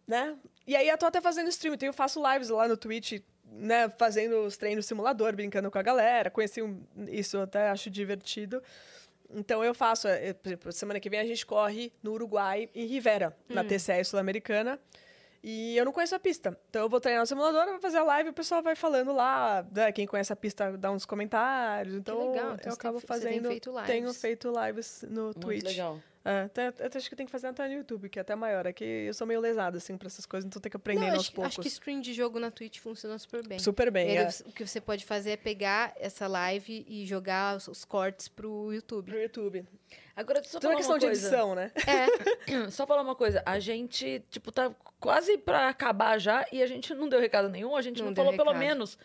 [0.06, 0.36] Né?
[0.66, 3.88] E aí eu tô até fazendo stream, então eu faço lives lá no Twitch, né?
[3.90, 6.30] Fazendo os treinos simulador, brincando com a galera.
[6.30, 8.62] Conheci um, isso, eu até acho divertido.
[9.36, 10.06] Então eu faço,
[10.42, 14.78] por exemplo, semana que vem a gente corre no Uruguai, em Rivera, na TCE Sul-Americana.
[15.46, 16.58] E eu não conheço a pista.
[16.70, 19.66] Então eu vou treinar no simulador, vou fazer a live, o pessoal vai falando lá,
[19.74, 21.94] né, quem conhece a pista dá uns comentários.
[21.96, 23.48] Então legal, então eu você tem acabo fe- você tem fazendo.
[23.48, 23.86] feito lives.
[23.86, 25.64] Tenho feito lives no Muito Twitch.
[25.64, 26.00] legal.
[26.26, 28.64] É, até, até acho que tem que fazer até no YouTube, que é até maior.
[28.64, 31.10] É que eu sou meio lesada, assim, pra essas coisas, então tem que aprender Não,
[31.16, 31.52] aos acho, poucos.
[31.52, 33.58] acho que stream de jogo na Twitch funciona super bem.
[33.58, 34.28] Super bem, Ele- é.
[34.46, 38.72] O que você pode fazer é pegar essa live e jogar os, os cortes pro
[38.72, 39.10] YouTube.
[39.10, 39.64] Pro YouTube.
[40.16, 41.26] Agora, só Tudo é falar questão uma de coisa.
[41.26, 41.72] edição, né?
[41.86, 44.70] É, Só falar uma coisa, a gente, tipo, tá
[45.00, 48.14] quase pra acabar já e a gente não deu recado nenhum, a gente Não não,
[48.14, 48.60] falou pelo recado.
[48.64, 48.96] menos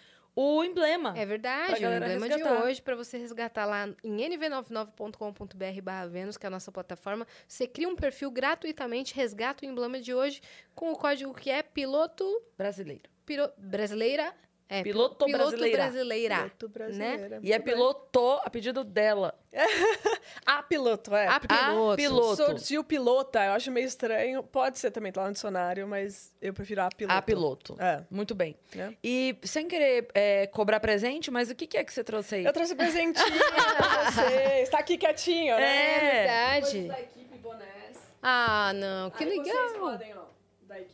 [0.42, 1.14] o emblema.
[1.18, 1.74] é verdade.
[1.74, 2.58] O emblema resgatar.
[2.58, 7.28] de hoje, para você resgatar lá em nv99.com.br barra Vênus, que é a nossa plataforma,
[7.48, 10.42] você cria um perfil gratuitamente, resgata o emblema de hoje
[10.74, 12.24] com o código que é piloto
[12.58, 13.10] Brasileiro.
[13.26, 14.34] piro- brasileira.
[14.72, 15.78] É, Piloto brasileira.
[15.78, 16.36] brasileira.
[16.36, 17.40] Piloto brasileira.
[17.42, 19.34] E é piloto a pedido dela.
[20.46, 21.28] A piloto, é.
[21.28, 21.96] A piloto.
[21.98, 22.36] piloto.
[22.36, 24.44] Surgiu pilota, eu acho meio estranho.
[24.44, 27.18] Pode ser também, tá lá no dicionário, mas eu prefiro a piloto.
[27.18, 27.76] A piloto.
[27.80, 28.04] É.
[28.12, 28.56] Muito bem.
[28.76, 28.96] Né?
[29.04, 32.46] E sem querer é, cobrar presente, mas o que, que é que você trouxe aí?
[32.46, 33.40] Eu trouxe presentinho
[33.76, 34.70] pra vocês.
[34.70, 35.96] Tá aqui quietinho, né?
[35.96, 36.72] É verdade.
[36.72, 37.98] Coisas da equipe bonés.
[38.22, 39.46] Ah, não, que Aí legal.
[39.46, 40.30] Vocês podem, ó.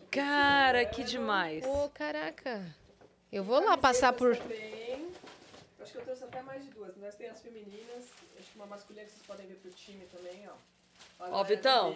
[0.09, 1.65] Cara, que demais.
[1.65, 2.61] Pô, caraca.
[3.35, 4.37] Eu vou lá passar por.
[4.37, 5.11] Também.
[5.81, 6.95] Acho que eu trouxe até mais de duas.
[6.95, 8.05] Nós temos as femininas,
[8.39, 10.53] acho que uma masculina que vocês podem ver pro time também, ó.
[11.19, 11.93] Ó, Vitão.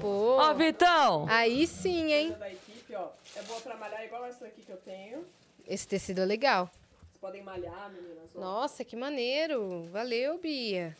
[0.00, 0.38] Pô.
[0.38, 1.26] Ó, Vitão!
[1.28, 2.32] Aí sim, hein?
[2.38, 3.10] da equipe, ó.
[3.36, 5.26] É boa pra malhar igual essa aqui que eu tenho.
[5.66, 6.70] Esse tecido é legal.
[7.02, 8.30] Vocês podem malhar, meninas.
[8.34, 8.40] Ó.
[8.40, 9.90] Nossa, que maneiro.
[9.92, 10.96] Valeu, Bia.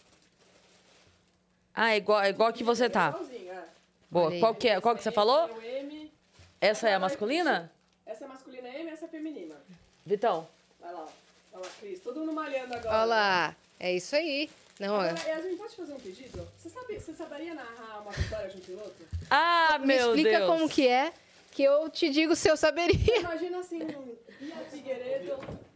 [1.75, 3.19] Ah, é igual, é igual que você tá.
[3.33, 3.65] É.
[4.11, 4.39] Boa.
[4.39, 5.49] Qual que, é, qual que você falou?
[5.49, 6.13] É o M.
[6.61, 7.73] Essa é a masculina?
[8.09, 9.55] Essa é a masculina M e essa é a feminina.
[10.05, 10.49] Vitão.
[10.81, 11.07] Vai lá.
[11.53, 12.01] Vai lá, Cris.
[12.01, 12.97] Todo mundo malhando agora.
[12.97, 13.57] Olha lá.
[13.79, 14.51] É isso aí.
[14.81, 14.99] Não.
[14.99, 16.49] Agora, Yasmin, pode fazer um pedido?
[16.57, 18.95] Você, sabe, você saberia narrar uma vitória de um piloto?
[19.31, 20.51] Ah, Me meu explica Deus.
[20.51, 21.13] como que é,
[21.53, 23.19] que eu te digo se eu saberia.
[23.21, 25.68] Imagina assim, um Bia Figueiredo...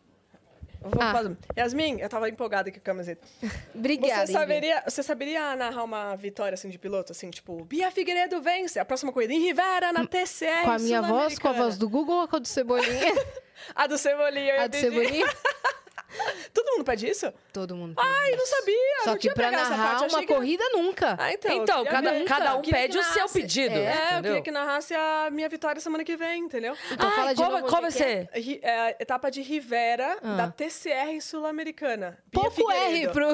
[1.00, 1.12] Ah.
[1.12, 3.26] Vamos Yasmin, eu tava empolgada aqui com a camiseta.
[3.74, 4.26] Obrigada.
[4.26, 8.78] Você saberia, você saberia narrar uma vitória assim de piloto, assim, tipo, Bia Figueiredo vence
[8.78, 10.64] a próxima corrida em Rivera, na TCR.
[10.64, 13.12] Com a minha voz, com a voz do Google ou com a do Cebolinha?
[13.76, 14.76] A do Cebolinha, eu a do.
[14.76, 15.26] Cebolinha?
[16.52, 17.32] Todo mundo pede isso?
[17.52, 17.94] Todo mundo.
[17.98, 18.74] Ai, não sabia.
[19.04, 20.12] Só não que tinha pra narrar parte.
[20.14, 21.16] uma que- corrida, nunca.
[21.18, 21.50] Ah, então.
[21.50, 22.24] eu Então, cada, ver.
[22.24, 23.74] cada um pede o seu pedido.
[23.74, 24.22] É, eu entendeu?
[24.22, 26.76] queria que narrasse a minha vitória semana que vem, entendeu?
[26.90, 27.92] Então Ai, fala de qual, novo qual vai é.
[27.92, 28.28] ser?
[28.34, 30.36] Ri- é, a etapa de Rivera, Ah.
[30.36, 32.18] da TCR Sul-Americana.
[32.32, 33.28] Pouco R pro,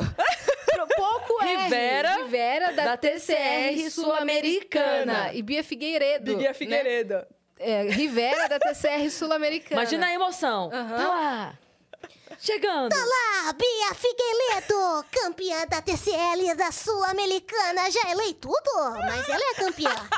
[0.96, 2.22] pouco Rivera, R.
[2.22, 5.32] Rivera da, da TCR TCR Sul-Americana.
[5.34, 6.36] E Bia Figueiredo.
[6.36, 6.55] Bia né?
[6.55, 7.26] Figueiredo.
[7.59, 9.80] É, Rivera da TCR Sul-Americana.
[9.80, 10.70] Imagina a emoção.
[10.72, 10.96] Aham.
[10.96, 11.59] Tá lá.
[12.40, 12.94] Chegando.
[12.94, 17.90] Olá, Bia Figueiredo, campeã da TCL da Sul-Americana.
[17.90, 18.70] Já elei tudo,
[19.06, 20.09] mas ela é campeã.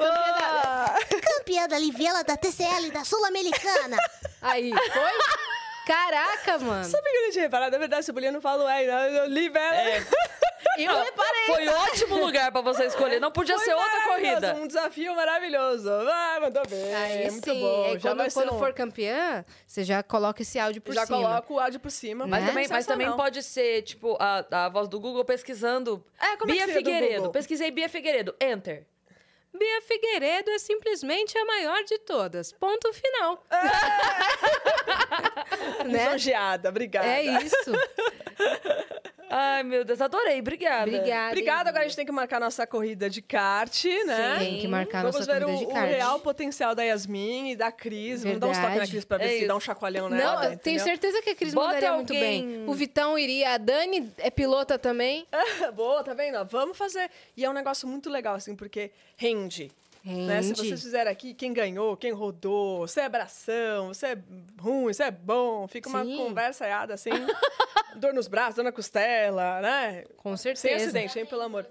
[0.00, 3.98] Ah, campeã da Livela da TCL da Sul-Americana.
[4.40, 5.63] Aí, foi?
[5.86, 6.84] Caraca, mano.
[6.84, 7.72] Sabe que eu não tinha reparado?
[7.72, 10.06] Na verdade, Cebolinha não fala é, não, eu li Vera.
[10.78, 11.44] Eu reparei.
[11.46, 13.20] Foi ótimo lugar pra você escolher.
[13.20, 14.54] Não podia Foi ser outra corrida.
[14.56, 15.88] Um desafio maravilhoso.
[15.88, 16.94] Ah, mandou bem.
[16.94, 17.60] Aí muito sim.
[17.60, 17.84] bom.
[17.84, 21.18] Aí já quando, quando um- for campeã, você já coloca esse áudio por Já cima.
[21.18, 22.26] coloco o áudio por cima.
[22.26, 22.48] Mas, Né?
[22.48, 26.04] também, mas também pode ser, tipo, a, a voz do Google pesquisando.
[26.20, 27.30] É, como é que Bia seria do Figueiredo.
[27.30, 28.34] Pesquisei Bia Figueiredo.
[28.40, 28.84] Enter.
[29.56, 32.52] Bia Figueiredo é simplesmente a maior de todas.
[32.52, 33.46] Ponto final.
[35.86, 36.06] né?
[36.06, 37.06] Lisonjeada, obrigada.
[37.06, 37.70] É isso.
[39.36, 40.38] Ai, meu Deus, adorei.
[40.38, 40.82] Obrigada.
[40.88, 41.28] Obrigada.
[41.28, 44.36] Obrigada, agora a gente tem que marcar nossa corrida de kart, né?
[44.38, 45.88] Tem que marcar Vamos nossa ver corrida o, de o kart.
[45.90, 48.22] real potencial da Yasmin e da Cris.
[48.22, 48.90] Vamos dar um toque na Verdade.
[48.92, 50.40] Cris pra ver É se dá um chacoalhão Não, nela.
[50.42, 50.84] tenho entendeu?
[50.84, 52.68] certeza que a Cris Bota mandaria muito alguém- bem.
[52.68, 55.26] O Vitão iria, a Dani é pilota também.
[55.74, 56.44] Boa, tá vendo?
[56.44, 57.10] Vamos fazer.
[57.36, 59.70] E é um negócio muito legal, assim, porque rende.
[60.04, 60.42] Né?
[60.42, 64.18] Se vocês fizerem aqui, quem ganhou, quem rodou, você é abração, você é
[64.60, 66.18] ruim, você é bom, fica uma Sim.
[66.18, 67.08] conversa aiada, assim,
[67.96, 70.04] dor nos braços, dor na costela, né?
[70.18, 70.68] Com certeza.
[70.68, 71.66] Sem acidente, hein, pelo amor.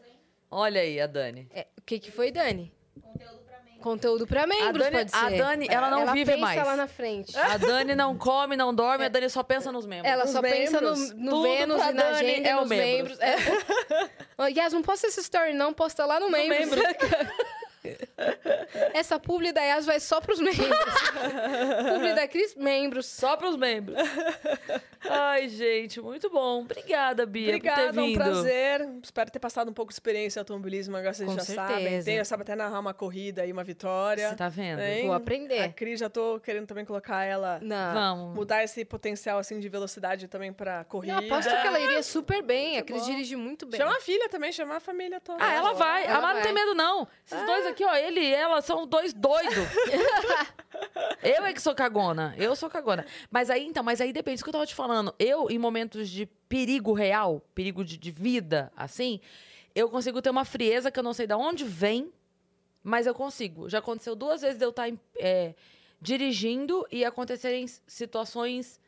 [0.49, 1.47] Olha aí, a Dani.
[1.53, 2.73] É, o que, que foi, Dani?
[3.79, 5.17] Conteúdo pra membros, a Dani, pode ser.
[5.17, 6.65] a Dani ela não vive pensa mais.
[6.65, 7.37] lá na frente.
[7.37, 10.09] A Dani não come, não dorme, a Dani só pensa nos membros.
[10.09, 11.13] Ela Os só pensa no, membros.
[11.13, 13.19] no Vênus e na Dani agenda, é o nos membros.
[13.19, 13.19] membros.
[14.39, 14.49] É.
[14.57, 16.81] Yas, não posta essa story não, posta lá no membros.
[18.93, 20.59] essa publi da Yas vai só pros membros.
[21.93, 23.05] publi da Cris, membros.
[23.05, 23.97] Só pros membros.
[25.09, 26.61] Ai, gente, muito bom.
[26.61, 28.15] Obrigada, Bia, por ter Obrigada, um vindo.
[28.15, 28.89] prazer.
[29.01, 31.77] Espero ter passado um pouco de experiência no automobilismo, agora vocês Com já sabem.
[31.77, 32.05] certeza.
[32.05, 34.29] Tem, já sabe até narrar uma corrida e uma vitória.
[34.29, 34.79] Você tá vendo?
[34.79, 35.05] Hein?
[35.05, 35.59] Vou aprender.
[35.59, 37.59] A Cris, já tô querendo também colocar ela...
[37.61, 37.93] Não.
[37.93, 38.35] Vamos.
[38.35, 41.21] Mudar esse potencial, assim, de velocidade também pra corrida.
[41.21, 42.77] Eu aposto que ela iria super bem.
[42.77, 43.07] A Cris bom.
[43.07, 43.79] dirige muito bem.
[43.79, 45.43] Chama a filha também, chamar a família toda.
[45.43, 46.05] Ah, ela vai.
[46.05, 47.07] Ela a Má não tem medo, não.
[47.25, 49.53] Esses dois aqui, ó, ele e ela são dois doidos.
[51.21, 52.33] eu é que sou cagona.
[52.37, 53.05] Eu sou cagona.
[53.29, 54.92] Mas aí, então, mas aí depende do que eu tava te falando.
[55.19, 59.19] Eu, em momentos de perigo real, perigo de, de vida, assim,
[59.73, 62.11] eu consigo ter uma frieza que eu não sei de onde vem,
[62.83, 63.69] mas eu consigo.
[63.69, 65.55] Já aconteceu duas vezes de eu estar é,
[66.01, 68.79] dirigindo e acontecerem situações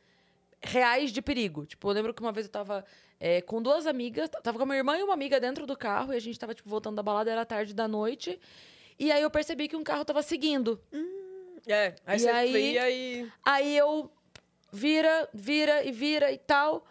[0.62, 1.66] reais de perigo.
[1.66, 2.84] Tipo, eu lembro que uma vez eu tava
[3.20, 6.14] é, com duas amigas, tava com a minha irmã e uma amiga dentro do carro,
[6.14, 8.40] e a gente tava, tipo, voltando da balada, era tarde da noite.
[9.00, 10.80] E aí eu percebi que um carro tava seguindo.
[11.68, 13.32] É, aí E você aí- e...
[13.44, 14.12] Aí eu
[14.76, 16.86] vira, vira e vira e tal.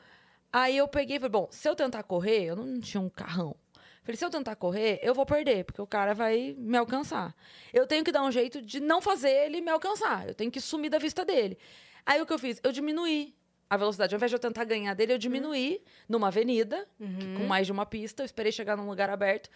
[0.53, 3.55] Aí eu peguei e falei, bom, se eu tentar correr, eu não tinha um carrão.
[4.03, 7.35] Falei, se eu tentar correr, eu vou perder, porque o cara vai me alcançar.
[7.73, 10.29] Eu tenho que dar um jeito de não fazer ele me alcançar.
[10.29, 11.59] Eu tenho que sumir da vista dele.
[12.05, 12.61] Aí o que eu fiz?
[12.63, 13.35] Eu diminuí
[13.69, 14.15] a velocidade.
[14.15, 17.73] Ao invés de eu tentar ganhar dele, eu diminuí numa avenida, que- com mais de
[17.73, 18.23] uma pista.
[18.23, 19.49] Eu esperei chegar num lugar aberto.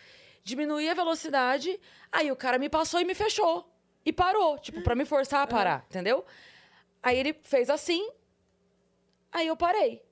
[0.42, 1.78] Diminuí a velocidade.
[2.10, 3.70] Aí o cara me passou e me fechou.
[4.04, 6.24] E parou, tipo, pra me forçar a parar, entendeu?
[7.02, 8.08] Aí ele fez assim.
[9.32, 10.02] Aí eu parei.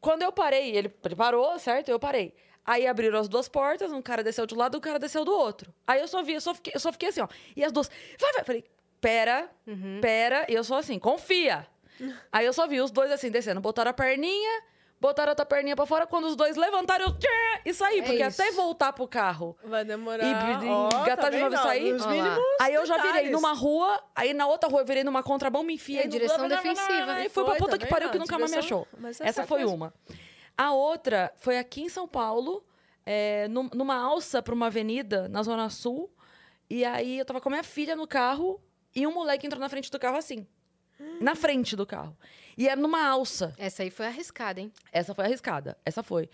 [0.00, 1.88] Quando eu parei, ele, ele parou, certo?
[1.88, 2.34] Eu parei.
[2.64, 5.32] Aí abriram as duas portas, um cara desceu de um lado, um cara desceu do
[5.32, 5.72] outro.
[5.86, 7.28] Aí eu só vi, eu só fiquei, eu só fiquei assim, ó.
[7.54, 8.44] E as duas, vai, vai.
[8.44, 8.64] Falei,
[9.00, 9.50] pera,
[10.00, 10.46] pera.
[10.48, 11.66] E eu sou assim, confia.
[12.32, 13.60] Aí eu só vi os dois assim, descendo.
[13.60, 14.62] Botaram a perninha,
[15.00, 16.06] botaram a outra perninha pra fora.
[16.06, 17.28] Quando os dois levantaram, eu tchê,
[17.64, 17.98] e saí.
[18.00, 18.40] É porque isso.
[18.42, 20.24] até voltar pro carro Vai demorar.
[20.24, 21.94] e, e Ó, engatar tá de novo e sair.
[22.60, 25.74] Aí eu já virei numa rua, aí na outra rua eu virei numa contramão, me
[25.74, 27.20] enfiei É, no- direção defensiva.
[27.24, 28.12] E fui pra puta que pariu vendo?
[28.12, 28.86] que nunca mais me achou.
[29.20, 29.92] é Essa foi uma.
[30.56, 32.64] A outra foi aqui em São Paulo,
[33.04, 36.10] é, num- numa alça pra uma avenida na Zona Sul.
[36.70, 38.60] E aí eu tava com a minha filha no carro
[38.94, 40.46] e um moleque entrou na frente do carro assim.
[41.20, 42.16] Na frente do carro.
[42.56, 43.52] E era numa alça.
[43.58, 44.72] Essa aí foi arriscada, hein?
[44.92, 45.76] Essa foi arriscada.
[45.84, 46.28] Essa foi.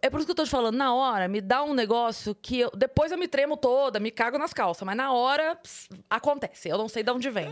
[0.00, 2.60] É por isso que eu tô te falando, na hora, me dá um negócio que
[2.60, 6.68] eu, depois eu me tremo toda, me cago nas calças, mas na hora ps, acontece.
[6.68, 7.50] Eu não sei de onde vem.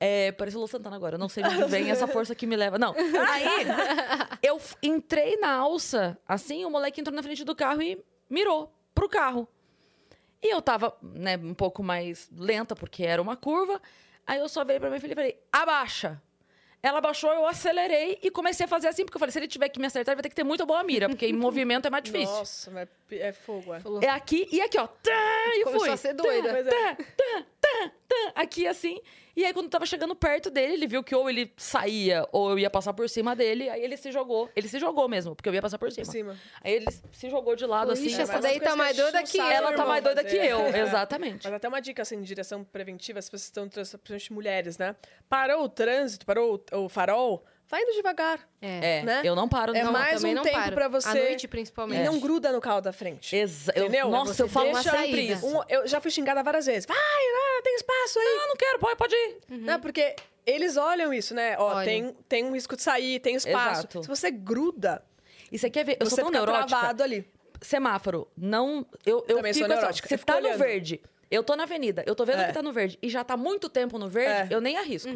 [0.00, 2.46] É, parece o Lu Santana agora, eu não sei de onde vem essa força que
[2.46, 2.78] me leva.
[2.78, 2.94] Não.
[3.28, 3.44] Aí,
[4.42, 9.08] eu entrei na alça, assim, o moleque entrou na frente do carro e mirou pro
[9.08, 9.46] carro.
[10.42, 13.80] E eu tava, né, um pouco mais lenta, porque era uma curva.
[14.26, 16.20] Aí eu só virei pra minha filha e falei, abaixa.
[16.82, 19.68] Ela baixou, eu acelerei e comecei a fazer assim, porque eu falei, se ele tiver
[19.68, 21.90] que me acertar, ele vai ter que ter muita boa mira, porque em movimento é
[21.90, 22.34] mais difícil.
[22.34, 23.80] Nossa, mas é fogo, é.
[24.04, 24.86] É aqui e aqui, ó.
[24.86, 25.10] Tá,
[25.56, 25.90] e Começou fui.
[25.90, 26.64] a ser doida.
[26.64, 26.94] Tá, é.
[26.94, 29.00] tá, tá, tá, aqui assim.
[29.34, 32.58] E aí, quando tava chegando perto dele, ele viu que ou ele saía ou eu
[32.58, 33.68] ia passar por cima dele.
[33.70, 34.50] Aí ele se jogou.
[34.54, 36.04] Ele se jogou mesmo, porque eu ia passar por cima.
[36.04, 36.38] Por cima.
[36.62, 38.06] Aí ele se jogou de lado assim.
[38.06, 39.44] Ixi, essa mas daí tá mais doida que eu.
[39.44, 41.44] Ela tá mais doida que eu, exatamente.
[41.48, 44.94] Mas até uma dica assim, de direção preventiva, se vocês estão, principalmente mulheres, né?
[45.28, 48.38] Parou o trânsito, parou o farol, vai indo devagar.
[48.60, 48.98] É.
[48.98, 49.20] É, né?
[49.24, 49.74] eu não paro.
[49.74, 49.92] É não.
[49.92, 50.74] mais também um não tempo paro.
[50.74, 52.04] pra você- À noite, E principalmente.
[52.04, 53.34] não gruda no carro da frente.
[53.34, 54.10] Exa eu- Entendeu?
[54.10, 55.20] Nossa, Você eu falo sempre saída.
[55.20, 55.46] isso.
[55.46, 56.86] Um- eu já fui xingada várias vezes.
[56.86, 58.24] Vai, vai, tem espaço aí.
[58.38, 59.38] Não, não quero, pode, pode ir.
[59.48, 60.14] Não, porque
[60.46, 61.56] eles olham isso, né?
[61.58, 61.84] Ó, Olham.
[61.84, 63.80] tem, tem um risco de sair, tem espaço.
[63.82, 64.02] Exato.
[64.02, 65.02] Se você gruda,
[65.50, 65.96] E você quer ver?
[66.00, 66.66] Eu você sou tão fica neurótica.
[66.78, 67.26] travado ali.
[67.60, 68.84] Semáforo, não.
[69.06, 70.58] Eu, eu Também sou fico assim, ó, neurótica, Você eu tá no olhando.
[70.58, 71.00] verde.
[71.32, 72.46] Eu tô na avenida, eu tô vendo É.
[72.48, 74.54] que tá no verde e já tá muito tempo no verde, É.
[74.56, 75.08] eu nem arrisco.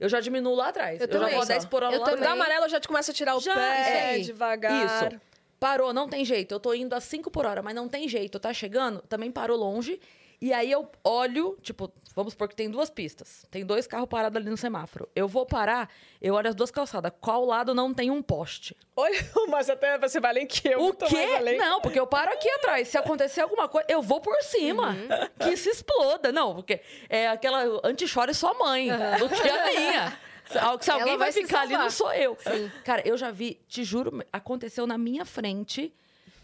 [0.00, 1.00] Eu já diminuo lá atrás.
[1.00, 1.52] Eu Eu, já também, vou a só.
[1.52, 2.24] 10 por hora Eu lá também.
[2.24, 4.22] Da amarela já te começa a tirar o Já, isso pé aí.
[4.22, 4.86] devagar.
[5.10, 5.20] Isso.
[5.60, 6.52] Parou, não tem jeito.
[6.54, 8.38] Eu tô indo a 5 por hora, mas não tem jeito.
[8.38, 10.00] Tá chegando, também parou longe.
[10.40, 13.44] E aí eu olho, tipo, vamos supor que tem duas pistas.
[13.50, 15.08] Tem dois carros parados ali no semáforo.
[15.14, 15.90] Eu vou parar,
[16.22, 17.12] eu olho as duas calçadas.
[17.20, 18.76] Qual lado não tem um poste?
[18.94, 19.18] Olha,
[19.50, 20.84] mas até você vai além que eu.
[20.86, 21.56] O quê?
[21.58, 22.86] Não, porque eu paro aqui atrás.
[22.86, 24.96] Se acontecer alguma coisa, eu vou por cima.
[25.40, 26.30] Que se exploda.
[26.30, 28.88] Não, porque é aquela anti-chore sua mãe,
[29.18, 30.18] do que a minha.
[30.48, 30.70] Se Ela
[31.00, 32.34] alguém vai vai ficar ali, não sou eu.
[32.82, 35.92] Cara, eu já vi, te juro, aconteceu na minha frente.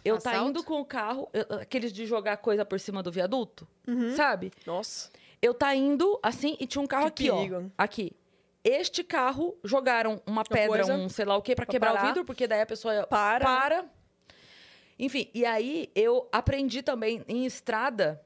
[0.05, 0.51] Eu tá Assalto?
[0.51, 1.29] indo com o carro,
[1.61, 3.67] aqueles de jogar coisa por cima do viaduto,
[4.17, 4.53] sabe?
[4.67, 5.11] Nossa.
[5.41, 7.71] Eu tá indo assim e tinha um carro Que aqui, perigo.
[7.79, 7.83] ó.
[7.83, 8.13] Aqui.
[8.63, 12.05] Este carro jogaram uma pedra, coisa um sei lá o quê, pra pra quebrar parar.
[12.05, 13.45] o vidro, porque daí a pessoa Para.
[13.45, 13.85] para.
[14.99, 18.21] Enfim, e aí eu aprendi também em estrada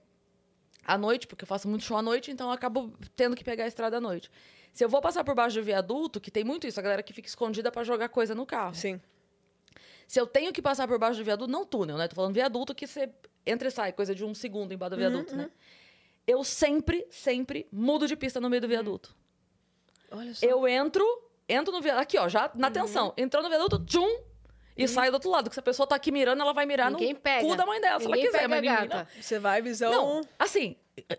[0.84, 3.64] à noite, porque eu faço muito show à noite, então eu acabo tendo que pegar
[3.64, 4.30] a estrada à noite.
[4.72, 7.12] Se eu vou passar por baixo do viaduto, que tem muito isso, a galera que
[7.12, 8.74] fica escondida pra jogar coisa no carro.
[8.74, 9.00] Sim.
[10.08, 12.08] Se eu tenho que passar por baixo do viaduto, não túnel, né?
[12.08, 13.10] Tô falando viaduto que você
[13.44, 15.50] entra e sai, coisa de um segundo embaixo do viaduto, né?
[16.26, 19.14] Eu sempre, sempre mudo de pista no meio do viaduto.
[20.10, 20.46] Olha só.
[20.46, 21.04] Eu entro,
[21.46, 23.12] entro no viaduto, aqui ó, já na tensão.
[23.18, 24.22] Entrou no viaduto, tchum,
[24.74, 25.50] e saio do outro lado.
[25.50, 27.46] Que se a pessoa tá aqui mirando, ela vai mirar Ninguém no pega.
[27.46, 28.38] cu da mãe dela, se Ninguém ela quiser.
[28.38, 28.86] pega Mas menina...
[28.86, 29.08] gata.
[29.20, 29.92] Você vai, visão.
[29.92, 30.74] Não, assim,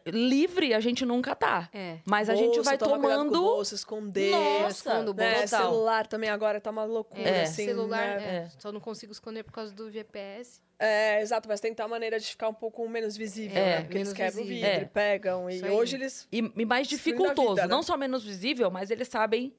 [0.06, 1.70] livre a gente nunca tá.
[1.74, 1.98] É.
[2.06, 3.42] Mas a gente Bolsa, vai toma cuidado com tomando...
[3.42, 4.32] bolso, esconder.
[4.32, 5.48] Nossa, escondo o né?
[5.48, 7.66] Celular também agora tá uma loucura, É, assim.
[7.66, 8.48] celular, né?
[8.48, 10.62] é, só não consigo esconder por causa do GPS.
[10.82, 13.66] É, exato, mas tem que ter uma maneira de ficar um pouco menos visível, É,
[13.78, 13.82] né?
[13.82, 14.90] Porque eles quebram o vidro, visível.
[14.94, 15.50] pegam.
[15.50, 16.28] E hoje eles.
[16.32, 17.50] E, e mais dificultoso.
[17.56, 17.68] vida, né?
[17.68, 19.54] Não só menos visível, mas eles sabem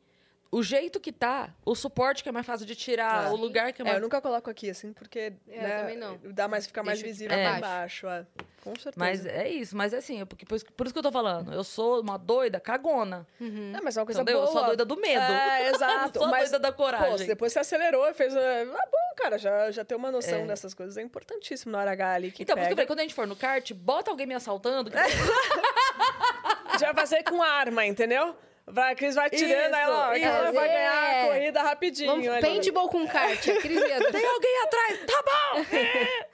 [0.52, 3.30] o jeito que tá, o suporte que é mais fácil de tirar, É.
[3.30, 3.96] o lugar que é É, mais...
[3.96, 5.32] eu nunca coloco aqui, assim, porque.
[5.48, 6.18] É, né, eu também não.
[6.32, 8.06] Dá mais, fica mais visível pra pra baixo.
[8.08, 8.26] É.
[8.62, 8.94] Com certeza.
[8.96, 11.10] Mas é isso, mas é assim, é porque, por, isso, por isso que eu tô
[11.12, 11.50] falando.
[11.52, 13.26] Eu sou uma doida cagona.
[13.40, 14.40] Não, mas é uma coisa Entendeu?
[14.40, 14.52] Eu boa.
[14.52, 15.22] sou a doida do medo.
[15.22, 16.18] É, exato.
[16.18, 17.16] Sou a mas, doida da coragem.
[17.18, 18.36] Pô, depois você acelerou e fez.
[18.36, 20.46] Ah, bom, cara, já, já ter uma noção É.
[20.46, 22.30] dessas coisas é importantíssimo na hora H ali.
[22.32, 22.86] Que Então, por isso que eu falei, pega.
[22.88, 24.90] quando a gente for no kart, bota alguém me assaltando.
[24.90, 24.96] que-
[26.78, 28.34] Já vai fazer com arma, entendeu?
[28.72, 31.26] Vai, a Cris vai tirando, ela, Isso, ela vai ganhar a É.
[31.26, 32.10] corrida rapidinho.
[32.10, 32.40] Vamos, ali.
[32.40, 35.64] paintball com kart, a Cris ia Tem alguém atrás, tá bom!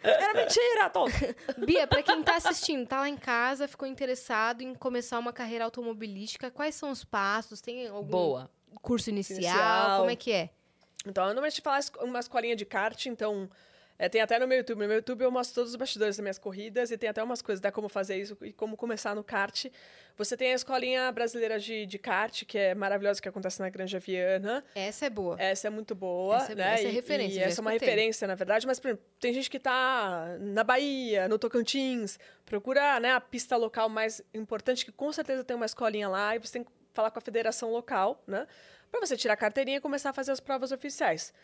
[0.03, 1.07] Era mentira, Tom.
[1.67, 5.65] Bia, pra quem tá assistindo, tá lá em casa, ficou interessado em começar uma carreira
[5.65, 7.61] automobilística, quais são os passos?
[7.61, 8.51] Tem algum Boa.
[8.83, 9.39] curso inicial?
[9.41, 9.99] Inicial.
[9.99, 10.51] Como é que é?
[11.07, 13.49] Então, eu normalmente falar es- uma escolinha de kart, então.
[13.99, 14.81] É, tem até no meu YouTube.
[14.81, 17.41] No meu YouTube eu mostro todos os bastidores das minhas corridas e tem até umas
[17.43, 19.67] coisas, né, como fazer isso e como começar no kart.
[20.19, 23.99] Você tem a escolinha brasileira de, de kart, que é maravilhosa, que acontece na Granja
[23.99, 24.65] Viana.
[24.75, 25.37] Essa é boa.
[25.39, 26.75] Essa é muito boa, Essa é- né?
[26.75, 27.89] essa é E- referência, E já essa é uma escutei.
[27.95, 28.67] referência, na verdade.
[28.67, 32.19] Mas, por exemplo, tem gente que tá na Bahia, no Tocantins.
[32.47, 36.35] Procura né, a pista local mais importante, que com certeza tem uma escolinha lá.
[36.35, 38.47] E você tem que falar com a federação local, né?
[38.91, 41.35] Pra você tirar a carteirinha e começar a fazer as provas oficiais.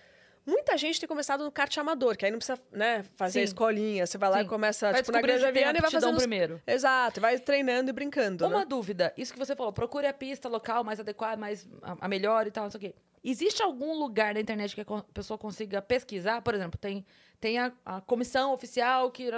[0.44, 3.44] Muita gente tem começado no kart amador, que aí não precisa né, fazer a Sim.
[3.44, 4.06] escolinha.
[4.06, 4.44] Você vai lá Sim.
[4.44, 6.12] e começa, Vai tipo, na Granja Viana e vai fazendo...
[6.14, 6.60] os- primeiro.
[6.66, 8.64] Exato, vai treinando e brincando, Uma né?
[8.64, 11.69] dúvida, isso que você falou, procure a pista local mais adequada, mais
[12.01, 12.94] a, melhor e tal, não sei o quê.
[13.24, 16.43] Existe algum lugar na internet que a pessoa consiga pesquisar?
[16.43, 17.06] Por exemplo, tem,
[17.40, 19.31] tem a, a comissão oficial que.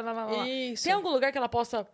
[0.72, 0.84] Isso.
[0.84, 1.86] Tem algum lugar que ela possa.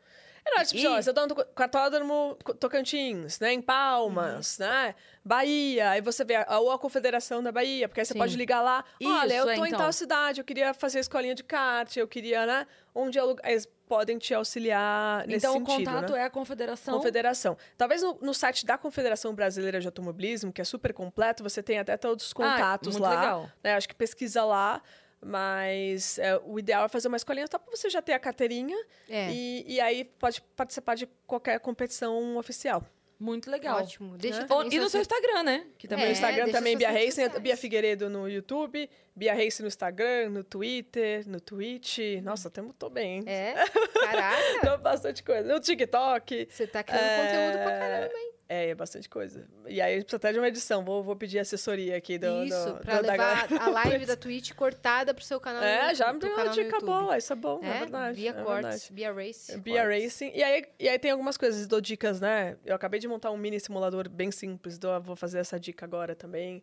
[0.46, 3.52] É, não, tipo, E- ó, você tá no cartódromo Tocantins, né?
[3.52, 4.66] Em Palmas, Uhum.
[4.66, 4.94] né?
[5.24, 8.18] Bahia, aí você vê a, ou a Confederação da Bahia, porque aí você Sim.
[8.18, 8.84] pode ligar lá.
[9.04, 9.80] Olha, eu Isso, tô é, em então.
[9.80, 12.66] tal cidade, eu queria fazer escolinha de kart, eu queria, né?
[12.94, 13.48] Onde é lugar.
[13.48, 16.20] Eles podem te auxiliar nesse então, sentido, o contato né?
[16.20, 16.96] é a confederação.
[16.96, 17.56] Confederação.
[17.76, 21.78] Talvez no, no site da Confederação Brasileira de Automobilismo, que é super completo, você tem
[21.78, 23.20] até todos os contatos Ah, muito lá.
[23.20, 23.50] legal.
[23.62, 23.74] né?
[23.74, 24.80] Acho que pesquisa lá.
[25.22, 28.76] Mas é, o ideal é fazer uma escolinha só para você já ter a carteirinha
[29.09, 29.30] É.
[29.30, 32.84] e, e aí pode participar de qualquer competição oficial.
[33.18, 33.80] Muito legal.
[33.82, 34.16] Ótimo.
[34.16, 34.47] Deixa Né?
[34.70, 35.66] E no seu Instagram, né?
[35.76, 37.38] Que também É, no Instagram deixa também, Bia sociais.
[37.38, 38.88] Bia Figueiredo no YouTube,
[39.20, 41.98] Bia Racing no Instagram, no Twitter, no Twitch.
[42.22, 43.24] Nossa, tamo, tô bem, hein?
[43.26, 43.52] É,
[44.01, 44.60] caraca.
[44.64, 45.42] Tô bastante coisa.
[45.52, 46.48] No TikTok.
[46.51, 48.30] Você tá criando É, conteúdo pra caramba, hein?
[48.48, 49.47] É, é bastante coisa.
[49.68, 50.82] E aí precisa até de uma edição.
[50.82, 52.44] Vou, vou pedir assessoria aqui do.
[52.44, 55.74] Isso, do, pra do- levar a live da Twitch cortada pro seu canal no É,
[55.90, 57.18] YouTube, já me deu uma no dica boa.
[57.18, 58.16] Isso é bom, é, É, verdade.
[58.16, 58.90] Bia é Cortes.
[58.90, 59.56] Bia Race.
[59.59, 60.02] Bia Cortes.
[60.05, 60.32] Racing.
[60.34, 62.56] E aí, e aí tem algumas coisas, dou dicas, né?
[62.64, 66.16] Eu acabei de montar um mini simulador bem simples, dou, vou fazer essa dica agora
[66.16, 66.60] também,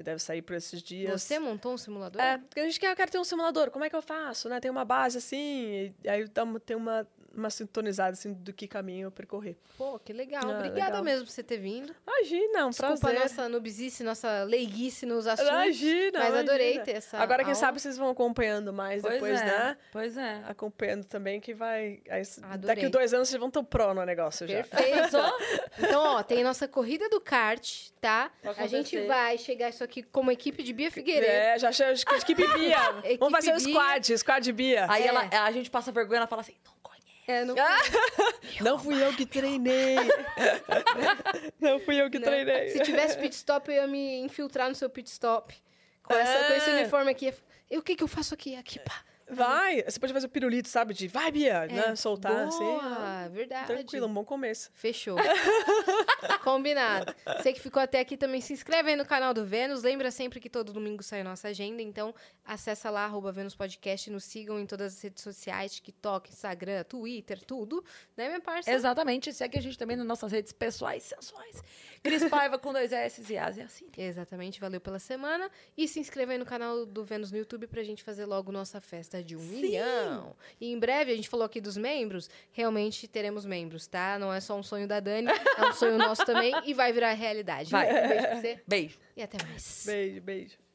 [0.00, 1.20] que deve sair por esses dias.
[1.22, 2.20] Você montou um simulador?
[2.22, 4.48] É, porque a gente quer, eu quero ter um simulador, como é que eu faço,
[4.48, 4.58] né?
[4.58, 9.10] Tem uma base assim, aí uma- tem uma, uma sintonizada assim do que caminho eu
[9.10, 9.56] percorrer.
[9.78, 10.42] Pô, que legal.
[10.44, 11.04] Ah, Obrigada legal.
[11.04, 11.94] mesmo por você ter vindo.
[12.06, 13.20] Imagina, um Desculpa a prazer.
[13.20, 15.50] nossa nubisice, nossa leiguice nos assuntos.
[15.52, 16.84] Imagina, Mas adorei imagina.
[16.84, 17.54] ter essa Agora, quem aula.
[17.54, 19.44] sabe, vocês vão acompanhando mais Pois depois, é.
[19.44, 19.76] né?
[19.92, 20.42] Pois é.
[20.48, 22.00] Acompanhando também, que vai.
[22.10, 22.76] aí, Adorei.
[22.76, 24.62] daqui dois anos vocês vão ter pro no negócio já.
[24.64, 25.16] Perfeito.
[25.78, 28.30] então, ó, tem nossa corrida do kart, tá?
[28.56, 31.30] A gente vai chegar isso aqui como equipe de Bia Figueiredo.
[31.32, 32.76] É, já achei a equipe Bia.
[33.04, 33.72] Equipe Vamos fazer o Bia.
[33.74, 34.86] squad, squad Bia.
[34.90, 35.06] Aí É.
[35.06, 36.80] ela, a gente passa vergonha, ela fala assim, não.
[37.26, 37.54] É, não...
[38.60, 39.96] Não fui eu que treinei.
[41.60, 42.24] Não fui eu que né?
[42.26, 42.70] treinei.
[42.70, 45.54] Se tivesse pit stop, eu ia me infiltrar no seu pit stop.
[46.02, 46.74] Com, essa, com esse É.
[46.80, 47.32] uniforme aqui.
[47.70, 48.56] E o que que eu faço aqui?
[48.56, 49.04] Aqui, pá.
[49.32, 50.94] Vai, você pode fazer o pirulito, sabe?
[50.94, 51.94] De vai, Bia, né?
[51.96, 53.32] Soltar Boa, assim.
[53.32, 53.66] verdade.
[53.66, 54.70] Tranquilo, um bom começo.
[54.74, 55.16] Fechou.
[56.42, 57.14] Combinado.
[57.36, 59.82] Você que ficou até aqui também se inscreve aí no canal do Vênus.
[59.82, 61.82] Lembra sempre que todo domingo sai nossa agenda.
[61.82, 64.10] Então, acessa lá, arroba Vênus Podcast.
[64.10, 67.84] Nos sigam em todas as redes sociais, TikTok, Instagram, Twitter, tudo.
[68.16, 68.70] Né, minha parça?
[68.70, 69.32] Exatamente.
[69.32, 71.62] Segue a gente também nas nossas redes pessoais sensuais.
[72.02, 73.86] Cris Paiva com dois S e Asi assim.
[73.96, 75.50] Exatamente, valeu pela semana.
[75.76, 78.80] E se inscreva aí no canal do Vênus no YouTube pra gente fazer logo nossa
[78.80, 80.34] festa de um milhão.
[80.60, 84.18] E em breve, a gente falou aqui dos membros, realmente teremos membros, tá?
[84.18, 87.12] Não é só um sonho da Dani, é um sonho nosso também e vai virar
[87.12, 87.70] realidade.
[87.70, 87.88] Vai.
[87.88, 88.98] Um beijo pra você Beijo.
[89.16, 89.82] e até mais.
[89.86, 90.69] Beijo, beijo.